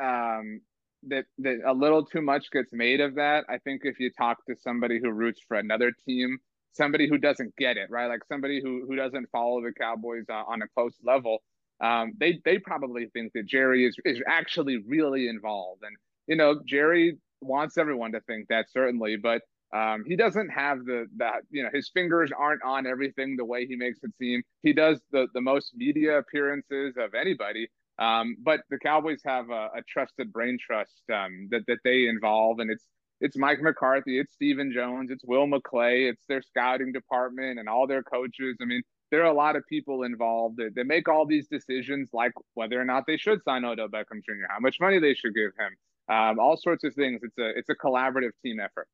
um, 0.00 0.60
that 1.08 1.26
that 1.38 1.58
a 1.66 1.72
little 1.72 2.04
too 2.04 2.22
much 2.22 2.50
gets 2.50 2.72
made 2.72 3.00
of 3.00 3.14
that. 3.16 3.44
I 3.48 3.58
think 3.58 3.82
if 3.84 4.00
you 4.00 4.10
talk 4.10 4.44
to 4.46 4.56
somebody 4.56 4.98
who 5.00 5.10
roots 5.10 5.40
for 5.46 5.56
another 5.56 5.92
team, 5.92 6.38
somebody 6.72 7.08
who 7.08 7.18
doesn't 7.18 7.54
get 7.56 7.76
it, 7.76 7.90
right? 7.90 8.06
Like 8.06 8.24
somebody 8.28 8.60
who 8.62 8.84
who 8.86 8.96
doesn't 8.96 9.28
follow 9.30 9.62
the 9.62 9.72
Cowboys 9.72 10.24
uh, 10.28 10.44
on 10.46 10.62
a 10.62 10.68
close 10.74 10.94
level 11.04 11.42
um, 11.80 12.12
they 12.18 12.40
they 12.44 12.58
probably 12.58 13.06
think 13.12 13.32
that 13.34 13.46
Jerry 13.46 13.86
is 13.86 13.96
is 14.04 14.20
actually 14.28 14.78
really 14.86 15.28
involved, 15.28 15.82
and 15.82 15.96
you 16.26 16.36
know 16.36 16.60
Jerry 16.66 17.16
wants 17.40 17.78
everyone 17.78 18.12
to 18.12 18.20
think 18.22 18.48
that 18.48 18.70
certainly, 18.70 19.16
but 19.16 19.42
um, 19.74 20.04
he 20.06 20.14
doesn't 20.16 20.50
have 20.50 20.84
the 20.84 21.06
that 21.16 21.42
you 21.50 21.62
know 21.62 21.70
his 21.72 21.90
fingers 21.92 22.30
aren't 22.36 22.62
on 22.62 22.86
everything 22.86 23.36
the 23.36 23.44
way 23.44 23.66
he 23.66 23.76
makes 23.76 23.98
it 24.02 24.10
seem. 24.18 24.42
He 24.62 24.72
does 24.74 25.00
the 25.10 25.26
the 25.32 25.40
most 25.40 25.72
media 25.74 26.18
appearances 26.18 26.94
of 26.98 27.14
anybody. 27.14 27.68
Um, 27.98 28.36
but 28.42 28.60
the 28.70 28.78
Cowboys 28.78 29.20
have 29.26 29.50
a, 29.50 29.68
a 29.76 29.82
trusted 29.86 30.32
brain 30.32 30.58
trust 30.64 31.02
um, 31.12 31.48
that 31.50 31.62
that 31.66 31.78
they 31.84 32.06
involve, 32.08 32.58
and 32.58 32.70
it's 32.70 32.84
it's 33.20 33.36
Mike 33.36 33.60
McCarthy, 33.60 34.18
it's 34.18 34.32
Stephen 34.32 34.72
Jones, 34.72 35.10
it's 35.10 35.24
Will 35.24 35.46
McClay, 35.46 36.10
it's 36.10 36.24
their 36.26 36.42
scouting 36.42 36.92
department 36.92 37.58
and 37.58 37.68
all 37.68 37.86
their 37.86 38.02
coaches. 38.02 38.56
I 38.60 38.64
mean, 38.64 38.82
there 39.10 39.22
are 39.22 39.30
a 39.30 39.34
lot 39.34 39.56
of 39.56 39.66
people 39.68 40.04
involved 40.04 40.56
that, 40.56 40.74
that 40.76 40.86
make 40.86 41.08
all 41.08 41.26
these 41.26 41.48
decisions, 41.48 42.10
like 42.12 42.32
whether 42.54 42.80
or 42.80 42.84
not 42.84 43.04
they 43.06 43.16
should 43.16 43.42
sign 43.42 43.64
Odell 43.64 43.88
Beckham 43.88 44.24
Jr., 44.24 44.46
how 44.48 44.60
much 44.60 44.76
money 44.80 44.98
they 44.98 45.14
should 45.14 45.34
give 45.34 45.50
him, 45.58 46.14
um, 46.14 46.38
all 46.38 46.56
sorts 46.56 46.84
of 46.84 46.94
things. 46.94 47.20
It's 47.22 47.38
a 47.38 47.50
it's 47.58 47.68
a 47.68 47.74
collaborative 47.74 48.30
team 48.42 48.60
effort. 48.60 48.88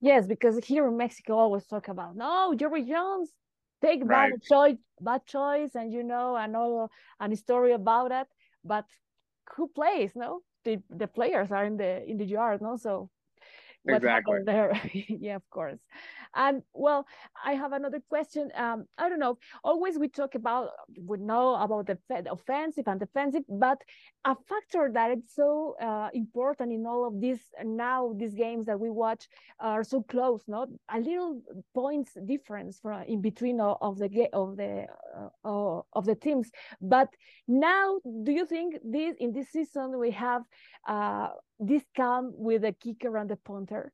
Yes, 0.00 0.26
because 0.26 0.64
here 0.64 0.88
in 0.88 0.96
Mexico, 0.96 1.38
always 1.38 1.66
talk 1.66 1.88
about 1.88 2.16
no 2.16 2.54
Jerry 2.56 2.84
Jones 2.84 3.30
take 3.82 4.02
right. 4.04 4.32
bad 4.32 4.42
choice, 4.42 4.76
bad 5.00 5.24
choice, 5.26 5.70
and 5.74 5.92
you 5.92 6.02
know, 6.02 6.36
and 6.36 6.56
all 6.56 6.90
an 7.20 7.34
story 7.36 7.72
about 7.72 8.12
it. 8.12 8.26
But 8.64 8.86
who 9.56 9.68
plays? 9.68 10.12
No, 10.14 10.40
the 10.64 10.78
the 10.90 11.06
players 11.06 11.50
are 11.50 11.64
in 11.64 11.76
the 11.76 12.04
in 12.08 12.18
the 12.18 12.24
yard, 12.24 12.60
no. 12.62 12.76
So 12.76 13.10
exactly. 13.86 14.40
there? 14.44 14.72
Yeah 15.08 15.36
of 15.36 15.48
course. 15.50 15.78
And 16.34 16.62
well 16.74 17.06
i 17.44 17.54
have 17.54 17.72
another 17.72 18.00
question. 18.08 18.50
Um 18.56 18.84
i 18.98 19.08
don't 19.08 19.18
know. 19.18 19.38
Always 19.64 19.98
we 19.98 20.08
talk 20.08 20.34
about 20.34 20.70
we 21.00 21.18
know 21.18 21.54
about 21.54 21.86
the 21.86 21.98
offensive 22.30 22.86
and 22.88 23.00
defensive 23.00 23.44
but 23.48 23.78
a 24.24 24.36
factor 24.48 24.90
that 24.92 25.10
is 25.12 25.24
so 25.34 25.76
uh, 25.80 26.08
important 26.12 26.72
in 26.72 26.86
all 26.86 27.06
of 27.06 27.20
these 27.20 27.40
now 27.64 28.12
these 28.16 28.34
games 28.34 28.66
that 28.66 28.78
we 28.78 28.90
watch 28.90 29.28
are 29.60 29.82
so 29.82 30.02
close 30.02 30.42
not 30.46 30.68
a 30.92 31.00
little 31.00 31.40
points 31.74 32.16
difference 32.26 32.78
from 32.80 33.02
in 33.04 33.20
between 33.22 33.60
of 33.60 33.98
the 33.98 34.28
of 34.32 34.56
the 34.56 34.86
uh, 35.44 35.80
of 35.92 36.04
the 36.06 36.14
teams. 36.14 36.50
But 36.80 37.08
now 37.48 37.98
do 38.22 38.32
you 38.32 38.46
think 38.46 38.76
this 38.84 39.14
in 39.18 39.32
this 39.32 39.50
season 39.50 39.98
we 39.98 40.10
have 40.12 40.42
uh 40.88 41.28
this 41.58 41.82
come 41.94 42.32
with 42.34 42.62
the 42.62 42.72
kicker 42.72 43.16
and 43.16 43.28
the 43.28 43.36
punter? 43.70 43.92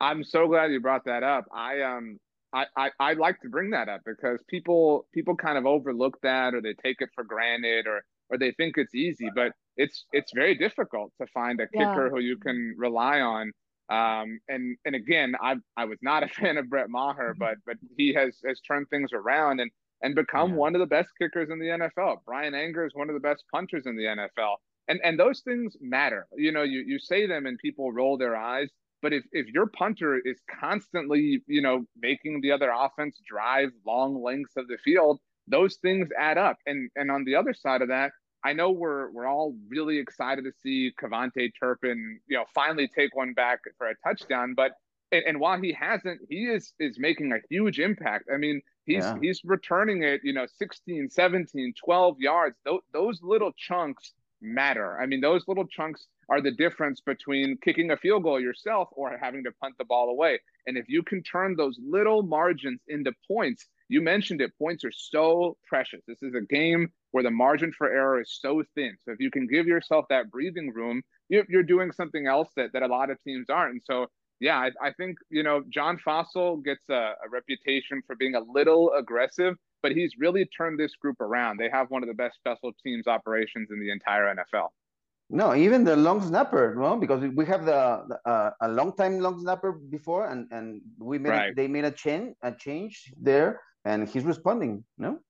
I'm 0.00 0.24
so 0.24 0.48
glad 0.48 0.72
you 0.72 0.80
brought 0.80 1.04
that 1.04 1.22
up. 1.22 1.44
I 1.54 1.82
um 1.82 2.18
I, 2.52 2.66
I 2.76 2.90
I 2.98 3.12
like 3.14 3.40
to 3.40 3.48
bring 3.48 3.70
that 3.70 3.88
up 3.88 4.00
because 4.04 4.42
people 4.48 5.06
people 5.14 5.36
kind 5.36 5.56
of 5.56 5.66
overlook 5.66 6.18
that 6.22 6.54
or 6.54 6.60
they 6.60 6.74
take 6.74 6.96
it 7.00 7.10
for 7.14 7.24
granted 7.24 7.86
or 7.86 8.02
or 8.28 8.38
they 8.38 8.52
think 8.52 8.78
it's 8.78 8.94
easy, 8.94 9.30
but 9.34 9.52
it's 9.76 10.06
it's 10.12 10.32
very 10.34 10.56
difficult 10.56 11.12
to 11.20 11.26
find 11.28 11.60
a 11.60 11.68
kicker 11.68 12.04
yeah. 12.04 12.08
who 12.10 12.18
you 12.18 12.36
can 12.38 12.74
rely 12.76 13.20
on. 13.20 13.52
Um, 13.88 14.38
and 14.48 14.76
and 14.84 14.94
again, 14.94 15.34
I 15.40 15.56
I 15.76 15.84
was 15.84 15.98
not 16.02 16.24
a 16.24 16.28
fan 16.40 16.58
of 16.58 16.68
Brett 16.68 16.90
Maher, 16.90 17.30
mm-hmm. 17.30 17.38
but 17.38 17.54
but 17.64 17.76
he 17.96 18.12
has 18.14 18.38
has 18.46 18.60
turned 18.60 18.88
things 18.90 19.12
around 19.12 19.60
and 19.60 19.70
and 20.02 20.16
become 20.16 20.50
yeah. 20.50 20.56
one 20.56 20.74
of 20.74 20.80
the 20.80 20.86
best 20.86 21.10
kickers 21.20 21.48
in 21.48 21.60
the 21.60 21.66
NFL. 21.66 22.24
Bryan 22.26 22.54
Anger 22.54 22.84
is 22.84 22.92
one 22.94 23.08
of 23.08 23.14
the 23.14 23.20
best 23.20 23.44
punters 23.52 23.84
in 23.86 23.96
the 23.96 24.02
NFL 24.02 24.56
and 24.88 25.00
and 25.04 25.18
those 25.18 25.40
things 25.40 25.76
matter 25.80 26.26
you 26.36 26.52
know 26.52 26.62
you 26.62 26.80
you 26.86 26.98
say 26.98 27.26
them 27.26 27.46
and 27.46 27.58
people 27.58 27.92
roll 27.92 28.16
their 28.16 28.36
eyes 28.36 28.68
but 29.00 29.12
if 29.12 29.24
if 29.32 29.46
your 29.48 29.66
punter 29.66 30.20
is 30.24 30.40
constantly 30.60 31.42
you 31.46 31.62
know 31.62 31.84
making 32.00 32.40
the 32.40 32.52
other 32.52 32.70
offense 32.74 33.18
drive 33.26 33.70
long 33.86 34.22
lengths 34.22 34.56
of 34.56 34.66
the 34.68 34.78
field 34.84 35.18
those 35.46 35.76
things 35.76 36.08
add 36.18 36.38
up 36.38 36.56
and 36.66 36.90
and 36.96 37.10
on 37.10 37.24
the 37.24 37.34
other 37.34 37.54
side 37.54 37.82
of 37.82 37.88
that 37.88 38.12
I 38.44 38.52
know 38.52 38.70
we're 38.70 39.10
we're 39.12 39.26
all 39.26 39.54
really 39.68 39.98
excited 39.98 40.44
to 40.44 40.52
see 40.62 40.92
KaVontae 41.00 41.52
Turpin, 41.58 42.18
you 42.26 42.36
know, 42.36 42.44
finally 42.54 42.88
take 42.88 43.14
one 43.14 43.34
back 43.34 43.60
for 43.78 43.88
a 43.88 43.94
touchdown. 44.04 44.54
But 44.56 44.72
and, 45.12 45.22
and, 45.26 45.40
while 45.40 45.60
he 45.60 45.72
hasn't, 45.72 46.20
he 46.28 46.46
is 46.46 46.72
is 46.80 46.98
making 46.98 47.32
a 47.32 47.38
huge 47.48 47.78
impact. 47.78 48.28
I 48.32 48.38
mean, 48.38 48.60
he's 48.84 49.04
yeah. 49.04 49.16
he's 49.20 49.42
returning 49.44 50.02
it, 50.02 50.22
you 50.24 50.32
know, 50.32 50.46
16, 50.58 51.10
17, 51.10 51.74
12 51.84 52.16
yards. 52.20 52.56
Those 52.64 52.80
those 52.92 53.20
little 53.22 53.52
chunks 53.56 54.12
matter. 54.42 55.00
I 55.00 55.06
mean, 55.06 55.20
those 55.20 55.44
little 55.46 55.66
chunks 55.66 56.06
are 56.28 56.40
the 56.40 56.50
difference 56.50 57.00
between 57.00 57.56
kicking 57.62 57.90
a 57.90 57.96
field 57.96 58.24
goal 58.24 58.40
yourself 58.40 58.88
or 58.92 59.16
having 59.18 59.44
to 59.44 59.52
punt 59.60 59.74
the 59.78 59.84
ball 59.84 60.10
away. 60.10 60.40
And 60.66 60.76
if 60.76 60.88
you 60.88 61.02
can 61.02 61.22
turn 61.22 61.56
those 61.56 61.78
little 61.82 62.22
margins 62.22 62.80
into 62.88 63.12
points, 63.28 63.66
you 63.88 64.00
mentioned 64.00 64.40
it, 64.40 64.52
points 64.58 64.84
are 64.84 64.92
so 64.92 65.56
precious. 65.66 66.00
This 66.06 66.22
is 66.22 66.34
a 66.34 66.40
game 66.40 66.90
where 67.10 67.22
the 67.22 67.30
margin 67.30 67.72
for 67.76 67.88
error 67.88 68.20
is 68.20 68.38
so 68.40 68.62
thin. 68.74 68.96
So 69.04 69.12
if 69.12 69.20
you 69.20 69.30
can 69.30 69.46
give 69.46 69.66
yourself 69.66 70.06
that 70.08 70.30
breathing 70.30 70.72
room, 70.74 71.02
you're 71.28 71.62
doing 71.62 71.92
something 71.92 72.26
else 72.26 72.48
that, 72.56 72.72
that 72.72 72.82
a 72.82 72.86
lot 72.86 73.10
of 73.10 73.22
teams 73.22 73.48
aren't. 73.48 73.72
And 73.72 73.82
so, 73.84 74.06
yeah, 74.42 74.58
I, 74.58 74.88
I 74.88 74.92
think 74.92 75.18
you 75.30 75.44
know 75.44 75.62
John 75.70 75.98
Fassel 76.04 76.62
gets 76.64 76.82
a, 76.90 77.14
a 77.24 77.28
reputation 77.30 78.02
for 78.06 78.16
being 78.16 78.34
a 78.34 78.40
little 78.40 78.92
aggressive, 78.98 79.54
but 79.82 79.92
he's 79.92 80.12
really 80.18 80.44
turned 80.46 80.80
this 80.80 80.94
group 80.96 81.20
around. 81.20 81.58
They 81.58 81.70
have 81.70 81.90
one 81.90 82.02
of 82.02 82.08
the 82.08 82.14
best 82.14 82.34
special 82.36 82.72
teams 82.84 83.06
operations 83.06 83.68
in 83.70 83.78
the 83.78 83.90
entire 83.92 84.34
NFL. 84.34 84.68
No, 85.30 85.54
even 85.54 85.84
the 85.84 85.94
long 85.94 86.20
snapper, 86.20 86.74
no, 86.76 86.96
because 86.96 87.22
we 87.36 87.46
have 87.46 87.64
the, 87.64 88.04
the 88.08 88.30
uh, 88.30 88.50
a 88.60 88.68
long 88.68 88.94
time 88.96 89.20
long 89.20 89.40
snapper 89.40 89.70
before, 89.72 90.26
and 90.26 90.48
and 90.50 90.82
we 90.98 91.18
made 91.18 91.30
right. 91.30 91.52
a, 91.52 91.54
they 91.54 91.68
made 91.68 91.84
a 91.84 91.92
change 91.92 92.34
a 92.42 92.50
change 92.50 93.12
there, 93.16 93.60
and 93.84 94.08
he's 94.08 94.24
responding. 94.24 94.84
No, 94.98 95.20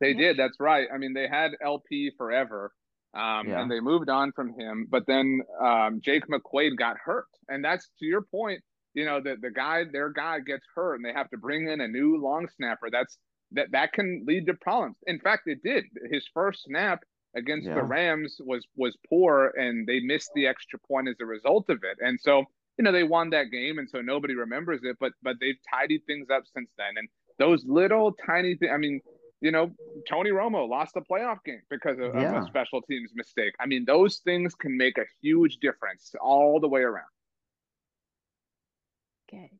they 0.00 0.14
did. 0.14 0.38
That's 0.38 0.60
right. 0.60 0.86
I 0.94 0.98
mean, 0.98 1.12
they 1.12 1.26
had 1.26 1.50
LP 1.60 2.12
forever, 2.16 2.72
um, 3.14 3.48
yeah. 3.48 3.60
and 3.60 3.70
they 3.70 3.80
moved 3.80 4.08
on 4.08 4.32
from 4.32 4.58
him. 4.58 4.86
But 4.90 5.06
then 5.06 5.40
um, 5.60 6.00
Jake 6.02 6.24
McQuaide 6.26 6.76
got 6.76 6.96
hurt, 6.98 7.26
and 7.48 7.64
that's 7.64 7.88
to 7.98 8.06
your 8.06 8.22
point. 8.22 8.62
You 8.94 9.04
know, 9.04 9.20
that 9.20 9.40
the 9.40 9.50
guy, 9.50 9.82
their 9.90 10.10
guy 10.10 10.38
gets 10.38 10.64
hurt, 10.74 10.94
and 10.94 11.04
they 11.04 11.12
have 11.12 11.28
to 11.30 11.36
bring 11.36 11.68
in 11.68 11.80
a 11.80 11.88
new 11.88 12.16
long 12.16 12.46
snapper. 12.56 12.90
That's 12.90 13.18
that 13.52 13.72
that 13.72 13.92
can 13.92 14.24
lead 14.26 14.46
to 14.46 14.54
problems. 14.54 14.96
In 15.06 15.18
fact, 15.18 15.42
it 15.46 15.62
did. 15.64 15.84
His 16.10 16.24
first 16.32 16.64
snap 16.64 17.02
against 17.36 17.66
yeah. 17.66 17.74
the 17.74 17.82
Rams 17.82 18.36
was 18.40 18.64
was 18.76 18.96
poor, 19.08 19.52
and 19.56 19.86
they 19.86 20.00
missed 20.00 20.30
the 20.34 20.46
extra 20.46 20.78
point 20.78 21.08
as 21.08 21.16
a 21.20 21.26
result 21.26 21.70
of 21.70 21.78
it. 21.82 21.98
And 22.00 22.20
so, 22.20 22.44
you 22.78 22.84
know, 22.84 22.92
they 22.92 23.02
won 23.02 23.30
that 23.30 23.50
game, 23.50 23.78
and 23.78 23.88
so 23.90 24.00
nobody 24.00 24.34
remembers 24.34 24.80
it. 24.84 24.96
But 25.00 25.12
but 25.22 25.36
they've 25.40 25.58
tidied 25.72 26.02
things 26.06 26.28
up 26.30 26.44
since 26.54 26.70
then. 26.78 26.94
And 26.96 27.08
those 27.38 27.64
little 27.66 28.14
tiny 28.26 28.56
things. 28.56 28.70
I 28.72 28.78
mean, 28.78 29.00
you 29.40 29.50
know, 29.50 29.72
Tony 30.08 30.30
Romo 30.30 30.68
lost 30.68 30.96
a 30.96 31.00
playoff 31.00 31.38
game 31.44 31.62
because 31.70 31.98
of, 31.98 32.14
yeah. 32.14 32.36
of 32.36 32.44
a 32.44 32.46
special 32.46 32.80
teams 32.82 33.12
mistake. 33.14 33.54
I 33.60 33.66
mean, 33.66 33.84
those 33.84 34.18
things 34.18 34.54
can 34.54 34.76
make 34.76 34.98
a 34.98 35.04
huge 35.22 35.58
difference 35.58 36.12
all 36.20 36.60
the 36.60 36.68
way 36.68 36.80
around. 36.80 37.04
Okay. 39.28 39.50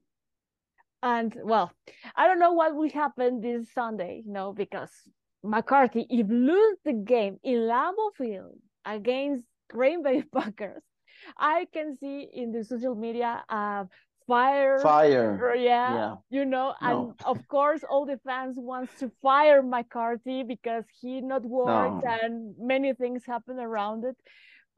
And 1.02 1.36
well, 1.42 1.70
I 2.16 2.26
don't 2.26 2.38
know 2.38 2.52
what 2.52 2.74
will 2.74 2.90
happen 2.90 3.40
this 3.40 3.72
Sunday, 3.74 4.22
you 4.24 4.32
know, 4.32 4.52
because 4.52 4.90
McCarthy, 5.42 6.06
if 6.08 6.26
lose 6.30 6.78
the 6.84 6.94
game 6.94 7.38
in 7.44 7.58
Lambeau 7.68 8.14
Field 8.16 8.56
against 8.86 9.44
Green 9.68 10.02
Bay 10.02 10.22
Packers, 10.34 10.82
I 11.36 11.66
can 11.72 11.96
see 11.98 12.26
in 12.32 12.52
the 12.52 12.64
social 12.64 12.94
media 12.94 13.44
uh, 13.48 13.84
fire, 14.26 14.78
fire, 14.78 15.54
yeah, 15.54 15.94
yeah. 15.94 16.14
you 16.30 16.44
know, 16.44 16.74
no. 16.80 16.88
and 16.88 17.20
of 17.24 17.46
course 17.48 17.82
all 17.88 18.06
the 18.06 18.18
fans 18.24 18.56
wants 18.58 18.92
to 18.98 19.10
fire 19.22 19.62
McCarthy 19.62 20.42
because 20.42 20.84
he 21.00 21.20
not 21.20 21.42
worked 21.44 22.04
no. 22.04 22.18
and 22.22 22.54
many 22.58 22.94
things 22.94 23.24
happen 23.26 23.58
around 23.58 24.04
it. 24.04 24.16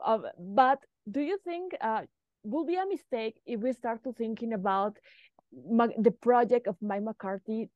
Uh, 0.04 0.18
but 0.38 0.78
do 1.10 1.20
you 1.20 1.38
think 1.44 1.72
uh, 1.80 2.02
will 2.42 2.66
be 2.66 2.76
a 2.76 2.86
mistake 2.86 3.40
if 3.46 3.60
we 3.60 3.72
start 3.72 4.02
to 4.04 4.12
thinking 4.12 4.52
about 4.52 4.96
the 5.52 6.10
project 6.20 6.66
of 6.66 6.76
Mike 6.82 7.02
McCarthy 7.02 7.70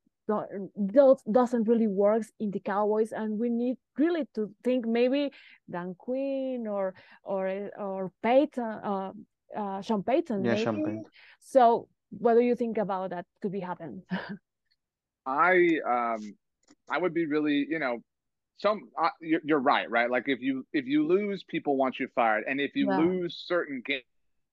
doesn't 1.31 1.69
really 1.69 1.87
works 1.87 2.31
in 2.39 2.51
the 2.51 2.61
Cowboys, 2.61 3.13
and 3.13 3.39
we 3.39 3.49
need 3.49 3.77
really 3.99 4.29
to 4.35 4.51
think 4.63 4.87
maybe 4.87 5.33
Dan 5.69 5.95
Quinn 5.99 6.67
or 6.69 6.95
or 7.25 7.71
or 7.79 8.13
Payton, 8.23 8.63
uh, 8.63 9.13
uh, 9.57 9.81
Sean 9.83 10.03
Payton. 10.03 10.45
Yeah, 10.45 10.53
maybe. 10.53 10.65
Sean 10.65 10.85
Payton. 10.85 11.05
So, 11.41 11.89
what 12.11 12.35
do 12.35 12.41
you 12.41 12.55
think 12.55 12.79
about 12.79 13.11
that 13.11 13.27
could 13.41 13.53
be 13.53 13.61
happen? 13.61 14.03
I 15.27 15.79
um, 15.87 16.37
I 16.91 16.99
would 16.99 17.15
be 17.15 17.27
really, 17.27 17.67
you 17.69 17.79
know, 17.79 18.03
some 18.59 18.89
uh, 19.01 19.09
you're, 19.21 19.41
you're, 19.45 19.61
right, 19.61 19.91
right? 19.91 20.11
Like 20.11 20.25
if 20.27 20.41
you 20.41 20.67
if 20.73 20.87
you 20.87 21.07
lose, 21.07 21.45
people 21.45 21.77
want 21.77 21.99
you 21.99 22.09
fired, 22.15 22.45
and 22.49 22.61
if 22.61 22.75
you 22.75 22.89
yeah. 22.89 22.99
lose 22.99 23.43
certain 23.47 23.83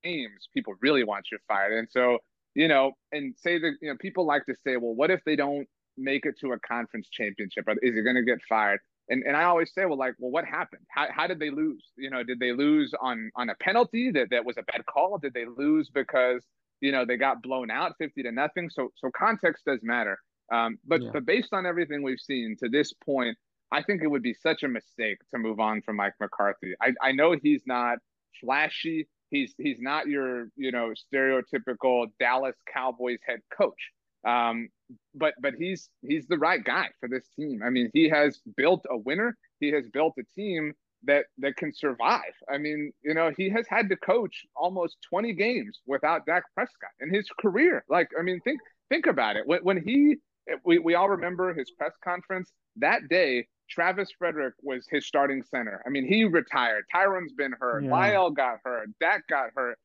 games, 0.03 0.49
people 0.53 0.75
really 0.81 1.03
want 1.03 1.27
you 1.31 1.37
fired, 1.47 1.77
and 1.77 1.87
so 1.89 2.19
you 2.55 2.67
know, 2.67 2.93
and 3.11 3.35
say 3.37 3.59
that 3.59 3.73
you 3.81 3.89
know 3.89 3.97
people 3.99 4.25
like 4.25 4.45
to 4.45 4.55
say, 4.63 4.77
well, 4.77 4.95
what 4.95 5.11
if 5.11 5.23
they 5.25 5.35
don't 5.35 5.67
make 5.97 6.25
it 6.25 6.39
to 6.39 6.53
a 6.53 6.59
conference 6.59 7.07
championship? 7.09 7.65
Is 7.81 7.95
he 7.95 8.01
going 8.01 8.15
to 8.15 8.23
get 8.23 8.39
fired? 8.47 8.79
And 9.09 9.23
and 9.23 9.35
I 9.35 9.43
always 9.43 9.71
say, 9.73 9.85
well, 9.85 9.97
like, 9.97 10.15
well, 10.19 10.31
what 10.31 10.45
happened? 10.45 10.83
How 10.89 11.07
how 11.09 11.27
did 11.27 11.39
they 11.39 11.49
lose? 11.49 11.83
You 11.97 12.09
know, 12.09 12.23
did 12.23 12.39
they 12.39 12.51
lose 12.51 12.93
on 13.01 13.31
on 13.35 13.49
a 13.49 13.55
penalty 13.55 14.11
that 14.11 14.29
that 14.31 14.45
was 14.45 14.57
a 14.57 14.63
bad 14.63 14.85
call? 14.85 15.17
Did 15.17 15.33
they 15.33 15.45
lose 15.45 15.89
because 15.93 16.43
you 16.81 16.91
know 16.91 17.05
they 17.05 17.17
got 17.17 17.41
blown 17.41 17.71
out 17.71 17.93
fifty 17.97 18.23
to 18.23 18.31
nothing? 18.31 18.69
So 18.69 18.91
so 18.95 19.09
context 19.17 19.65
does 19.65 19.79
matter. 19.81 20.17
Um, 20.51 20.77
but 20.85 21.01
yeah. 21.01 21.09
but 21.13 21.25
based 21.25 21.53
on 21.53 21.65
everything 21.65 22.03
we've 22.03 22.19
seen 22.19 22.55
to 22.59 22.69
this 22.69 22.93
point, 23.05 23.37
I 23.71 23.81
think 23.81 24.01
it 24.01 24.07
would 24.07 24.23
be 24.23 24.33
such 24.33 24.63
a 24.63 24.67
mistake 24.67 25.17
to 25.31 25.37
move 25.37 25.59
on 25.59 25.81
from 25.81 25.97
Mike 25.97 26.13
McCarthy. 26.19 26.73
I 26.81 26.93
I 27.01 27.11
know 27.13 27.35
he's 27.41 27.63
not 27.65 27.99
flashy. 28.41 29.07
He's 29.29 29.53
he's 29.57 29.79
not 29.79 30.07
your 30.07 30.49
you 30.55 30.71
know 30.71 30.93
stereotypical 31.13 32.07
Dallas 32.19 32.55
Cowboys 32.73 33.19
head 33.25 33.39
coach. 33.57 33.91
Um, 34.25 34.69
but 35.15 35.33
but 35.41 35.53
he's 35.57 35.89
he's 36.01 36.27
the 36.27 36.37
right 36.37 36.63
guy 36.63 36.87
for 36.99 37.09
this 37.09 37.27
team. 37.35 37.61
I 37.63 37.69
mean, 37.69 37.89
he 37.93 38.09
has 38.09 38.39
built 38.55 38.85
a 38.89 38.97
winner. 38.97 39.37
He 39.59 39.71
has 39.71 39.85
built 39.91 40.13
a 40.19 40.23
team 40.39 40.73
that 41.03 41.25
that 41.39 41.57
can 41.57 41.73
survive. 41.73 42.33
I 42.51 42.57
mean, 42.57 42.91
you 43.03 43.13
know, 43.13 43.31
he 43.35 43.49
has 43.49 43.65
had 43.69 43.89
to 43.89 43.97
coach 43.97 44.45
almost 44.55 44.97
20 45.09 45.33
games 45.33 45.79
without 45.85 46.25
Dak 46.25 46.43
Prescott 46.53 46.91
in 46.99 47.13
his 47.13 47.27
career. 47.39 47.83
Like, 47.89 48.09
I 48.17 48.23
mean, 48.23 48.39
think 48.41 48.59
think 48.89 49.05
about 49.05 49.35
it. 49.35 49.45
When 49.45 49.59
when 49.63 49.83
he 49.83 50.17
we, 50.63 50.79
we 50.79 50.95
all 50.95 51.09
remember 51.09 51.53
his 51.53 51.71
press 51.71 51.93
conference 52.03 52.51
that 52.77 53.09
day 53.09 53.47
Travis 53.69 54.09
Frederick 54.17 54.53
was 54.61 54.87
his 54.89 55.05
starting 55.05 55.43
center. 55.43 55.81
I 55.85 55.89
mean, 55.89 56.07
he 56.07 56.23
retired. 56.23 56.85
Tyron's 56.93 57.33
been 57.33 57.53
hurt. 57.59 57.83
Yeah. 57.83 57.89
La'el 57.89 58.33
got 58.33 58.59
hurt. 58.63 58.89
Dak 58.99 59.27
got 59.27 59.49
hurt. 59.55 59.77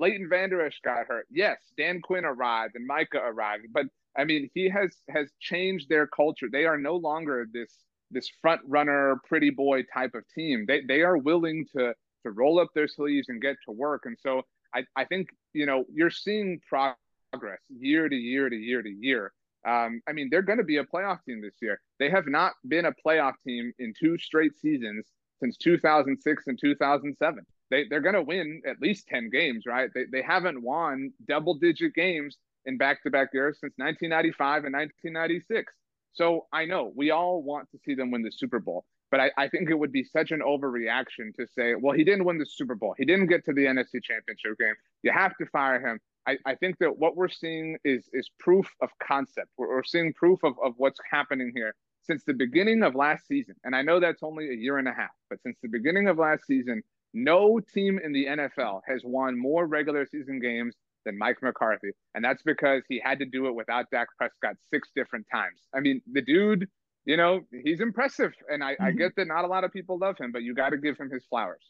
Leighton 0.00 0.28
Vander 0.28 0.64
Esch 0.64 0.80
got 0.84 1.06
hurt. 1.06 1.26
Yes, 1.30 1.58
Dan 1.76 2.00
Quinn 2.00 2.24
arrived 2.24 2.74
and 2.74 2.86
Micah 2.86 3.20
arrived. 3.24 3.66
But 3.72 3.86
I 4.18 4.24
mean, 4.24 4.50
he 4.54 4.68
has 4.68 4.96
has 5.08 5.30
changed 5.40 5.88
their 5.88 6.06
culture. 6.06 6.48
They 6.50 6.66
are 6.66 6.78
no 6.78 6.96
longer 6.96 7.46
this 7.52 7.72
this 8.10 8.28
front 8.42 8.60
runner, 8.66 9.20
pretty 9.26 9.50
boy 9.50 9.84
type 9.94 10.14
of 10.14 10.24
team. 10.34 10.64
They 10.66 10.82
they 10.82 11.02
are 11.02 11.16
willing 11.16 11.66
to 11.76 11.94
to 12.24 12.30
roll 12.32 12.60
up 12.60 12.68
their 12.74 12.88
sleeves 12.88 13.28
and 13.28 13.40
get 13.40 13.56
to 13.66 13.72
work. 13.72 14.02
And 14.04 14.16
so 14.20 14.42
I, 14.74 14.84
I 14.96 15.04
think, 15.04 15.28
you 15.52 15.66
know, 15.66 15.84
you're 15.92 16.10
seeing 16.10 16.60
progress 16.68 17.60
year 17.68 18.08
to 18.08 18.16
year 18.16 18.48
to 18.48 18.56
year 18.56 18.82
to 18.82 18.90
year. 18.90 19.32
Um, 19.66 20.00
I 20.08 20.12
mean, 20.12 20.28
they're 20.30 20.42
going 20.42 20.58
to 20.58 20.64
be 20.64 20.78
a 20.78 20.84
playoff 20.84 21.18
team 21.26 21.40
this 21.42 21.54
year. 21.60 21.80
They 21.98 22.10
have 22.10 22.26
not 22.26 22.52
been 22.66 22.86
a 22.86 22.92
playoff 23.04 23.34
team 23.46 23.72
in 23.78 23.92
two 23.98 24.16
straight 24.18 24.58
seasons 24.58 25.06
since 25.40 25.56
2006 25.58 26.44
and 26.46 26.58
2007. 26.60 27.44
They, 27.70 27.84
they're 27.88 28.00
going 28.00 28.14
to 28.14 28.22
win 28.22 28.62
at 28.66 28.80
least 28.80 29.08
10 29.08 29.30
games, 29.30 29.64
right? 29.66 29.90
They, 29.94 30.04
they 30.10 30.22
haven't 30.22 30.62
won 30.62 31.12
double 31.26 31.54
digit 31.54 31.94
games 31.94 32.36
in 32.68 32.76
back 32.76 33.02
to 33.02 33.10
back 33.10 33.30
years 33.32 33.58
since 33.60 33.72
1995 33.76 34.64
and 34.64 34.74
1996. 34.74 35.72
So 36.12 36.46
I 36.52 36.66
know 36.66 36.92
we 36.94 37.10
all 37.10 37.42
want 37.42 37.70
to 37.72 37.78
see 37.84 37.94
them 37.94 38.10
win 38.10 38.22
the 38.22 38.30
Super 38.30 38.60
Bowl, 38.60 38.84
but 39.10 39.20
I, 39.20 39.30
I 39.36 39.48
think 39.48 39.70
it 39.70 39.78
would 39.78 39.92
be 39.92 40.04
such 40.04 40.30
an 40.30 40.40
overreaction 40.40 41.34
to 41.36 41.46
say, 41.46 41.74
well, 41.74 41.96
he 41.96 42.04
didn't 42.04 42.24
win 42.24 42.38
the 42.38 42.46
Super 42.46 42.74
Bowl. 42.74 42.94
He 42.98 43.04
didn't 43.04 43.26
get 43.26 43.44
to 43.46 43.52
the 43.52 43.64
NFC 43.64 44.02
Championship 44.02 44.58
game. 44.58 44.74
You 45.02 45.12
have 45.12 45.36
to 45.38 45.46
fire 45.46 45.80
him. 45.80 45.98
I, 46.26 46.36
I 46.44 46.54
think 46.56 46.78
that 46.80 46.98
what 46.98 47.16
we're 47.16 47.28
seeing 47.28 47.78
is 47.84 48.08
is 48.12 48.30
proof 48.38 48.68
of 48.82 48.90
concept. 49.02 49.48
We're, 49.56 49.68
we're 49.68 49.84
seeing 49.84 50.12
proof 50.12 50.40
of, 50.44 50.54
of 50.62 50.74
what's 50.76 51.00
happening 51.10 51.52
here 51.54 51.74
since 52.02 52.22
the 52.24 52.34
beginning 52.34 52.82
of 52.82 52.94
last 52.94 53.26
season. 53.26 53.54
And 53.64 53.74
I 53.74 53.82
know 53.82 53.98
that's 53.98 54.22
only 54.22 54.50
a 54.50 54.54
year 54.54 54.78
and 54.78 54.88
a 54.88 54.92
half, 54.92 55.10
but 55.30 55.40
since 55.42 55.56
the 55.62 55.68
beginning 55.68 56.08
of 56.08 56.18
last 56.18 56.46
season, 56.46 56.82
no 57.14 57.60
team 57.60 57.98
in 58.02 58.12
the 58.12 58.26
NFL 58.26 58.80
has 58.86 59.02
won 59.04 59.38
more 59.38 59.66
regular 59.66 60.06
season 60.06 60.40
games 60.40 60.74
than 61.08 61.18
Mike 61.18 61.38
McCarthy. 61.42 61.90
And 62.14 62.22
that's 62.22 62.42
because 62.42 62.82
he 62.88 63.00
had 63.02 63.18
to 63.20 63.24
do 63.24 63.46
it 63.46 63.54
without 63.54 63.86
Dak 63.90 64.08
Prescott 64.18 64.56
six 64.72 64.88
different 64.94 65.26
times. 65.32 65.60
I 65.74 65.80
mean, 65.80 66.02
the 66.12 66.20
dude, 66.20 66.68
you 67.06 67.16
know, 67.16 67.40
he's 67.64 67.80
impressive. 67.80 68.32
And 68.52 68.62
I, 68.62 68.72
mm-hmm. 68.72 68.84
I 68.84 68.90
get 68.92 69.12
that 69.16 69.26
not 69.26 69.44
a 69.44 69.48
lot 69.48 69.64
of 69.64 69.72
people 69.72 69.98
love 69.98 70.16
him, 70.18 70.30
but 70.30 70.42
you 70.42 70.54
got 70.54 70.70
to 70.70 70.76
give 70.76 70.98
him 70.98 71.10
his 71.10 71.24
flowers. 71.30 71.64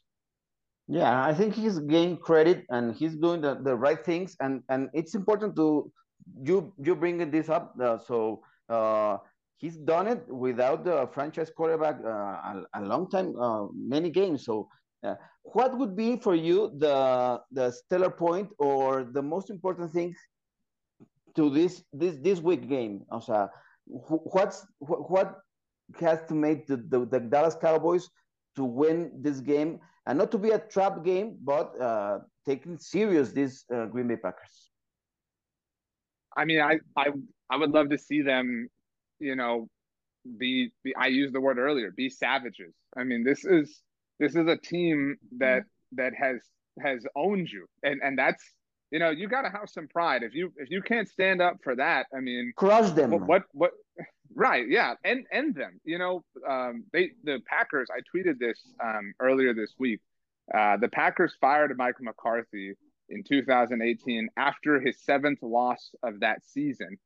Yeah, 0.89 1.25
I 1.25 1.33
think 1.35 1.55
he's 1.55 1.79
gained 1.79 2.21
credit 2.23 2.65
and 2.71 2.95
he's 2.95 3.15
doing 3.15 3.41
the, 3.41 3.55
the 3.63 3.77
right 3.77 4.03
things. 4.05 4.37
And, 4.41 4.63
and 4.69 4.89
it's 4.93 5.15
important 5.15 5.55
to 5.57 5.93
you 6.43 6.73
you 6.79 6.97
bringing 6.97 7.31
this 7.31 7.49
up. 7.49 7.75
Uh, 7.81 7.99
so 7.99 8.43
uh, 8.69 9.19
he's 9.57 9.77
done 9.77 10.09
it 10.09 10.23
without 10.29 10.85
the 10.85 11.09
franchise 11.15 11.51
quarterback 11.55 11.97
uh, 12.05 12.09
a, 12.09 12.65
a, 12.75 12.83
long 12.83 13.09
time, 13.09 13.35
uh, 13.41 13.67
many 13.75 14.11
games. 14.11 14.45
So 14.45 14.69
uh, 15.07 15.15
what 15.55 15.77
would 15.79 15.97
be 15.97 16.17
for 16.17 16.35
you 16.35 16.73
the 16.79 17.41
the 17.53 17.71
stellar 17.71 18.11
point 18.11 18.49
or 18.59 19.05
the 19.05 19.23
most 19.23 19.51
important 19.51 19.93
thing 19.93 20.15
to 21.35 21.51
this 21.51 21.85
this 21.93 22.17
this 22.17 22.41
week 22.41 22.69
game? 22.69 23.05
O 23.11 23.21
sea, 23.21 23.49
what's 23.87 24.67
what 24.79 25.39
has 26.01 26.21
to 26.29 26.35
make 26.35 26.67
the, 26.67 26.77
the, 26.77 27.07
the 27.07 27.21
Dallas 27.21 27.57
Cowboys 27.61 28.11
to 28.57 28.65
win 28.65 29.11
this 29.23 29.41
game 29.41 29.81
and 30.07 30.19
not 30.19 30.31
to 30.33 30.39
be 30.39 30.51
a 30.51 30.59
trap 30.59 31.05
game, 31.05 31.39
but 31.45 31.79
uh, 31.81 32.19
taking 32.47 32.79
serious 32.79 33.33
these 33.33 33.65
uh, 33.75 33.87
Green 33.87 34.09
Bay 34.09 34.17
Packers. 34.17 34.71
I 36.37 36.45
mean, 36.45 36.61
I, 36.61 36.79
I 36.97 37.07
I 37.51 37.57
would 37.57 37.71
love 37.71 37.89
to 37.91 37.99
see 37.99 38.23
them, 38.23 38.69
you 39.19 39.35
know, 39.35 39.69
be, 40.39 40.73
be 40.85 40.95
I 40.97 41.07
used 41.07 41.35
the 41.35 41.41
word 41.41 41.59
earlier, 41.59 41.91
be 41.91 42.11
savages. 42.11 42.75
I 42.97 43.05
mean, 43.05 43.25
this 43.25 43.45
is 43.45 43.83
this 44.19 44.35
is 44.35 44.47
a 44.47 44.57
team 44.57 45.17
that 45.39 45.63
that 45.93 46.13
has 46.15 46.41
has 46.81 47.05
owned 47.17 47.51
you, 47.51 47.67
and 47.83 48.01
and 48.03 48.19
that's 48.19 48.45
you 48.91 48.99
know, 48.99 49.11
you 49.11 49.29
got 49.29 49.43
to 49.43 49.51
have 49.51 49.69
some 49.69 49.87
pride. 49.89 50.23
If 50.23 50.35
you 50.35 50.53
if 50.57 50.71
you 50.71 50.83
can't 50.83 51.09
stand 51.09 51.43
up 51.43 51.59
for 51.63 51.77
that, 51.77 52.07
I 52.15 52.21
mean, 52.21 52.53
crush 52.57 52.91
them. 52.91 53.11
What 53.11 53.27
what, 53.27 53.43
what 53.53 53.71
right? 54.35 54.67
Yeah, 54.67 54.95
end 55.05 55.27
end 55.31 55.55
them. 55.55 55.81
You 55.85 55.99
know, 55.99 56.25
um, 56.49 56.85
they 56.93 57.11
the 57.25 57.41
Packers. 57.47 57.89
I 57.95 58.01
tweeted 58.15 58.39
this 58.39 58.61
um, 58.83 59.13
earlier 59.21 59.53
this 59.53 59.75
week. 59.79 60.01
Uh, 60.55 60.79
the 60.79 60.89
Packers 60.89 61.35
fired 61.41 61.77
Mike 61.77 62.01
McCarthy 62.01 62.75
in 63.11 63.23
2018 63.23 64.29
after 64.37 64.81
his 64.81 64.99
seventh 65.01 65.43
loss 65.43 65.91
of 66.03 66.21
that 66.21 66.43
season. 66.47 66.99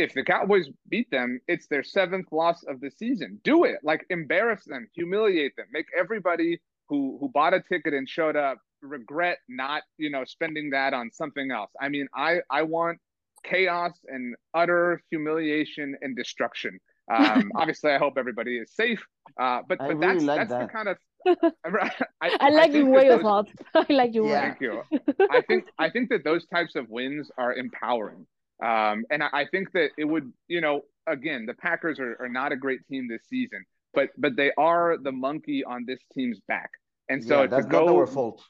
If 0.00 0.14
the 0.14 0.24
Cowboys 0.24 0.68
beat 0.88 1.10
them, 1.10 1.40
it's 1.46 1.66
their 1.66 1.82
seventh 1.82 2.26
loss 2.32 2.62
of 2.64 2.80
the 2.80 2.90
season. 2.90 3.40
Do 3.44 3.64
it. 3.64 3.76
Like 3.82 4.06
embarrass 4.10 4.64
them, 4.64 4.88
humiliate 4.94 5.54
them, 5.56 5.66
make 5.72 5.86
everybody 5.98 6.60
who 6.88 7.18
who 7.20 7.28
bought 7.28 7.54
a 7.54 7.60
ticket 7.60 7.94
and 7.94 8.08
showed 8.08 8.36
up 8.36 8.58
regret 8.82 9.38
not, 9.48 9.82
you 9.98 10.10
know, 10.10 10.24
spending 10.24 10.70
that 10.70 10.94
on 10.94 11.10
something 11.12 11.50
else. 11.50 11.70
I 11.80 11.88
mean, 11.88 12.08
I 12.14 12.40
I 12.50 12.62
want 12.62 12.98
chaos 13.44 13.92
and 14.08 14.34
utter 14.54 15.02
humiliation 15.10 15.96
and 16.00 16.16
destruction. 16.16 16.78
Um, 17.12 17.52
obviously, 17.56 17.92
I 17.92 17.98
hope 17.98 18.14
everybody 18.16 18.56
is 18.56 18.72
safe. 18.72 19.04
Uh, 19.38 19.60
but 19.68 19.78
but 19.78 19.96
really 19.96 20.00
that's 20.00 20.24
like 20.24 20.38
that's 20.38 20.50
that. 20.50 20.66
the 20.66 20.72
kind 20.72 20.88
of 20.88 20.96
I, 22.22 22.36
I, 22.40 22.50
like 22.50 22.72
your 22.72 22.86
way 22.86 23.08
of 23.08 23.20
thought. 23.20 23.48
I 23.74 23.86
like 23.90 24.14
your 24.14 24.26
yeah. 24.26 24.54
Thank 24.54 24.60
you. 24.62 24.82
I 25.30 25.42
think 25.42 25.64
I 25.78 25.90
think 25.90 26.08
that 26.10 26.24
those 26.24 26.46
types 26.46 26.76
of 26.76 26.88
wins 26.88 27.30
are 27.36 27.54
empowering. 27.54 28.26
Um, 28.62 29.04
and 29.10 29.22
I, 29.22 29.28
I, 29.32 29.44
think 29.46 29.72
that 29.72 29.90
it 29.96 30.04
would, 30.04 30.30
you 30.48 30.60
know, 30.60 30.82
again, 31.06 31.46
the 31.46 31.54
Packers 31.54 31.98
are, 31.98 32.16
are 32.20 32.28
not 32.28 32.52
a 32.52 32.56
great 32.56 32.86
team 32.86 33.08
this 33.08 33.22
season, 33.28 33.64
but 33.94 34.10
but 34.18 34.36
they 34.36 34.52
are 34.58 34.96
the 34.98 35.12
monkey 35.12 35.64
on 35.64 35.84
this 35.86 36.00
team's 36.12 36.40
back. 36.46 36.70
And 37.08 37.24
so 37.24 37.42
yeah, 37.42 37.46
that's 37.46 37.66
go, 37.66 37.86
not 37.86 37.94
our 37.94 38.06
fault. 38.06 38.42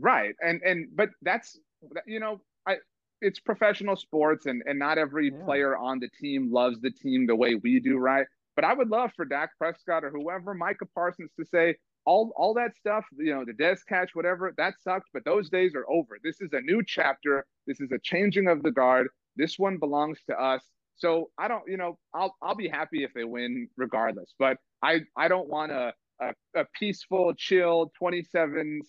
Right. 0.00 0.34
And 0.40 0.62
and 0.62 0.88
but 0.94 1.10
that's 1.22 1.58
you 2.06 2.20
know, 2.20 2.40
I 2.66 2.76
it's 3.20 3.38
professional 3.38 3.96
sports 3.96 4.46
and 4.46 4.62
and 4.66 4.78
not 4.78 4.98
every 4.98 5.30
yeah. 5.30 5.44
player 5.44 5.76
on 5.76 6.00
the 6.00 6.08
team 6.20 6.50
loves 6.50 6.80
the 6.80 6.90
team 6.90 7.26
the 7.26 7.36
way 7.36 7.54
we 7.54 7.80
do, 7.80 7.98
right? 7.98 8.26
But 8.56 8.64
I 8.64 8.72
would 8.72 8.88
love 8.88 9.10
for 9.14 9.24
Dak 9.24 9.50
Prescott 9.58 10.04
or 10.04 10.10
whoever, 10.10 10.54
Micah 10.54 10.86
Parsons, 10.94 11.30
to 11.38 11.44
say 11.44 11.76
all 12.06 12.32
all 12.36 12.54
that 12.54 12.76
stuff, 12.76 13.04
you 13.16 13.34
know, 13.34 13.44
the 13.44 13.52
Dez 13.52 13.78
catch, 13.88 14.14
whatever, 14.14 14.52
that 14.56 14.74
sucked, 14.82 15.08
but 15.12 15.24
those 15.24 15.48
days 15.50 15.74
are 15.74 15.88
over. 15.88 16.18
This 16.22 16.40
is 16.40 16.52
a 16.52 16.60
new 16.60 16.82
chapter. 16.84 17.46
This 17.66 17.80
is 17.80 17.90
a 17.92 17.98
changing 17.98 18.48
of 18.48 18.62
the 18.62 18.70
guard. 18.70 19.08
This 19.36 19.58
one 19.58 19.78
belongs 19.78 20.18
to 20.28 20.40
us. 20.40 20.62
So 20.96 21.30
I 21.38 21.48
don't, 21.48 21.62
you 21.66 21.76
know, 21.76 21.98
I'll 22.14 22.36
I'll 22.42 22.54
be 22.54 22.68
happy 22.68 23.02
if 23.02 23.12
they 23.14 23.24
win 23.24 23.68
regardless. 23.76 24.34
But 24.38 24.58
I 24.82 25.00
I 25.16 25.28
don't 25.28 25.48
want 25.48 25.72
a 25.72 25.92
a, 26.20 26.60
a 26.60 26.64
peaceful, 26.78 27.32
chill 27.36 27.90
27-17 28.00 28.80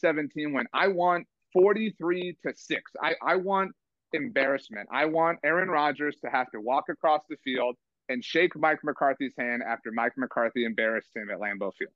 win. 0.54 0.66
I 0.74 0.88
want 0.88 1.28
43 1.54 2.38
to 2.46 2.54
6. 2.56 2.92
I, 3.02 3.16
I 3.26 3.36
want 3.36 3.72
embarrassment. 4.14 4.88
I 4.92 5.06
want 5.06 5.40
Aaron 5.44 5.70
Rodgers 5.70 6.16
to 6.24 6.30
have 6.30 6.52
to 6.52 6.62
walk 6.62 6.86
across 6.90 7.22
the 7.30 7.38
field 7.44 7.76
and 8.10 8.24
shake 8.24 8.56
Mike 8.56 8.80
McCarthy's 8.84 9.34
hand 9.38 9.64
after 9.68 9.92
Mike 9.92 10.14
McCarthy 10.18 10.66
embarrassed 10.66 11.10
him 11.16 11.30
at 11.32 11.40
Lambeau 11.40 11.72
Field. 11.78 11.92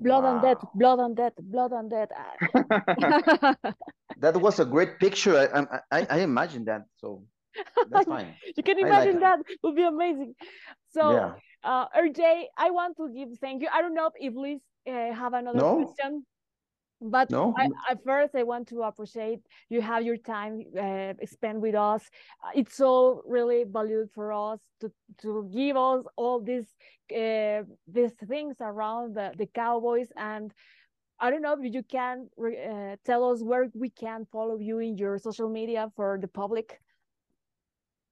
Blood 0.00 0.22
wow. 0.22 0.36
on 0.36 0.42
that, 0.42 0.58
blood 0.74 1.00
on 1.00 1.14
that, 1.14 1.32
blood 1.50 1.72
on 1.72 1.88
that. 1.88 2.10
that 4.18 4.36
was 4.36 4.60
a 4.60 4.64
great 4.64 5.00
picture. 5.00 5.36
I, 5.36 5.78
I, 5.90 6.06
I 6.10 6.18
imagine 6.20 6.64
that. 6.66 6.84
So 6.98 7.22
that's 7.90 8.06
fine. 8.06 8.34
you 8.56 8.62
can 8.62 8.78
imagine 8.78 9.20
like 9.20 9.20
that. 9.20 9.38
It 9.40 9.58
would 9.62 9.76
be 9.76 9.82
amazing. 9.82 10.34
So, 10.90 11.12
yeah. 11.12 11.32
uh, 11.64 11.86
RJ, 11.96 12.44
I 12.56 12.70
want 12.70 12.96
to 12.96 13.08
give 13.08 13.38
thank 13.38 13.62
you. 13.62 13.68
I 13.72 13.82
don't 13.82 13.94
know 13.94 14.10
if 14.18 14.34
Liz 14.34 14.60
uh, 14.86 15.12
have 15.14 15.34
another 15.34 15.58
no? 15.58 15.76
question. 15.76 16.24
But 17.00 17.30
no. 17.30 17.54
I, 17.56 17.68
at 17.88 18.02
first, 18.04 18.34
I 18.34 18.42
want 18.42 18.66
to 18.68 18.82
appreciate 18.82 19.40
you 19.68 19.80
have 19.80 20.02
your 20.02 20.16
time 20.16 20.64
uh, 20.76 21.12
spent 21.26 21.60
with 21.60 21.76
us. 21.76 22.02
Uh, 22.42 22.50
it's 22.56 22.74
so 22.76 23.22
really 23.24 23.64
valued 23.64 24.10
for 24.12 24.32
us 24.32 24.58
to 24.80 24.90
to 25.22 25.48
give 25.54 25.76
us 25.76 26.04
all 26.16 26.40
these 26.40 26.66
uh, 27.14 27.62
these 27.86 28.12
things 28.26 28.56
around 28.60 29.14
the, 29.14 29.32
the 29.38 29.46
Cowboys. 29.46 30.08
And 30.16 30.52
I 31.20 31.30
don't 31.30 31.42
know 31.42 31.56
if 31.60 31.72
you 31.72 31.84
can 31.84 32.28
uh, 32.40 32.96
tell 33.04 33.30
us 33.30 33.42
where 33.42 33.68
we 33.74 33.90
can 33.90 34.26
follow 34.32 34.58
you 34.58 34.80
in 34.80 34.98
your 34.98 35.18
social 35.18 35.48
media 35.48 35.92
for 35.94 36.18
the 36.20 36.28
public. 36.28 36.80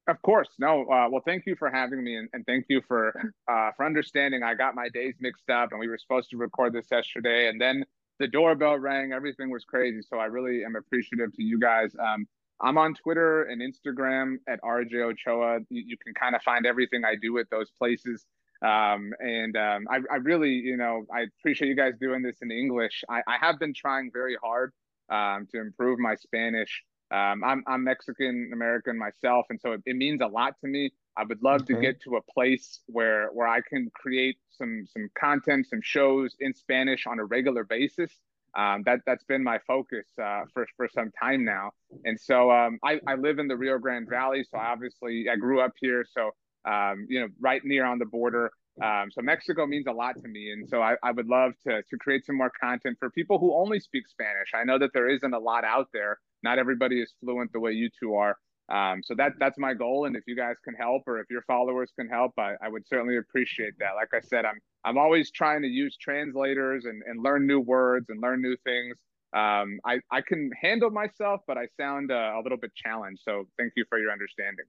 Of 0.08 0.22
course, 0.22 0.50
no. 0.58 0.82
Uh, 0.82 1.08
well, 1.10 1.22
thank 1.26 1.46
you 1.46 1.56
for 1.56 1.68
having 1.68 2.02
me, 2.04 2.16
and, 2.16 2.28
and 2.32 2.46
thank 2.46 2.66
you 2.68 2.80
for 2.86 3.12
uh, 3.50 3.72
for 3.76 3.84
understanding. 3.84 4.42
I 4.42 4.54
got 4.54 4.74
my 4.74 4.88
days 4.88 5.14
mixed 5.20 5.50
up, 5.50 5.72
and 5.72 5.80
we 5.80 5.88
were 5.88 5.98
supposed 5.98 6.30
to 6.30 6.36
record 6.36 6.72
this 6.72 6.86
yesterday, 6.90 7.48
and 7.48 7.60
then 7.60 7.84
the 8.18 8.28
doorbell 8.28 8.78
rang. 8.78 9.12
Everything 9.12 9.50
was 9.50 9.64
crazy. 9.64 10.00
So 10.02 10.18
I 10.18 10.26
really 10.26 10.64
am 10.64 10.76
appreciative 10.76 11.34
to 11.34 11.42
you 11.42 11.58
guys. 11.58 11.90
Um, 11.98 12.26
I'm 12.60 12.78
on 12.78 12.94
Twitter 12.94 13.44
and 13.44 13.60
Instagram 13.60 14.36
at 14.48 14.60
RJ 14.62 14.94
Ochoa. 14.94 15.58
You, 15.68 15.82
you 15.86 15.96
can 15.98 16.14
kind 16.14 16.34
of 16.34 16.42
find 16.42 16.66
everything 16.66 17.04
I 17.04 17.16
do 17.20 17.38
at 17.38 17.50
those 17.50 17.70
places. 17.70 18.24
Um, 18.62 19.12
and 19.20 19.56
um, 19.56 19.86
I, 19.90 20.00
I, 20.10 20.16
really, 20.16 20.52
you 20.52 20.78
know, 20.78 21.04
I 21.14 21.26
appreciate 21.40 21.68
you 21.68 21.76
guys 21.76 21.92
doing 22.00 22.22
this 22.22 22.38
in 22.40 22.50
English. 22.50 23.04
I, 23.08 23.20
I 23.26 23.36
have 23.38 23.58
been 23.58 23.74
trying 23.74 24.10
very 24.10 24.36
hard 24.42 24.72
um, 25.10 25.46
to 25.52 25.60
improve 25.60 25.98
my 25.98 26.14
Spanish. 26.14 26.82
Um, 27.10 27.44
I'm, 27.44 27.62
I'm 27.68 27.84
Mexican 27.84 28.50
American 28.52 28.98
myself, 28.98 29.46
and 29.50 29.60
so 29.60 29.72
it, 29.72 29.82
it, 29.86 29.96
means 29.96 30.20
a 30.20 30.26
lot 30.26 30.54
to 30.62 30.66
me. 30.66 30.90
I 31.16 31.22
would 31.22 31.40
love 31.42 31.62
okay. 31.62 31.74
to 31.74 31.80
get 31.80 32.00
to 32.02 32.16
a 32.16 32.22
place 32.22 32.80
where 32.86 33.28
where 33.28 33.46
I 33.46 33.60
can 33.60 33.90
create 33.94 34.38
some 34.50 34.86
some 34.92 35.08
content, 35.18 35.68
some 35.68 35.80
shows 35.82 36.34
in 36.40 36.52
Spanish 36.52 37.06
on 37.06 37.20
a 37.20 37.24
regular 37.24 37.62
basis. 37.62 38.10
Um, 38.56 38.82
that 38.86 39.00
that's 39.06 39.22
been 39.22 39.44
my 39.44 39.58
focus 39.66 40.06
uh, 40.20 40.42
for 40.52 40.66
for 40.76 40.88
some 40.88 41.12
time 41.12 41.44
now. 41.44 41.70
And 42.04 42.18
so 42.18 42.50
um, 42.50 42.78
I 42.82 42.98
I 43.06 43.14
live 43.14 43.38
in 43.38 43.46
the 43.46 43.56
Rio 43.56 43.78
Grande 43.78 44.08
Valley, 44.08 44.44
so 44.50 44.58
obviously 44.58 45.26
I 45.30 45.36
grew 45.36 45.60
up 45.60 45.74
here, 45.80 46.04
so 46.10 46.30
um, 46.68 47.06
you 47.08 47.20
know 47.20 47.28
right 47.40 47.64
near 47.64 47.84
on 47.84 48.00
the 48.00 48.06
border. 48.06 48.50
Um, 48.82 49.10
so 49.10 49.22
Mexico 49.22 49.64
means 49.64 49.86
a 49.86 49.92
lot 49.92 50.16
to 50.20 50.28
me, 50.28 50.50
and 50.50 50.68
so 50.68 50.82
I, 50.82 50.96
I 51.02 51.12
would 51.12 51.28
love 51.28 51.52
to 51.68 51.82
to 51.82 51.96
create 51.98 52.26
some 52.26 52.36
more 52.36 52.50
content 52.60 52.96
for 52.98 53.10
people 53.10 53.38
who 53.38 53.54
only 53.54 53.78
speak 53.78 54.08
Spanish. 54.08 54.50
I 54.54 54.64
know 54.64 54.78
that 54.78 54.90
there 54.92 55.08
isn't 55.08 55.32
a 55.32 55.38
lot 55.38 55.64
out 55.64 55.88
there. 55.92 56.18
Not 56.42 56.58
everybody 56.58 57.00
is 57.00 57.12
fluent 57.20 57.52
the 57.52 57.60
way 57.60 57.72
you 57.72 57.88
two 58.00 58.14
are. 58.14 58.36
Um, 58.68 59.00
so 59.04 59.14
that 59.14 59.32
that's 59.38 59.58
my 59.58 59.74
goal, 59.74 60.06
and 60.06 60.16
if 60.16 60.24
you 60.26 60.34
guys 60.34 60.56
can 60.64 60.74
help, 60.74 61.02
or 61.06 61.20
if 61.20 61.26
your 61.30 61.42
followers 61.42 61.92
can 61.96 62.08
help, 62.08 62.32
I, 62.36 62.54
I 62.60 62.68
would 62.68 62.86
certainly 62.88 63.16
appreciate 63.16 63.74
that. 63.78 63.92
Like 63.94 64.08
I 64.12 64.20
said, 64.26 64.44
I'm 64.44 64.58
I'm 64.84 64.98
always 64.98 65.30
trying 65.30 65.62
to 65.62 65.68
use 65.68 65.96
translators 65.96 66.84
and, 66.84 67.00
and 67.06 67.22
learn 67.22 67.46
new 67.46 67.60
words 67.60 68.06
and 68.08 68.20
learn 68.20 68.42
new 68.42 68.56
things. 68.64 68.96
Um, 69.32 69.78
I 69.84 70.00
I 70.10 70.20
can 70.20 70.50
handle 70.60 70.90
myself, 70.90 71.42
but 71.46 71.56
I 71.56 71.68
sound 71.80 72.10
uh, 72.10 72.32
a 72.34 72.40
little 72.42 72.58
bit 72.58 72.72
challenged. 72.74 73.22
So 73.24 73.44
thank 73.56 73.72
you 73.76 73.84
for 73.88 74.00
your 74.00 74.10
understanding. 74.10 74.66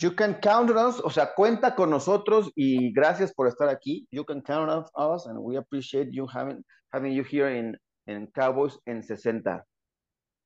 You 0.00 0.12
can 0.12 0.34
count 0.34 0.70
on 0.70 0.78
us, 0.78 1.00
o 1.02 1.08
sea, 1.08 1.34
cuenta 1.36 1.74
con 1.74 1.90
nosotros 1.90 2.52
y 2.56 2.92
gracias 2.94 3.32
por 3.32 3.48
estar 3.48 3.68
aquí. 3.68 4.06
You 4.12 4.24
can 4.24 4.42
count 4.42 4.70
on 4.70 4.84
us, 4.94 5.26
and 5.26 5.40
we 5.40 5.56
appreciate 5.56 6.08
you 6.12 6.28
having 6.28 6.62
having 6.92 7.12
you 7.12 7.24
here 7.24 7.48
in 7.48 7.76
in 8.06 8.28
Cowboys 8.28 8.78
en 8.86 9.02
60. 9.02 9.42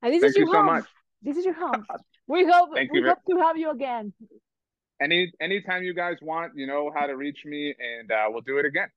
And 0.03 0.13
this 0.13 0.21
Thank 0.21 0.31
is 0.31 0.37
your 0.37 0.47
you 0.47 0.53
home. 0.53 0.67
so 0.67 0.73
much. 0.73 0.85
This 1.23 1.37
is 1.37 1.45
your 1.45 1.55
home. 1.55 1.85
We 2.27 2.45
hope 2.45 2.71
Thank 2.75 2.93
we 2.93 3.03
hope 3.03 3.19
to 3.29 3.37
have 3.39 3.57
you 3.57 3.71
again. 3.71 4.13
Any 5.01 5.33
anytime 5.41 5.83
you 5.83 5.95
guys 5.95 6.19
want, 6.21 6.53
you 6.55 6.67
know 6.67 6.91
how 6.95 7.07
to 7.07 7.17
reach 7.17 7.45
me, 7.45 7.75
and 7.79 8.11
uh, 8.11 8.27
we'll 8.29 8.43
do 8.43 8.59
it 8.59 8.67
again. 8.67 8.89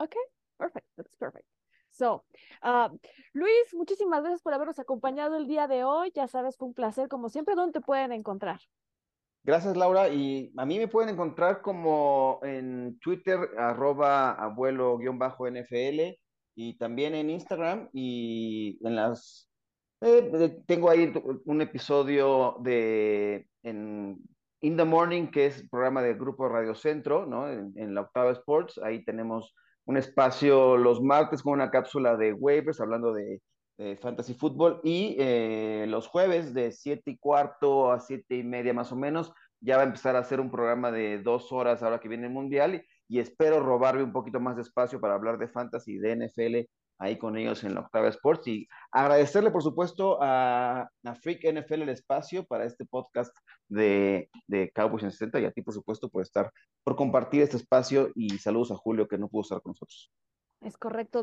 Okay, 0.00 0.24
perfect. 0.58 0.86
That's 0.96 1.14
perfect. 1.16 1.44
So, 1.90 2.22
uh, 2.62 2.88
Luis, 3.34 3.74
muchísimas 3.74 4.22
gracias 4.22 4.42
por 4.42 4.54
habernos 4.54 4.78
acompañado 4.78 5.36
el 5.36 5.46
día 5.46 5.66
de 5.66 5.82
hoy. 5.84 6.12
Ya 6.14 6.28
sabes, 6.28 6.56
fue 6.56 6.68
un 6.68 6.74
placer, 6.74 7.08
como 7.08 7.28
siempre. 7.28 7.54
¿Dónde 7.56 7.72
te 7.72 7.80
pueden 7.80 8.12
encontrar? 8.12 8.60
Gracias, 9.44 9.76
Laura. 9.76 10.08
Y 10.08 10.52
a 10.56 10.64
mí 10.64 10.78
me 10.78 10.88
pueden 10.88 11.10
encontrar 11.10 11.60
como 11.62 12.38
en 12.42 12.98
Twitter, 13.00 13.38
arroba 13.56 14.32
abuelo-nfl, 14.32 16.18
y 16.54 16.76
también 16.78 17.14
en 17.14 17.30
Instagram 17.30 17.88
y 17.92 18.78
en 18.86 18.96
las 18.96 19.47
eh, 20.00 20.62
tengo 20.66 20.90
ahí 20.90 21.12
un 21.44 21.60
episodio 21.60 22.56
de 22.60 23.48
In 24.60 24.76
the 24.76 24.84
Morning, 24.84 25.28
que 25.28 25.46
es 25.46 25.68
programa 25.68 26.02
del 26.02 26.16
grupo 26.18 26.48
Radio 26.48 26.74
Centro, 26.74 27.26
¿no? 27.26 27.48
En, 27.50 27.94
la 27.94 28.02
Octava 28.02 28.32
Sports. 28.32 28.78
Ahí 28.82 29.04
tenemos 29.04 29.54
un 29.84 29.96
espacio 29.96 30.76
los 30.76 31.00
martes 31.00 31.42
con 31.42 31.54
una 31.54 31.70
cápsula 31.70 32.16
de 32.16 32.32
waivers 32.32 32.80
hablando 32.80 33.12
de, 33.12 33.40
fantasy 34.00 34.34
fútbol 34.34 34.80
y 34.82 35.14
eh, 35.20 35.86
los 35.88 36.08
jueves 36.08 36.52
de 36.52 36.72
7 36.72 37.12
y 37.12 37.16
cuarto 37.16 37.92
a 37.92 38.00
7 38.00 38.34
y 38.34 38.42
media 38.42 38.74
más 38.74 38.90
o 38.90 38.96
menos 38.96 39.32
ya 39.60 39.76
va 39.76 39.84
a 39.84 39.86
empezar 39.86 40.16
a 40.16 40.18
hacer 40.18 40.40
un 40.40 40.50
programa 40.50 40.90
de 40.90 41.22
dos 41.22 41.52
horas 41.52 41.80
ahora 41.84 42.00
que 42.00 42.08
viene 42.08 42.26
el 42.26 42.32
Mundial 42.32 42.74
y, 42.74 42.82
y 43.08 43.20
espero 43.20 43.60
robarme 43.60 44.02
un 44.02 44.12
poquito 44.12 44.40
más 44.40 44.56
de 44.56 44.62
espacio 44.62 45.00
para 45.00 45.14
hablar 45.14 45.38
de 45.38 45.46
fantasy, 45.46 45.96
de 45.96 46.16
NFL 46.16 46.68
ahí 46.98 47.16
con 47.16 47.36
ellos 47.36 47.64
en 47.64 47.74
la 47.74 47.80
Octava 47.80 48.08
Sports 48.08 48.46
y 48.48 48.68
agradecerle 48.92 49.50
por 49.50 49.62
supuesto 49.62 50.18
a, 50.20 50.88
a 51.04 51.14
Freak 51.14 51.44
NFL 51.44 51.82
el 51.82 51.88
espacio 51.90 52.44
para 52.44 52.64
este 52.64 52.84
podcast 52.84 53.36
de, 53.68 54.30
de 54.46 54.70
Cowboys 54.74 55.04
en 55.04 55.12
60 55.12 55.40
y 55.40 55.44
a 55.44 55.52
ti 55.52 55.62
por 55.62 55.74
supuesto 55.74 56.08
por 56.08 56.22
estar, 56.22 56.50
por 56.84 56.96
compartir 56.96 57.42
este 57.42 57.56
espacio 57.56 58.10
y 58.14 58.38
saludos 58.38 58.72
a 58.72 58.76
Julio 58.76 59.08
que 59.08 59.18
no 59.18 59.28
pudo 59.28 59.42
estar 59.42 59.62
con 59.62 59.70
nosotros. 59.70 60.10
Es 60.60 60.76
correcto. 60.76 61.22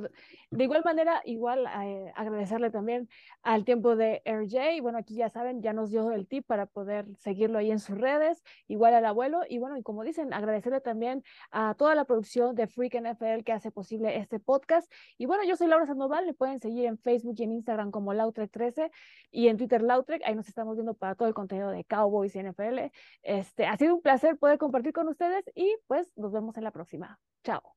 De 0.50 0.64
igual 0.64 0.82
manera, 0.86 1.22
igual 1.26 1.68
eh, 1.84 2.12
agradecerle 2.16 2.72
también 2.72 3.10
al 3.44 3.66
tiempo 3.66 3.98
de 3.98 4.22
RJ. 4.24 4.82
Bueno, 4.82 4.98
aquí 4.98 5.16
ya 5.16 5.30
saben, 5.30 5.62
ya 5.62 5.74
nos 5.74 5.92
dio 5.92 6.12
el 6.14 6.26
tip 6.26 6.46
para 6.46 6.68
poder 6.68 7.06
seguirlo 7.18 7.58
ahí 7.58 7.70
en 7.70 7.80
sus 7.80 7.98
redes, 7.98 8.44
igual 8.68 8.94
al 8.94 9.06
abuelo. 9.06 9.42
Y 9.50 9.58
bueno, 9.58 9.78
y 9.78 9.84
como 9.84 10.04
dicen, 10.06 10.34
agradecerle 10.34 10.80
también 10.80 11.22
a 11.52 11.76
toda 11.76 11.96
la 11.96 12.06
producción 12.06 12.56
de 12.56 12.68
Freak 12.68 12.96
NFL 12.96 13.44
que 13.44 13.52
hace 13.52 13.72
posible 13.72 14.18
este 14.18 14.40
podcast. 14.40 14.90
Y 15.18 15.26
bueno, 15.26 15.44
yo 15.44 15.58
soy 15.58 15.68
Laura 15.68 15.86
Sandoval, 15.86 16.26
me 16.26 16.34
pueden 16.34 16.62
seguir 16.62 16.86
en 16.86 16.98
Facebook 16.98 17.36
y 17.38 17.44
en 17.44 17.52
Instagram 17.52 17.92
como 17.92 18.14
Lautrec13 18.14 18.90
y 19.32 19.50
en 19.50 19.58
Twitter 19.58 19.82
Lautrec. 19.82 20.22
Ahí 20.26 20.36
nos 20.36 20.48
estamos 20.48 20.78
viendo 20.78 20.94
para 20.94 21.16
todo 21.16 21.28
el 21.28 21.34
contenido 21.34 21.72
de 21.72 21.84
Cowboys 21.84 22.36
y 22.38 22.40
NFL. 22.40 22.92
Este, 23.22 23.66
ha 23.66 23.76
sido 23.76 23.96
un 23.96 24.02
placer 24.02 24.38
poder 24.38 24.58
compartir 24.58 24.94
con 24.94 25.10
ustedes 25.10 25.44
y 25.56 25.76
pues 25.88 26.10
nos 26.16 26.32
vemos 26.32 26.56
en 26.56 26.64
la 26.64 26.72
próxima. 26.72 27.20
Chao. 27.44 27.74